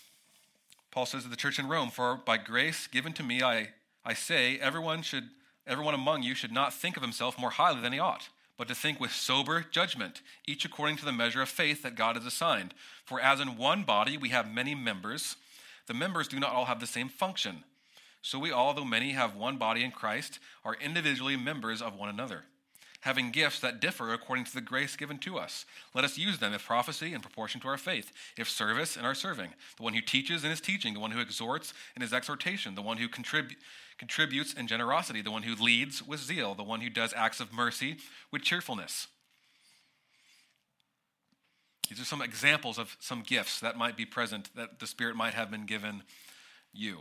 Paul 0.90 1.04
says 1.04 1.24
to 1.24 1.28
the 1.28 1.36
church 1.36 1.58
in 1.58 1.68
Rome, 1.68 1.90
For 1.90 2.16
by 2.16 2.38
grace 2.38 2.86
given 2.86 3.12
to 3.12 3.22
me, 3.22 3.42
I, 3.42 3.68
I 4.02 4.14
say, 4.14 4.58
everyone 4.58 5.02
should 5.02 5.24
everyone 5.66 5.94
among 5.94 6.22
you 6.22 6.34
should 6.34 6.50
not 6.50 6.72
think 6.72 6.96
of 6.96 7.02
himself 7.02 7.38
more 7.38 7.50
highly 7.50 7.82
than 7.82 7.92
he 7.92 7.98
ought, 7.98 8.30
but 8.56 8.66
to 8.68 8.74
think 8.74 8.98
with 8.98 9.12
sober 9.12 9.64
judgment, 9.70 10.22
each 10.48 10.64
according 10.64 10.96
to 10.96 11.04
the 11.04 11.12
measure 11.12 11.42
of 11.42 11.50
faith 11.50 11.82
that 11.82 11.94
God 11.94 12.16
has 12.16 12.24
assigned. 12.24 12.72
For 13.04 13.20
as 13.20 13.40
in 13.40 13.58
one 13.58 13.84
body 13.84 14.16
we 14.16 14.30
have 14.30 14.50
many 14.50 14.74
members, 14.74 15.36
the 15.86 15.94
members 15.94 16.28
do 16.28 16.40
not 16.40 16.52
all 16.52 16.64
have 16.64 16.80
the 16.80 16.86
same 16.86 17.10
function. 17.10 17.62
So 18.22 18.38
we 18.38 18.50
all, 18.50 18.72
though 18.72 18.86
many, 18.86 19.12
have 19.12 19.36
one 19.36 19.58
body 19.58 19.84
in 19.84 19.90
Christ, 19.90 20.38
are 20.64 20.76
individually 20.80 21.36
members 21.36 21.82
of 21.82 21.94
one 21.94 22.08
another. 22.08 22.44
Having 23.02 23.30
gifts 23.30 23.60
that 23.60 23.80
differ 23.80 24.12
according 24.12 24.44
to 24.44 24.54
the 24.54 24.60
grace 24.60 24.96
given 24.96 25.18
to 25.18 25.36
us. 25.36 25.64
Let 25.92 26.04
us 26.04 26.16
use 26.16 26.38
them, 26.38 26.54
if 26.54 26.64
prophecy, 26.64 27.12
in 27.12 27.20
proportion 27.20 27.60
to 27.60 27.68
our 27.68 27.76
faith, 27.76 28.12
if 28.38 28.48
service, 28.48 28.96
in 28.96 29.04
our 29.04 29.14
serving, 29.14 29.50
the 29.76 29.82
one 29.82 29.94
who 29.94 30.00
teaches 30.00 30.44
in 30.44 30.50
his 30.50 30.60
teaching, 30.60 30.94
the 30.94 31.00
one 31.00 31.10
who 31.10 31.20
exhorts 31.20 31.74
in 31.96 32.02
his 32.02 32.12
exhortation, 32.12 32.76
the 32.76 32.82
one 32.82 32.98
who 32.98 33.08
contrib- 33.08 33.56
contributes 33.98 34.54
in 34.54 34.68
generosity, 34.68 35.20
the 35.20 35.32
one 35.32 35.42
who 35.42 35.62
leads 35.62 36.02
with 36.02 36.20
zeal, 36.20 36.54
the 36.54 36.62
one 36.62 36.80
who 36.80 36.88
does 36.88 37.12
acts 37.16 37.40
of 37.40 37.52
mercy 37.52 37.96
with 38.30 38.42
cheerfulness. 38.42 39.08
These 41.88 42.00
are 42.00 42.04
some 42.04 42.22
examples 42.22 42.78
of 42.78 42.96
some 43.00 43.22
gifts 43.22 43.58
that 43.60 43.76
might 43.76 43.96
be 43.96 44.06
present 44.06 44.48
that 44.54 44.78
the 44.78 44.86
Spirit 44.86 45.16
might 45.16 45.34
have 45.34 45.50
been 45.50 45.66
given 45.66 46.04
you. 46.72 47.00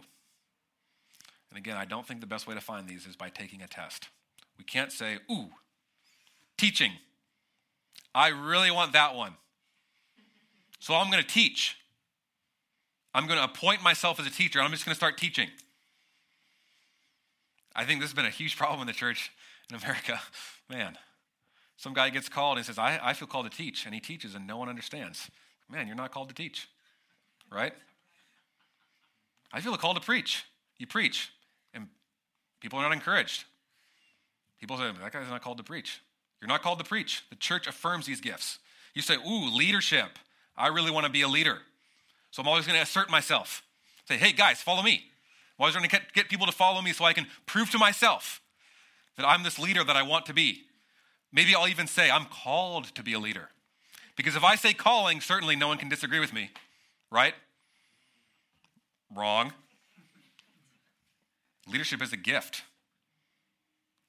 And 1.50 1.60
again, 1.60 1.78
I 1.78 1.86
don't 1.86 2.08
think 2.08 2.22
the 2.22 2.28
best 2.28 2.48
way 2.48 2.56
to 2.56 2.62
find 2.62 2.88
these 2.88 3.06
is 3.06 3.16
by 3.16 3.30
taking 3.30 3.62
a 3.62 3.68
test. 3.68 4.10
We 4.58 4.64
can't 4.64 4.92
say, 4.92 5.20
ooh, 5.32 5.52
teaching. 6.62 6.92
I 8.14 8.28
really 8.28 8.70
want 8.70 8.94
that 8.94 9.16
one. 9.16 9.34
So 10.80 10.94
I'm 10.94 11.10
going 11.10 11.24
to 11.24 11.28
teach. 11.28 11.76
I'm 13.16 13.26
going 13.26 13.40
to 13.40 13.46
appoint 13.46 13.82
myself 13.82 14.20
as 14.20 14.28
a 14.28 14.30
teacher. 14.30 14.60
And 14.60 14.68
I'm 14.68 14.72
just 14.72 14.86
going 14.86 14.94
to 14.94 14.98
start 14.98 15.18
teaching. 15.18 15.48
I 17.76 17.84
think 17.84 18.00
this 18.00 18.12
has 18.12 18.16
been 18.16 18.26
a 18.26 18.30
huge 18.30 18.58
problem 18.58 18.80
in 18.82 18.88
the 18.88 18.94
church 18.94 19.32
in 19.72 19.76
America. 19.76 20.22
Man, 20.70 20.98
some 21.78 21.96
guy 21.96 22.12
gets 22.12 22.30
called 22.30 22.58
and 22.58 22.66
says, 22.66 22.78
I, 22.78 23.00
I 23.02 23.14
feel 23.14 23.28
called 23.28 23.50
to 23.50 23.58
teach. 23.58 23.86
And 23.86 23.96
he 23.96 24.00
teaches 24.00 24.36
and 24.36 24.46
no 24.46 24.58
one 24.58 24.70
understands. 24.70 25.32
Man, 25.68 25.88
you're 25.88 25.96
not 25.96 26.12
called 26.12 26.30
to 26.30 26.36
teach, 26.36 26.68
right? 27.52 27.74
I 29.52 29.62
feel 29.62 29.74
a 29.74 29.80
call 29.80 29.96
to 29.96 30.00
preach. 30.00 30.46
You 30.78 30.86
preach. 30.86 31.32
And 31.74 31.88
people 32.60 32.78
are 32.78 32.84
not 32.84 32.94
encouraged. 32.94 33.46
People 34.60 34.78
say, 34.78 34.92
that 35.02 35.12
guy's 35.12 35.28
not 35.28 35.42
called 35.42 35.58
to 35.58 35.64
preach. 35.64 36.02
You're 36.42 36.48
not 36.48 36.64
called 36.64 36.80
to 36.80 36.86
preach. 36.86 37.24
The 37.30 37.36
church 37.36 37.68
affirms 37.68 38.08
these 38.08 38.20
gifts. 38.20 38.58
You 38.94 39.02
say, 39.02 39.16
ooh, 39.16 39.56
leadership. 39.56 40.18
I 40.58 40.68
really 40.68 40.92
want 40.92 41.06
to 41.06 41.12
be 41.12 41.22
a 41.22 41.28
leader. 41.28 41.60
So 42.32 42.42
I'm 42.42 42.48
always 42.48 42.66
going 42.66 42.78
to 42.78 42.84
assert 42.84 43.10
myself. 43.10 43.64
Say, 44.08 44.18
hey, 44.18 44.32
guys, 44.32 44.62
follow 44.62 44.82
me. 44.82 45.06
I'm 45.58 45.64
always 45.64 45.76
going 45.76 45.88
to 45.88 46.00
get 46.14 46.30
people 46.30 46.48
to 46.48 46.52
follow 46.52 46.82
me 46.82 46.92
so 46.94 47.06
I 47.06 47.14
can 47.14 47.28
prove 47.46 47.70
to 47.72 47.78
myself 47.78 48.42
that 49.18 49.26
I'm 49.26 49.44
this 49.44 49.60
leader 49.60 49.84
that 49.84 49.96
I 49.96 50.02
want 50.02 50.26
to 50.26 50.34
be. 50.34 50.64
Maybe 51.32 51.56
I'll 51.56 51.68
even 51.68 51.88
say, 51.88 52.10
I'm 52.10 52.26
called 52.26 52.86
to 52.96 53.04
be 53.04 53.14
a 53.14 53.20
leader. 53.20 53.50
Because 54.16 54.36
if 54.36 54.44
I 54.44 54.56
say 54.56 54.74
calling, 54.74 55.22
certainly 55.22 55.56
no 55.56 55.68
one 55.68 55.78
can 55.78 55.90
disagree 55.90 56.20
with 56.20 56.34
me, 56.34 56.50
right? 57.12 57.34
Wrong. 59.16 59.54
Leadership 61.72 62.02
is 62.02 62.12
a 62.12 62.18
gift 62.18 62.64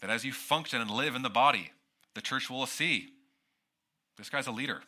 that 0.01 0.11
as 0.11 0.25
you 0.25 0.33
function 0.33 0.81
and 0.81 0.91
live 0.91 1.15
in 1.15 1.23
the 1.23 1.31
body, 1.31 1.71
the 2.15 2.21
church 2.21 2.51
will 2.51 2.67
see 2.67 3.11
this 4.17 4.29
guy's 4.29 4.47
a 4.47 4.53
leader. 4.53 4.83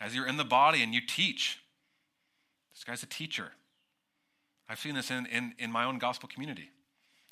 As 0.00 0.14
you're 0.14 0.26
in 0.26 0.36
the 0.36 0.44
body 0.44 0.82
and 0.82 0.94
you 0.94 1.00
teach, 1.00 1.58
this 2.74 2.84
guy's 2.84 3.02
a 3.02 3.06
teacher. 3.06 3.52
I've 4.68 4.78
seen 4.78 4.94
this 4.94 5.10
in, 5.10 5.26
in, 5.26 5.54
in 5.58 5.72
my 5.72 5.84
own 5.84 5.98
gospel 5.98 6.28
community. 6.32 6.70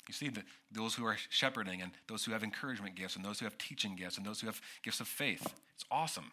You 0.07 0.13
see 0.13 0.29
the, 0.29 0.43
those 0.71 0.95
who 0.95 1.05
are 1.05 1.17
shepherding 1.29 1.81
and 1.81 1.91
those 2.07 2.25
who 2.25 2.31
have 2.31 2.43
encouragement 2.43 2.95
gifts 2.95 3.15
and 3.15 3.25
those 3.25 3.39
who 3.39 3.45
have 3.45 3.57
teaching 3.57 3.95
gifts 3.95 4.17
and 4.17 4.25
those 4.25 4.41
who 4.41 4.47
have 4.47 4.61
gifts 4.83 4.99
of 4.99 5.07
faith. 5.07 5.45
It's 5.73 5.85
awesome. 5.89 6.31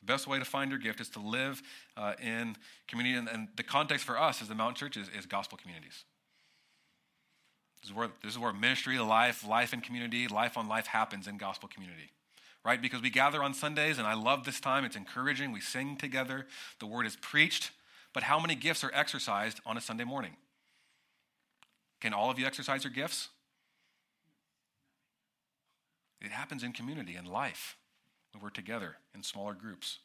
The 0.00 0.06
best 0.06 0.26
way 0.26 0.38
to 0.38 0.44
find 0.44 0.70
your 0.70 0.80
gift 0.80 1.00
is 1.00 1.08
to 1.10 1.20
live 1.20 1.62
uh, 1.96 2.14
in 2.22 2.56
community. 2.88 3.16
And, 3.16 3.28
and, 3.28 3.48
the 3.56 3.62
context 3.62 4.04
for 4.04 4.18
us 4.18 4.40
as 4.40 4.48
the 4.48 4.54
Mountain 4.54 4.76
Church 4.76 4.96
is, 4.96 5.08
is 5.16 5.26
gospel 5.26 5.58
communities. 5.58 6.04
This 7.86 7.92
is 7.92 7.96
where, 7.96 8.08
this 8.20 8.32
is 8.32 8.38
where 8.40 8.52
ministry, 8.52 8.98
life, 8.98 9.46
life 9.46 9.72
in 9.72 9.80
community, 9.80 10.26
life 10.26 10.58
on 10.58 10.66
life 10.66 10.88
happens 10.88 11.28
in 11.28 11.36
gospel 11.36 11.68
community. 11.72 12.10
Right? 12.64 12.82
Because 12.82 13.00
we 13.00 13.10
gather 13.10 13.44
on 13.44 13.54
Sundays, 13.54 13.98
and 13.98 14.08
I 14.08 14.14
love 14.14 14.44
this 14.44 14.58
time. 14.58 14.84
It's 14.84 14.96
encouraging. 14.96 15.52
We 15.52 15.60
sing 15.60 15.96
together. 15.96 16.48
The 16.80 16.86
word 16.86 17.06
is 17.06 17.14
preached. 17.14 17.70
But 18.12 18.24
how 18.24 18.40
many 18.40 18.56
gifts 18.56 18.82
are 18.82 18.90
exercised 18.92 19.60
on 19.64 19.76
a 19.76 19.80
Sunday 19.80 20.02
morning? 20.02 20.32
Can 22.00 22.12
all 22.12 22.28
of 22.28 22.40
you 22.40 22.46
exercise 22.46 22.82
your 22.82 22.92
gifts? 22.92 23.28
It 26.20 26.32
happens 26.32 26.64
in 26.64 26.72
community, 26.72 27.14
in 27.14 27.24
life, 27.24 27.76
when 28.32 28.42
we're 28.42 28.50
together 28.50 28.96
in 29.14 29.22
smaller 29.22 29.54
groups. 29.54 30.00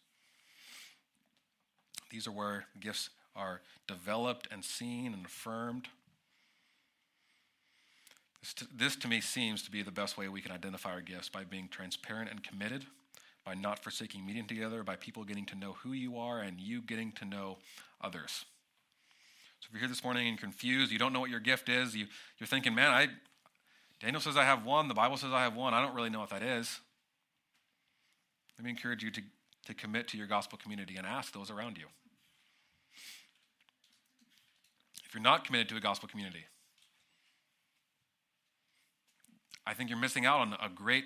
These 2.12 2.28
are 2.28 2.32
where 2.32 2.68
gifts 2.80 3.10
are 3.36 3.62
developed 3.88 4.48
and 4.52 4.64
seen 4.64 5.16
and 5.16 5.26
affirmed. 5.26 5.88
This 8.42 8.54
to, 8.56 8.68
this 8.76 8.96
to 8.98 9.08
me 9.08 9.22
seems 9.22 9.62
to 9.64 9.72
be 9.72 9.84
the 9.84 9.92
best 9.92 10.18
way 10.18 10.28
we 10.28 10.42
can 10.42 10.52
identify 10.52 10.92
our 10.92 11.02
gifts 11.02 11.30
by 11.30 11.44
being 11.44 11.68
transparent 11.68 12.30
and 12.32 12.44
committed, 12.44 12.86
by 13.46 13.54
not 13.54 13.84
forsaking 13.84 14.26
meeting 14.26 14.48
together, 14.48 14.84
by 14.84 14.96
people 14.96 15.24
getting 15.24 15.46
to 15.48 15.56
know 15.56 15.74
who 15.84 15.94
you 15.94 16.18
are 16.18 16.42
and 16.42 16.60
you 16.60 16.82
getting 16.82 17.12
to 17.14 17.26
know 17.26 17.58
others. 18.02 18.46
So 19.60 19.68
if 19.68 19.74
you're 19.74 19.82
here 19.82 19.90
this 19.90 20.04
morning 20.04 20.28
and 20.28 20.40
confused, 20.40 20.92
you 20.92 20.98
don't 20.98 21.14
know 21.14 21.20
what 21.20 21.30
your 21.30 21.40
gift 21.40 21.70
is, 21.70 21.96
you, 21.96 22.08
you're 22.40 22.48
thinking, 22.48 22.74
man, 22.74 22.90
I, 22.90 23.08
Daniel 24.00 24.20
says 24.20 24.36
I 24.36 24.44
have 24.44 24.66
one, 24.66 24.88
the 24.88 24.96
Bible 24.96 25.18
says 25.18 25.32
I 25.32 25.44
have 25.44 25.56
one, 25.56 25.76
I 25.76 25.82
don't 25.82 25.94
really 25.94 26.10
know 26.10 26.20
what 26.20 26.32
that 26.32 26.42
is. 26.42 26.80
Let 28.58 28.66
me 28.66 28.72
encourage 28.72 29.04
you 29.04 29.12
to, 29.12 29.22
to 29.68 29.74
commit 29.76 30.08
to 30.10 30.18
your 30.18 30.26
gospel 30.26 30.58
community 30.58 30.98
and 30.98 31.06
ask 31.06 31.32
those 31.32 31.52
around 31.52 31.78
you. 31.78 31.86
If 35.06 35.14
you're 35.14 35.22
not 35.22 35.46
committed 35.46 35.70
to 35.70 35.78
a 35.78 35.80
gospel 35.80 36.10
community, 36.10 36.46
I 39.66 39.74
think 39.74 39.90
you're 39.90 40.00
missing 40.00 40.26
out 40.26 40.40
on 40.40 40.56
a 40.62 40.70
great 40.70 41.06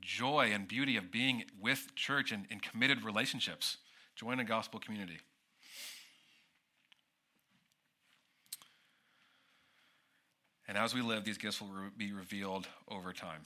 joy 0.00 0.50
and 0.52 0.68
beauty 0.68 0.96
of 0.96 1.10
being 1.10 1.44
with 1.60 1.94
church 1.94 2.32
and 2.32 2.46
in 2.50 2.60
committed 2.60 3.02
relationships. 3.02 3.78
Join 4.16 4.38
a 4.38 4.44
gospel 4.44 4.78
community. 4.78 5.18
And 10.68 10.78
as 10.78 10.94
we 10.94 11.02
live, 11.02 11.24
these 11.24 11.38
gifts 11.38 11.60
will 11.60 11.68
re- 11.68 11.90
be 11.96 12.12
revealed 12.12 12.66
over 12.88 13.12
time. 13.12 13.44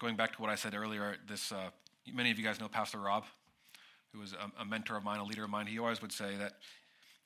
Going 0.00 0.16
back 0.16 0.34
to 0.36 0.42
what 0.42 0.50
I 0.50 0.54
said 0.54 0.74
earlier, 0.74 1.16
this 1.26 1.50
uh, 1.50 1.70
many 2.12 2.30
of 2.30 2.38
you 2.38 2.44
guys 2.44 2.60
know 2.60 2.68
Pastor 2.68 2.98
Rob, 2.98 3.24
who 4.12 4.20
was 4.20 4.32
a, 4.32 4.62
a, 4.62 4.64
mentor 4.64 4.96
of 4.96 5.04
mine, 5.04 5.18
a 5.18 5.24
leader 5.24 5.44
of 5.44 5.50
mine. 5.50 5.66
He 5.66 5.78
always 5.78 6.02
would 6.02 6.12
say 6.12 6.36
that 6.36 6.54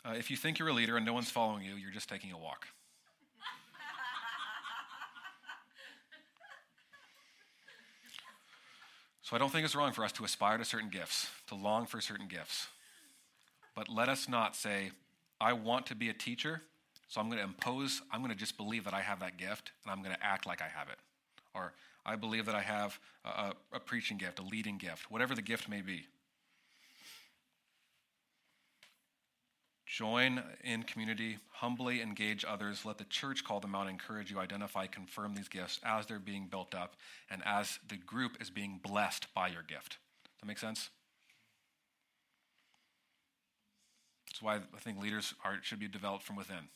uh, 0.05 0.15
if 0.17 0.31
you 0.31 0.37
think 0.37 0.59
you're 0.59 0.69
a 0.69 0.73
leader 0.73 0.97
and 0.97 1.05
no 1.05 1.13
one's 1.13 1.31
following 1.31 1.65
you, 1.65 1.75
you're 1.75 1.91
just 1.91 2.09
taking 2.09 2.33
a 2.33 2.39
walk. 2.39 2.67
So 9.23 9.37
I 9.37 9.39
don't 9.39 9.51
think 9.51 9.65
it's 9.65 9.77
wrong 9.77 9.93
for 9.93 10.05
us 10.05 10.13
to 10.13 10.25
aspire 10.25 10.59
to 10.59 10.65
certain 10.65 10.91
gifts, 10.91 11.31
to 11.47 11.55
long 11.55 11.87
for 11.87 12.01
certain 12.01 12.27
gifts. 12.27 12.67
But 13.75 13.89
let 13.89 14.09
us 14.09 14.29
not 14.29 14.57
say, 14.57 14.91
I 15.41 15.53
want 15.53 15.87
to 15.87 15.95
be 15.95 16.09
a 16.09 16.13
teacher, 16.13 16.63
so 17.09 17.21
I'm 17.21 17.29
going 17.29 17.39
to 17.39 17.45
impose, 17.45 18.03
I'm 18.11 18.21
going 18.21 18.33
to 18.33 18.39
just 18.39 18.57
believe 18.57 18.85
that 18.85 18.95
I 18.95 19.01
have 19.01 19.21
that 19.21 19.37
gift, 19.37 19.73
and 19.85 19.93
I'm 19.93 20.03
going 20.03 20.15
to 20.15 20.25
act 20.25 20.47
like 20.47 20.61
I 20.61 20.69
have 20.69 20.89
it. 20.89 20.99
Or 21.55 21.73
I 22.05 22.17
believe 22.17 22.47
that 22.47 22.55
I 22.55 22.63
have 22.63 22.99
a, 23.25 23.53
a 23.73 23.81
preaching 23.81 24.19
gift, 24.19 24.39
a 24.39 24.43
leading 24.43 24.77
gift, 24.77 25.11
whatever 25.11 25.35
the 25.35 25.43
gift 25.43 25.69
may 25.69 25.83
be. 25.83 26.07
Join 29.93 30.43
in 30.65 30.85
community, 30.85 31.37
humbly 31.51 32.01
engage 32.01 32.47
others. 32.49 32.87
Let 32.87 32.97
the 32.97 33.05
church 33.05 33.45
call 33.45 33.61
them 33.61 33.75
out, 33.75 33.91
encourage 33.91 34.31
you, 34.31 34.39
identify, 34.39 34.87
confirm 34.87 35.35
these 35.35 35.49
gifts 35.49 35.81
as 35.85 36.07
they're 36.07 36.19
being 36.19 36.47
built 36.47 36.75
up 36.75 36.97
and 37.29 37.43
as 37.45 37.79
the 37.87 37.99
group 37.99 38.41
is 38.41 38.49
being 38.49 38.81
blessed 38.83 39.27
by 39.35 39.49
your 39.49 39.63
gift. 39.63 39.99
Does 40.25 40.41
that 40.41 40.47
make 40.47 40.59
sense? 40.59 40.89
That's 44.29 44.41
why 44.41 44.57
I 44.57 44.81
think 44.81 44.99
leaders 44.99 45.35
are, 45.45 45.59
should 45.61 45.79
be 45.79 45.89
developed 45.89 46.25
from 46.25 46.37
within. 46.37 46.71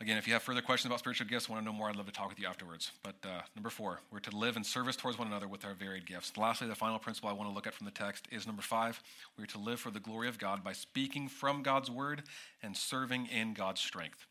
Again, 0.00 0.18
if 0.18 0.26
you 0.26 0.32
have 0.32 0.42
further 0.42 0.60
questions 0.60 0.90
about 0.90 0.98
spiritual 0.98 1.28
gifts, 1.28 1.48
want 1.48 1.62
to 1.62 1.64
know 1.64 1.72
more, 1.72 1.88
I'd 1.88 1.96
love 1.96 2.06
to 2.06 2.12
talk 2.12 2.28
with 2.28 2.40
you 2.40 2.48
afterwards. 2.48 2.90
But 3.02 3.14
uh, 3.24 3.42
number 3.54 3.70
four, 3.70 4.00
we're 4.10 4.18
to 4.20 4.36
live 4.36 4.56
in 4.56 4.64
service 4.64 4.96
towards 4.96 5.18
one 5.18 5.28
another 5.28 5.46
with 5.46 5.64
our 5.64 5.72
varied 5.72 6.04
gifts. 6.04 6.36
Lastly, 6.36 6.66
the 6.66 6.74
final 6.74 6.98
principle 6.98 7.30
I 7.30 7.32
want 7.32 7.48
to 7.48 7.54
look 7.54 7.66
at 7.66 7.74
from 7.74 7.84
the 7.84 7.92
text 7.92 8.26
is 8.32 8.46
number 8.46 8.62
five, 8.62 9.00
we're 9.38 9.46
to 9.46 9.58
live 9.58 9.78
for 9.78 9.90
the 9.90 10.00
glory 10.00 10.28
of 10.28 10.38
God 10.38 10.64
by 10.64 10.72
speaking 10.72 11.28
from 11.28 11.62
God's 11.62 11.90
word 11.90 12.24
and 12.62 12.76
serving 12.76 13.26
in 13.26 13.54
God's 13.54 13.80
strength. 13.80 14.26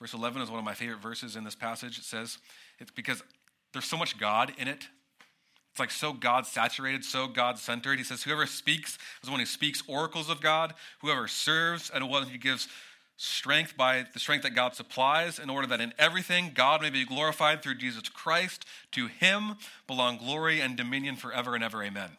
Verse 0.00 0.12
11 0.12 0.42
is 0.42 0.50
one 0.50 0.58
of 0.58 0.64
my 0.64 0.74
favorite 0.74 1.00
verses 1.00 1.36
in 1.36 1.44
this 1.44 1.54
passage. 1.54 1.96
It 1.96 2.04
says, 2.04 2.38
it's 2.80 2.90
because 2.90 3.22
there's 3.72 3.84
so 3.84 3.96
much 3.96 4.18
God 4.18 4.52
in 4.58 4.66
it. 4.66 4.88
It's 5.70 5.80
like 5.80 5.90
so 5.90 6.12
God 6.12 6.46
saturated, 6.46 7.04
so 7.04 7.26
God 7.26 7.58
centered. 7.58 7.98
He 7.98 8.04
says, 8.04 8.22
Whoever 8.22 8.46
speaks 8.46 8.96
is 9.22 9.30
one 9.30 9.40
who 9.40 9.46
speaks 9.46 9.82
oracles 9.88 10.30
of 10.30 10.40
God. 10.40 10.72
Whoever 11.00 11.26
serves 11.26 11.90
and 11.90 12.08
one 12.08 12.28
who 12.28 12.38
gives 12.38 12.68
strength 13.16 13.76
by 13.76 14.06
the 14.12 14.18
strength 14.18 14.42
that 14.42 14.54
God 14.54 14.74
supplies, 14.74 15.38
in 15.38 15.48
order 15.50 15.66
that 15.68 15.80
in 15.80 15.94
everything 15.98 16.52
God 16.54 16.82
may 16.82 16.90
be 16.90 17.04
glorified 17.04 17.62
through 17.62 17.76
Jesus 17.76 18.08
Christ. 18.08 18.64
To 18.92 19.06
him 19.06 19.56
belong 19.86 20.18
glory 20.18 20.60
and 20.60 20.76
dominion 20.76 21.16
forever 21.16 21.54
and 21.54 21.62
ever. 21.62 21.82
Amen. 21.82 22.10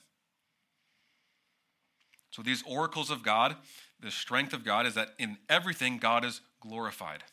So, 2.31 2.41
these 2.41 2.63
oracles 2.67 3.09
of 3.09 3.23
God, 3.23 3.55
the 3.99 4.11
strength 4.11 4.53
of 4.53 4.65
God, 4.65 4.85
is 4.85 4.95
that 4.95 5.09
in 5.17 5.37
everything 5.49 5.97
God 5.97 6.25
is 6.25 6.41
glorified. 6.59 7.23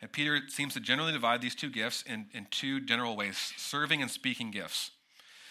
And 0.00 0.12
Peter 0.12 0.40
seems 0.48 0.74
to 0.74 0.80
generally 0.80 1.12
divide 1.12 1.40
these 1.40 1.54
two 1.54 1.70
gifts 1.70 2.02
in, 2.02 2.26
in 2.32 2.46
two 2.50 2.80
general 2.80 3.16
ways 3.16 3.52
serving 3.56 4.00
and 4.00 4.10
speaking 4.10 4.50
gifts. 4.50 4.92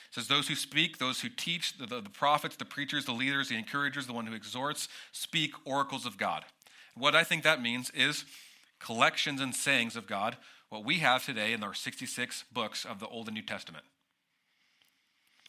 It 0.09 0.15
says, 0.15 0.27
Those 0.27 0.47
who 0.47 0.55
speak, 0.55 0.99
those 0.99 1.21
who 1.21 1.29
teach, 1.29 1.77
the, 1.77 1.85
the, 1.85 2.01
the 2.01 2.09
prophets, 2.09 2.55
the 2.55 2.65
preachers, 2.65 3.05
the 3.05 3.11
leaders, 3.11 3.49
the 3.49 3.57
encouragers, 3.57 4.07
the 4.07 4.13
one 4.13 4.25
who 4.25 4.33
exhorts, 4.33 4.87
speak 5.11 5.53
oracles 5.65 6.05
of 6.05 6.17
God. 6.17 6.45
What 6.97 7.15
I 7.15 7.23
think 7.23 7.43
that 7.43 7.61
means 7.61 7.89
is 7.91 8.25
collections 8.79 9.41
and 9.41 9.55
sayings 9.55 9.95
of 9.95 10.07
God, 10.07 10.37
what 10.69 10.83
we 10.83 10.99
have 10.99 11.25
today 11.25 11.53
in 11.53 11.63
our 11.63 11.73
66 11.73 12.43
books 12.51 12.85
of 12.85 12.99
the 12.99 13.07
Old 13.07 13.27
and 13.27 13.35
New 13.35 13.43
Testament. 13.43 13.85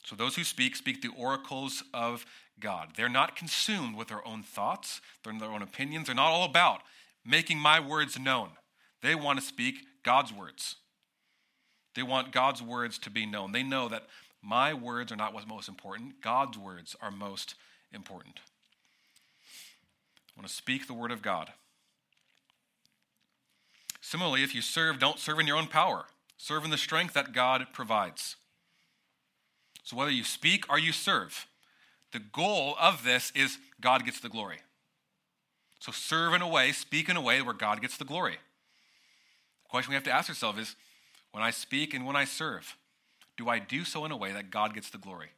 So 0.05 0.16
those 0.16 0.36
who 0.36 0.44
speak, 0.44 0.76
speak 0.76 1.03
the 1.03 1.12
oracles 1.16 1.82
of 1.92 2.24
God. 2.61 2.90
They're 2.96 3.09
not 3.09 3.36
consumed 3.36 3.96
with 3.96 4.09
their 4.09 4.26
own 4.26 4.42
thoughts, 4.42 5.01
their 5.22 5.51
own 5.51 5.62
opinions. 5.62 6.07
They're 6.07 6.14
not 6.14 6.30
all 6.30 6.44
about 6.44 6.80
making 7.24 7.59
my 7.59 7.78
words 7.78 8.18
known. 8.18 8.51
They 9.03 9.14
want 9.14 9.38
to 9.38 9.44
speak 9.44 9.76
God's 10.03 10.32
words. 10.32 10.76
They 11.94 12.03
want 12.03 12.32
God's 12.32 12.62
words 12.62 12.99
to 13.01 13.11
be 13.11 13.26
known. 13.26 13.53
They 13.53 13.62
know 13.62 13.88
that 13.88 14.07
my 14.42 14.72
words 14.72 15.12
are 15.12 15.16
not 15.16 15.34
what's 15.34 15.46
most 15.46 15.68
important, 15.68 16.22
God's 16.22 16.57
words 16.57 16.96
are 17.03 17.11
most 17.11 17.55
important. 17.92 18.40
Want 20.39 20.47
to 20.47 20.55
speak 20.55 20.86
the 20.86 20.95
word 20.95 21.11
of 21.11 21.20
God. 21.20 21.51
Similarly, 24.01 24.45
if 24.45 24.55
you 24.55 24.62
serve, 24.62 25.01
don't 25.01 25.18
serve 25.18 25.41
in 25.41 25.49
your 25.49 25.57
own 25.57 25.66
power. 25.66 26.05
Serve 26.36 26.64
in 26.64 26.70
the 26.70 26.78
strength 26.78 27.14
that 27.14 27.32
God 27.32 27.66
provides. 27.72 28.36
So 29.82 29.97
whether 29.97 30.12
you 30.12 30.22
speak 30.22 30.70
or 30.70 30.78
you 30.78 30.93
serve, 30.93 31.49
the 32.12 32.20
goal 32.20 32.76
of 32.80 33.03
this 33.03 33.32
is 33.34 33.59
God 33.80 34.05
gets 34.05 34.20
the 34.20 34.28
glory. 34.28 34.59
So 35.80 35.91
serve 35.91 36.34
in 36.34 36.41
a 36.41 36.49
way, 36.49 36.70
speak 36.70 37.09
in 37.09 37.16
a 37.16 37.20
way 37.20 37.43
where 37.43 37.53
God 37.53 37.80
gets 37.80 37.97
the 37.97 38.05
glory. 38.05 38.39
The 39.64 39.68
question 39.68 39.91
we 39.91 39.97
have 39.97 40.05
to 40.05 40.12
ask 40.12 40.28
ourselves 40.28 40.61
is 40.61 40.76
when 41.32 41.43
I 41.43 41.51
speak 41.51 41.95
and 41.95 42.07
when 42.07 42.14
I 42.14 42.24
serve, 42.24 42.76
do 43.36 43.49
I 43.49 43.59
do 43.59 43.82
so 43.82 44.05
in 44.05 44.12
a 44.12 44.16
way 44.16 44.30
that 44.30 44.53
God 44.53 44.72
gets 44.72 44.89
the 44.89 44.99
glory? 44.99 45.30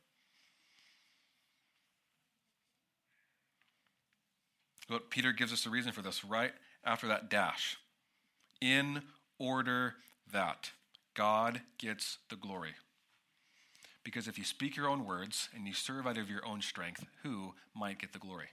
But 4.91 5.09
Peter 5.09 5.33
gives 5.33 5.53
us 5.53 5.67
a 5.67 5.71
reason 5.71 5.93
for 5.93 6.03
this 6.03 6.25
right 6.25 6.53
after 6.85 7.07
that 7.07 7.31
dash. 7.31 7.79
In 8.61 9.03
order 9.39 9.95
that 10.33 10.73
God 11.15 11.61
gets 11.79 12.19
the 12.29 12.37
glory. 12.37 12.75
Because 14.03 14.27
if 14.27 14.37
you 14.37 14.45
speak 14.45 14.77
your 14.77 14.89
own 14.89 15.07
words 15.07 15.49
and 15.55 15.67
you 15.67 15.73
serve 15.73 16.09
out 16.09 16.19
of 16.19 16.29
your 16.29 16.45
own 16.45 16.61
strength, 16.61 17.07
who 17.23 17.55
might 17.75 18.01
get 18.01 18.13
the 18.13 18.19
glory? 18.19 18.49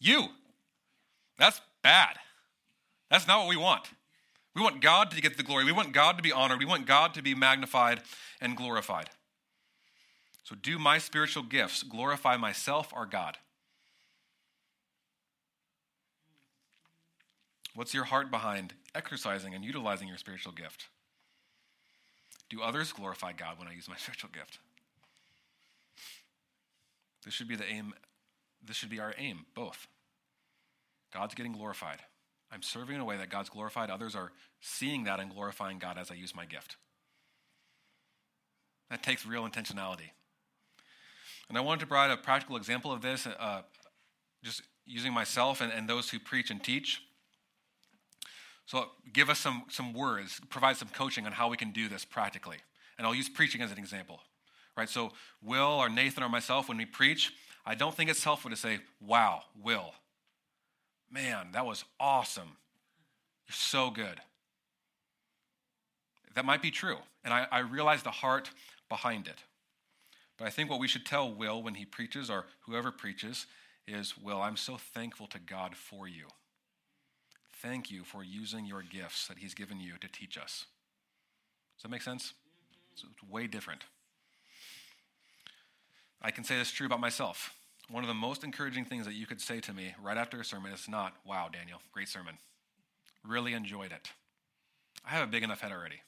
You. 0.00 0.28
That's 1.38 1.60
bad. 1.82 2.16
That's 3.10 3.26
not 3.26 3.40
what 3.40 3.48
we 3.48 3.56
want. 3.56 3.90
We 4.56 4.62
want 4.62 4.80
God 4.80 5.10
to 5.10 5.20
get 5.20 5.36
the 5.36 5.42
glory. 5.42 5.64
We 5.64 5.72
want 5.72 5.92
God 5.92 6.16
to 6.16 6.22
be 6.22 6.32
honored. 6.32 6.58
We 6.58 6.64
want 6.64 6.86
God 6.86 7.12
to 7.14 7.22
be 7.22 7.34
magnified 7.34 8.00
and 8.40 8.56
glorified. 8.56 9.10
So, 10.44 10.54
do 10.54 10.78
my 10.78 10.98
spiritual 10.98 11.44
gifts 11.44 11.82
glorify 11.82 12.36
myself 12.36 12.92
or 12.94 13.06
God? 13.06 13.38
What's 17.74 17.94
your 17.94 18.04
heart 18.04 18.30
behind 18.30 18.74
exercising 18.94 19.54
and 19.54 19.64
utilizing 19.64 20.08
your 20.08 20.18
spiritual 20.18 20.52
gift? 20.52 20.88
Do 22.50 22.60
others 22.60 22.92
glorify 22.92 23.32
God 23.32 23.58
when 23.58 23.68
I 23.68 23.72
use 23.72 23.88
my 23.88 23.96
spiritual 23.98 24.30
gift? 24.32 24.58
This 27.24 27.32
should 27.32 27.48
be 27.48 27.56
the 27.56 27.66
aim. 27.66 27.94
This 28.64 28.76
should 28.76 28.90
be 28.90 29.00
our 29.00 29.14
aim, 29.16 29.46
both. 29.54 29.86
God's 31.12 31.34
getting 31.34 31.52
glorified. 31.52 32.00
I'm 32.50 32.62
serving 32.62 32.96
in 32.96 33.00
a 33.00 33.04
way 33.04 33.16
that 33.16 33.30
God's 33.30 33.48
glorified. 33.48 33.90
Others 33.90 34.14
are 34.14 34.32
seeing 34.60 35.04
that 35.04 35.20
and 35.20 35.32
glorifying 35.32 35.78
God 35.78 35.96
as 35.98 36.10
I 36.10 36.14
use 36.14 36.34
my 36.34 36.44
gift. 36.44 36.76
That 38.90 39.02
takes 39.02 39.24
real 39.24 39.48
intentionality. 39.48 40.10
And 41.48 41.56
I 41.56 41.62
wanted 41.62 41.80
to 41.80 41.86
provide 41.86 42.10
a 42.10 42.16
practical 42.16 42.56
example 42.56 42.92
of 42.92 43.00
this, 43.00 43.26
uh, 43.26 43.62
just 44.44 44.62
using 44.84 45.12
myself 45.12 45.60
and, 45.60 45.72
and 45.72 45.88
those 45.88 46.10
who 46.10 46.18
preach 46.18 46.50
and 46.50 46.62
teach. 46.62 47.02
So 48.72 48.86
give 49.12 49.28
us 49.28 49.38
some, 49.38 49.64
some 49.68 49.92
words, 49.92 50.40
provide 50.48 50.78
some 50.78 50.88
coaching 50.88 51.26
on 51.26 51.32
how 51.32 51.50
we 51.50 51.58
can 51.58 51.72
do 51.72 51.90
this 51.90 52.06
practically. 52.06 52.56
And 52.96 53.06
I'll 53.06 53.14
use 53.14 53.28
preaching 53.28 53.60
as 53.60 53.70
an 53.70 53.76
example. 53.76 54.18
Right? 54.78 54.88
So 54.88 55.12
Will 55.42 55.60
or 55.60 55.90
Nathan 55.90 56.22
or 56.22 56.30
myself, 56.30 56.70
when 56.70 56.78
we 56.78 56.86
preach, 56.86 57.34
I 57.66 57.74
don't 57.74 57.94
think 57.94 58.08
it's 58.08 58.24
helpful 58.24 58.50
to 58.50 58.56
say, 58.56 58.78
wow, 58.98 59.42
Will. 59.62 59.92
Man, 61.10 61.48
that 61.52 61.66
was 61.66 61.84
awesome. 62.00 62.56
You're 63.46 63.52
so 63.52 63.90
good. 63.90 64.22
That 66.34 66.46
might 66.46 66.62
be 66.62 66.70
true. 66.70 66.96
And 67.24 67.34
I, 67.34 67.46
I 67.52 67.58
realize 67.58 68.02
the 68.02 68.10
heart 68.10 68.52
behind 68.88 69.26
it. 69.26 69.44
But 70.38 70.46
I 70.46 70.50
think 70.50 70.70
what 70.70 70.80
we 70.80 70.88
should 70.88 71.04
tell 71.04 71.30
Will 71.30 71.62
when 71.62 71.74
he 71.74 71.84
preaches 71.84 72.30
or 72.30 72.46
whoever 72.60 72.90
preaches 72.90 73.44
is, 73.86 74.16
Will, 74.16 74.40
I'm 74.40 74.56
so 74.56 74.78
thankful 74.78 75.26
to 75.26 75.38
God 75.38 75.76
for 75.76 76.08
you 76.08 76.28
thank 77.62 77.90
you 77.90 78.04
for 78.04 78.24
using 78.24 78.66
your 78.66 78.82
gifts 78.82 79.28
that 79.28 79.38
He's 79.38 79.54
given 79.54 79.80
you 79.80 79.94
to 80.00 80.08
teach 80.08 80.36
us. 80.36 80.66
Does 81.76 81.84
that 81.84 81.90
make 81.90 82.02
sense? 82.02 82.32
Mm-hmm. 82.32 82.96
So 82.96 83.08
it's 83.12 83.30
way 83.30 83.46
different. 83.46 83.84
I 86.20 86.30
can 86.30 86.44
say 86.44 86.58
this 86.58 86.70
true 86.70 86.86
about 86.86 87.00
myself. 87.00 87.54
One 87.90 88.04
of 88.04 88.08
the 88.08 88.14
most 88.14 88.44
encouraging 88.44 88.84
things 88.84 89.06
that 89.06 89.14
you 89.14 89.26
could 89.26 89.40
say 89.40 89.60
to 89.60 89.72
me 89.72 89.94
right 90.02 90.16
after 90.16 90.40
a 90.40 90.44
sermon 90.44 90.72
is 90.72 90.88
not, 90.88 91.14
wow, 91.26 91.48
Daniel, 91.52 91.80
great 91.92 92.08
sermon. 92.08 92.38
Really 93.26 93.54
enjoyed 93.54 93.92
it. 93.92 94.10
I 95.06 95.10
have 95.10 95.28
a 95.28 95.30
big 95.30 95.42
enough 95.42 95.60
head 95.60 95.72
already. 95.72 96.02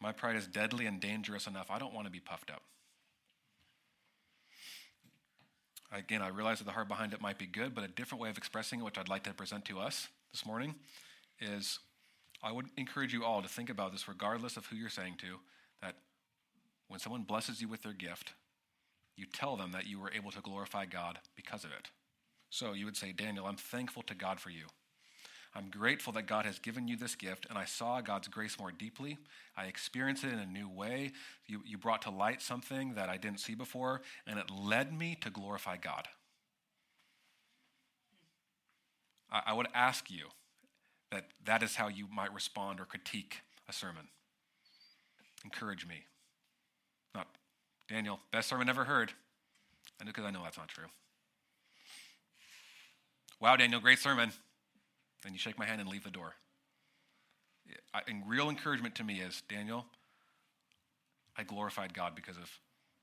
My 0.00 0.12
pride 0.12 0.36
is 0.36 0.46
deadly 0.46 0.86
and 0.86 1.00
dangerous 1.00 1.46
enough. 1.46 1.70
I 1.70 1.78
don't 1.78 1.94
want 1.94 2.06
to 2.06 2.12
be 2.12 2.20
puffed 2.20 2.50
up. 2.50 2.62
Again, 5.92 6.22
I 6.22 6.28
realize 6.28 6.58
that 6.58 6.64
the 6.64 6.72
heart 6.72 6.88
behind 6.88 7.12
it 7.14 7.20
might 7.20 7.38
be 7.38 7.46
good, 7.46 7.74
but 7.74 7.82
a 7.84 7.88
different 7.88 8.22
way 8.22 8.30
of 8.30 8.38
expressing 8.38 8.80
it, 8.80 8.84
which 8.84 8.96
I'd 8.96 9.08
like 9.08 9.24
to 9.24 9.34
present 9.34 9.64
to 9.66 9.80
us 9.80 10.08
this 10.32 10.46
morning, 10.46 10.76
is 11.40 11.80
I 12.42 12.52
would 12.52 12.66
encourage 12.76 13.12
you 13.12 13.24
all 13.24 13.42
to 13.42 13.48
think 13.48 13.70
about 13.70 13.92
this, 13.92 14.06
regardless 14.06 14.56
of 14.56 14.66
who 14.66 14.76
you're 14.76 14.88
saying 14.88 15.16
to, 15.18 15.38
that 15.82 15.96
when 16.88 17.00
someone 17.00 17.22
blesses 17.22 17.60
you 17.60 17.68
with 17.68 17.82
their 17.82 17.92
gift, 17.92 18.34
you 19.16 19.26
tell 19.26 19.56
them 19.56 19.72
that 19.72 19.86
you 19.86 19.98
were 19.98 20.12
able 20.12 20.30
to 20.30 20.40
glorify 20.40 20.86
God 20.86 21.18
because 21.34 21.64
of 21.64 21.70
it. 21.70 21.88
So 22.50 22.72
you 22.72 22.84
would 22.84 22.96
say, 22.96 23.12
Daniel, 23.12 23.46
I'm 23.46 23.56
thankful 23.56 24.02
to 24.04 24.14
God 24.14 24.40
for 24.40 24.50
you. 24.50 24.66
I'm 25.54 25.68
grateful 25.68 26.12
that 26.12 26.26
God 26.26 26.46
has 26.46 26.60
given 26.60 26.86
you 26.86 26.96
this 26.96 27.16
gift, 27.16 27.46
and 27.48 27.58
I 27.58 27.64
saw 27.64 28.00
God's 28.00 28.28
grace 28.28 28.56
more 28.58 28.70
deeply. 28.70 29.18
I 29.56 29.64
experienced 29.64 30.22
it 30.22 30.32
in 30.32 30.38
a 30.38 30.46
new 30.46 30.68
way. 30.68 31.10
You, 31.46 31.62
you 31.66 31.76
brought 31.76 32.02
to 32.02 32.10
light 32.10 32.40
something 32.40 32.94
that 32.94 33.08
I 33.08 33.16
didn't 33.16 33.40
see 33.40 33.56
before, 33.56 34.02
and 34.26 34.38
it 34.38 34.48
led 34.50 34.96
me 34.96 35.16
to 35.22 35.30
glorify 35.30 35.76
God. 35.76 36.06
I, 39.30 39.42
I 39.46 39.52
would 39.52 39.66
ask 39.74 40.08
you 40.08 40.26
that 41.10 41.26
that 41.44 41.64
is 41.64 41.74
how 41.74 41.88
you 41.88 42.06
might 42.14 42.32
respond 42.32 42.78
or 42.78 42.84
critique 42.84 43.38
a 43.68 43.72
sermon. 43.72 44.06
Encourage 45.44 45.84
me. 45.84 46.04
Not, 47.12 47.26
Daniel, 47.88 48.20
best 48.30 48.48
sermon 48.48 48.68
ever 48.68 48.84
heard. 48.84 49.10
I 49.10 50.04
And 50.04 50.06
because 50.06 50.24
I 50.24 50.30
know 50.30 50.44
that's 50.44 50.58
not 50.58 50.68
true. 50.68 50.86
Wow, 53.40 53.56
Daniel, 53.56 53.80
great 53.80 53.98
sermon. 53.98 54.32
And 55.24 55.34
you 55.34 55.38
shake 55.38 55.58
my 55.58 55.66
hand 55.66 55.80
and 55.80 55.90
leave 55.90 56.04
the 56.04 56.10
door. 56.10 56.34
And 58.06 58.22
real 58.26 58.48
encouragement 58.48 58.94
to 58.96 59.04
me 59.04 59.20
is 59.20 59.42
Daniel, 59.48 59.84
I 61.36 61.42
glorified 61.42 61.94
God 61.94 62.14
because 62.14 62.36
of 62.36 62.50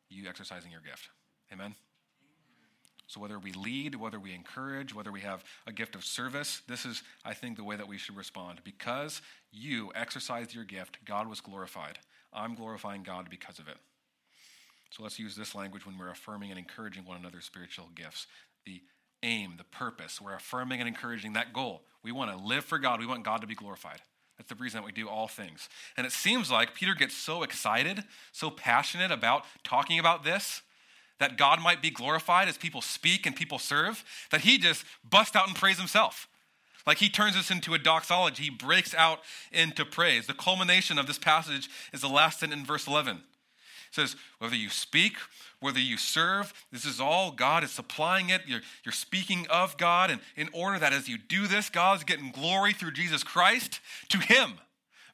you 0.09 0.27
exercising 0.27 0.71
your 0.71 0.81
gift. 0.81 1.09
Amen? 1.51 1.75
So, 3.07 3.21
whether 3.21 3.39
we 3.39 3.53
lead, 3.53 3.95
whether 3.95 4.19
we 4.19 4.33
encourage, 4.33 4.93
whether 4.93 5.13
we 5.13 5.21
have 5.21 5.43
a 5.65 5.71
gift 5.71 5.95
of 5.95 6.03
service, 6.03 6.61
this 6.67 6.85
is, 6.85 7.03
I 7.23 7.33
think, 7.33 7.55
the 7.55 7.63
way 7.63 7.77
that 7.77 7.87
we 7.87 7.97
should 7.97 8.17
respond. 8.17 8.59
Because 8.65 9.21
you 9.51 9.91
exercised 9.95 10.53
your 10.53 10.65
gift, 10.65 10.97
God 11.05 11.29
was 11.29 11.39
glorified. 11.39 11.99
I'm 12.33 12.53
glorifying 12.53 13.03
God 13.03 13.29
because 13.29 13.59
of 13.59 13.69
it. 13.69 13.77
So, 14.89 15.03
let's 15.03 15.19
use 15.19 15.37
this 15.37 15.55
language 15.55 15.85
when 15.85 15.97
we're 15.97 16.09
affirming 16.09 16.49
and 16.49 16.59
encouraging 16.59 17.05
one 17.05 17.17
another's 17.17 17.45
spiritual 17.45 17.87
gifts. 17.95 18.27
The 18.65 18.81
aim, 19.23 19.55
the 19.57 19.63
purpose. 19.63 20.21
We're 20.21 20.35
affirming 20.35 20.79
and 20.79 20.87
encouraging 20.87 21.33
that 21.33 21.53
goal. 21.53 21.83
We 22.03 22.11
want 22.11 22.31
to 22.31 22.37
live 22.37 22.65
for 22.65 22.79
God. 22.79 22.99
We 22.99 23.05
want 23.05 23.23
God 23.23 23.41
to 23.41 23.47
be 23.47 23.55
glorified. 23.55 24.01
That's 24.37 24.49
the 24.49 24.55
reason 24.55 24.79
that 24.79 24.85
we 24.85 24.91
do 24.91 25.09
all 25.09 25.27
things. 25.27 25.67
And 25.97 26.05
it 26.05 26.11
seems 26.11 26.51
like 26.51 26.75
Peter 26.75 26.93
gets 26.93 27.15
so 27.15 27.43
excited, 27.43 28.03
so 28.31 28.49
passionate 28.49 29.11
about 29.11 29.45
talking 29.63 29.99
about 29.99 30.23
this, 30.23 30.61
that 31.19 31.37
God 31.37 31.59
might 31.61 31.81
be 31.81 31.89
glorified 31.89 32.47
as 32.47 32.57
people 32.57 32.81
speak 32.81 33.25
and 33.25 33.35
people 33.35 33.57
serve, 33.57 34.03
that 34.29 34.41
he 34.41 34.59
just 34.59 34.85
busts 35.09 35.35
out 35.35 35.47
and 35.47 35.55
praise 35.55 35.79
himself. 35.79 36.27
Like 36.85 36.99
he 36.99 37.09
turns 37.09 37.35
this 37.35 37.51
into 37.51 37.73
a 37.73 37.79
doxology. 37.79 38.43
He 38.43 38.49
breaks 38.49 38.93
out 38.93 39.19
into 39.51 39.83
praise. 39.83 40.27
The 40.27 40.33
culmination 40.33 40.97
of 40.97 41.07
this 41.07 41.19
passage 41.19 41.69
is 41.91 42.01
the 42.01 42.07
last 42.07 42.39
sentence 42.39 42.61
in 42.61 42.65
verse 42.65 42.87
11. 42.87 43.23
Says, 43.97 44.15
whether 44.37 44.55
you 44.55 44.69
speak, 44.69 45.17
whether 45.59 45.79
you 45.79 45.97
serve, 45.97 46.53
this 46.71 46.85
is 46.85 47.01
all 47.01 47.31
God 47.31 47.63
is 47.63 47.71
supplying 47.71 48.29
it. 48.29 48.41
You're, 48.45 48.61
you're 48.85 48.93
speaking 48.93 49.47
of 49.49 49.75
God. 49.77 50.11
And 50.11 50.21
in 50.35 50.49
order 50.53 50.77
that 50.77 50.93
as 50.93 51.09
you 51.09 51.17
do 51.17 51.47
this, 51.47 51.69
God's 51.69 52.03
getting 52.03 52.31
glory 52.31 52.73
through 52.73 52.91
Jesus 52.91 53.23
Christ, 53.23 53.79
to 54.09 54.19
Him 54.19 54.53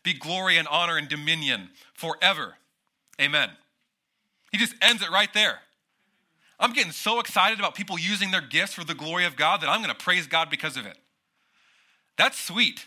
be 0.04 0.14
glory 0.14 0.58
and 0.58 0.68
honor 0.68 0.98
and 0.98 1.08
dominion 1.08 1.70
forever. 1.94 2.56
Amen. 3.22 3.50
He 4.52 4.58
just 4.58 4.76
ends 4.82 5.02
it 5.02 5.10
right 5.10 5.34
there. 5.34 5.60
I'm 6.60 6.74
getting 6.74 6.92
so 6.92 7.20
excited 7.20 7.60
about 7.60 7.74
people 7.74 7.98
using 7.98 8.32
their 8.32 8.42
gifts 8.42 8.74
for 8.74 8.84
the 8.84 8.94
glory 8.94 9.26
of 9.26 9.36
God 9.36 9.62
that 9.62 9.70
I'm 9.70 9.82
going 9.82 9.96
to 9.96 10.04
praise 10.04 10.28
God 10.28 10.50
because 10.50 10.78
of 10.78 10.86
it. 10.86 10.98
That's 12.18 12.40
sweet. 12.40 12.86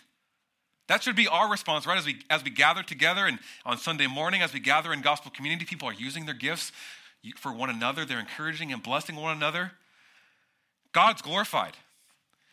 That 0.89 1.03
should 1.03 1.17
be 1.17 1.27
our 1.27 1.51
response, 1.51 1.87
right? 1.87 1.99
As 1.99 2.07
we 2.07 2.21
as 2.31 2.45
we 2.45 2.51
gather 2.51 2.83
together 2.83 3.27
and 3.27 3.39
on 3.65 3.79
Sunday 3.79 4.07
morning, 4.07 4.43
as 4.43 4.53
we 4.53 4.61
gather 4.61 4.93
in 4.93 5.01
gospel 5.03 5.31
community, 5.31 5.65
people 5.65 5.89
are 5.89 5.95
using 5.95 6.27
their 6.27 6.35
gifts 6.35 6.73
for 7.37 7.53
one 7.53 7.71
another. 7.71 8.05
They're 8.05 8.21
encouraging 8.21 8.73
and 8.73 8.83
blessing 8.83 9.17
one 9.17 9.37
another. 9.37 9.73
God's 10.93 11.23
glorified. 11.23 11.77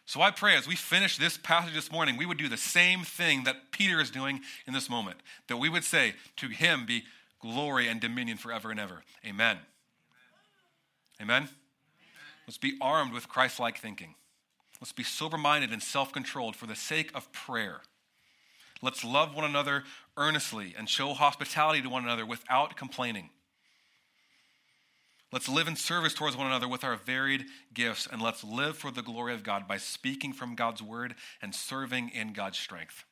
So 0.06 0.22
I 0.22 0.32
pray 0.32 0.58
as 0.58 0.68
we 0.68 0.76
finish 0.76 1.18
this 1.18 1.38
passage 1.38 1.74
this 1.74 1.92
morning, 1.92 2.18
we 2.18 2.26
would 2.26 2.38
do 2.38 2.50
the 2.50 2.58
same 2.58 3.04
thing 3.04 3.46
that 3.46 3.72
Peter 3.72 4.02
is 4.02 4.12
doing 4.12 4.42
in 4.68 4.74
this 4.74 4.90
moment. 4.90 5.18
That 5.48 5.58
we 5.58 5.70
would 5.70 5.84
say, 5.84 6.16
To 6.38 6.48
him 6.48 6.86
be 6.86 7.04
glory 7.40 7.88
and 7.88 8.02
dominion 8.02 8.38
forever 8.38 8.72
and 8.72 8.80
ever. 8.80 9.04
Amen. 9.26 9.58
Amen. 11.22 11.34
Amen? 11.44 11.50
Let's 12.48 12.58
be 12.58 12.78
armed 12.82 13.14
with 13.14 13.30
Christ 13.30 13.60
like 13.60 13.78
thinking. 13.78 14.16
Let's 14.82 14.92
be 14.92 15.04
sober 15.04 15.38
minded 15.38 15.72
and 15.72 15.82
self 15.82 16.12
controlled 16.12 16.56
for 16.58 16.66
the 16.66 16.76
sake 16.76 17.12
of 17.16 17.32
prayer. 17.32 17.82
Let's 18.84 19.06
love 19.06 19.34
one 19.34 19.46
another 19.46 19.86
earnestly 20.18 20.76
and 20.78 20.90
show 20.90 21.14
hospitality 21.14 21.82
to 21.82 21.90
one 21.90 22.04
another 22.04 22.26
without 22.26 22.76
complaining. 22.76 23.30
Let's 25.32 25.48
live 25.48 25.70
in 25.70 25.78
service 25.78 26.14
towards 26.14 26.36
one 26.36 26.48
another 26.48 26.68
with 26.68 26.84
our 26.84 26.98
varied 26.98 27.46
gifts, 27.74 28.08
and 28.12 28.22
let's 28.22 28.44
live 28.44 28.78
for 28.78 28.92
the 28.92 29.02
glory 29.02 29.34
of 29.34 29.42
God 29.42 29.70
by 29.70 29.78
speaking 29.78 30.34
from 30.34 30.54
God's 30.54 30.82
word 30.82 31.16
and 31.42 31.56
serving 31.56 32.10
in 32.10 32.34
God's 32.34 32.60
strength, 32.60 33.06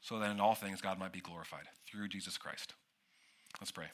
so 0.00 0.18
that 0.18 0.30
in 0.30 0.40
all 0.40 0.54
things 0.54 0.80
God 0.80 0.98
might 0.98 1.12
be 1.12 1.20
glorified 1.20 1.66
through 1.86 2.08
Jesus 2.08 2.38
Christ. 2.38 2.72
Let's 3.60 3.70
pray. 3.70 3.88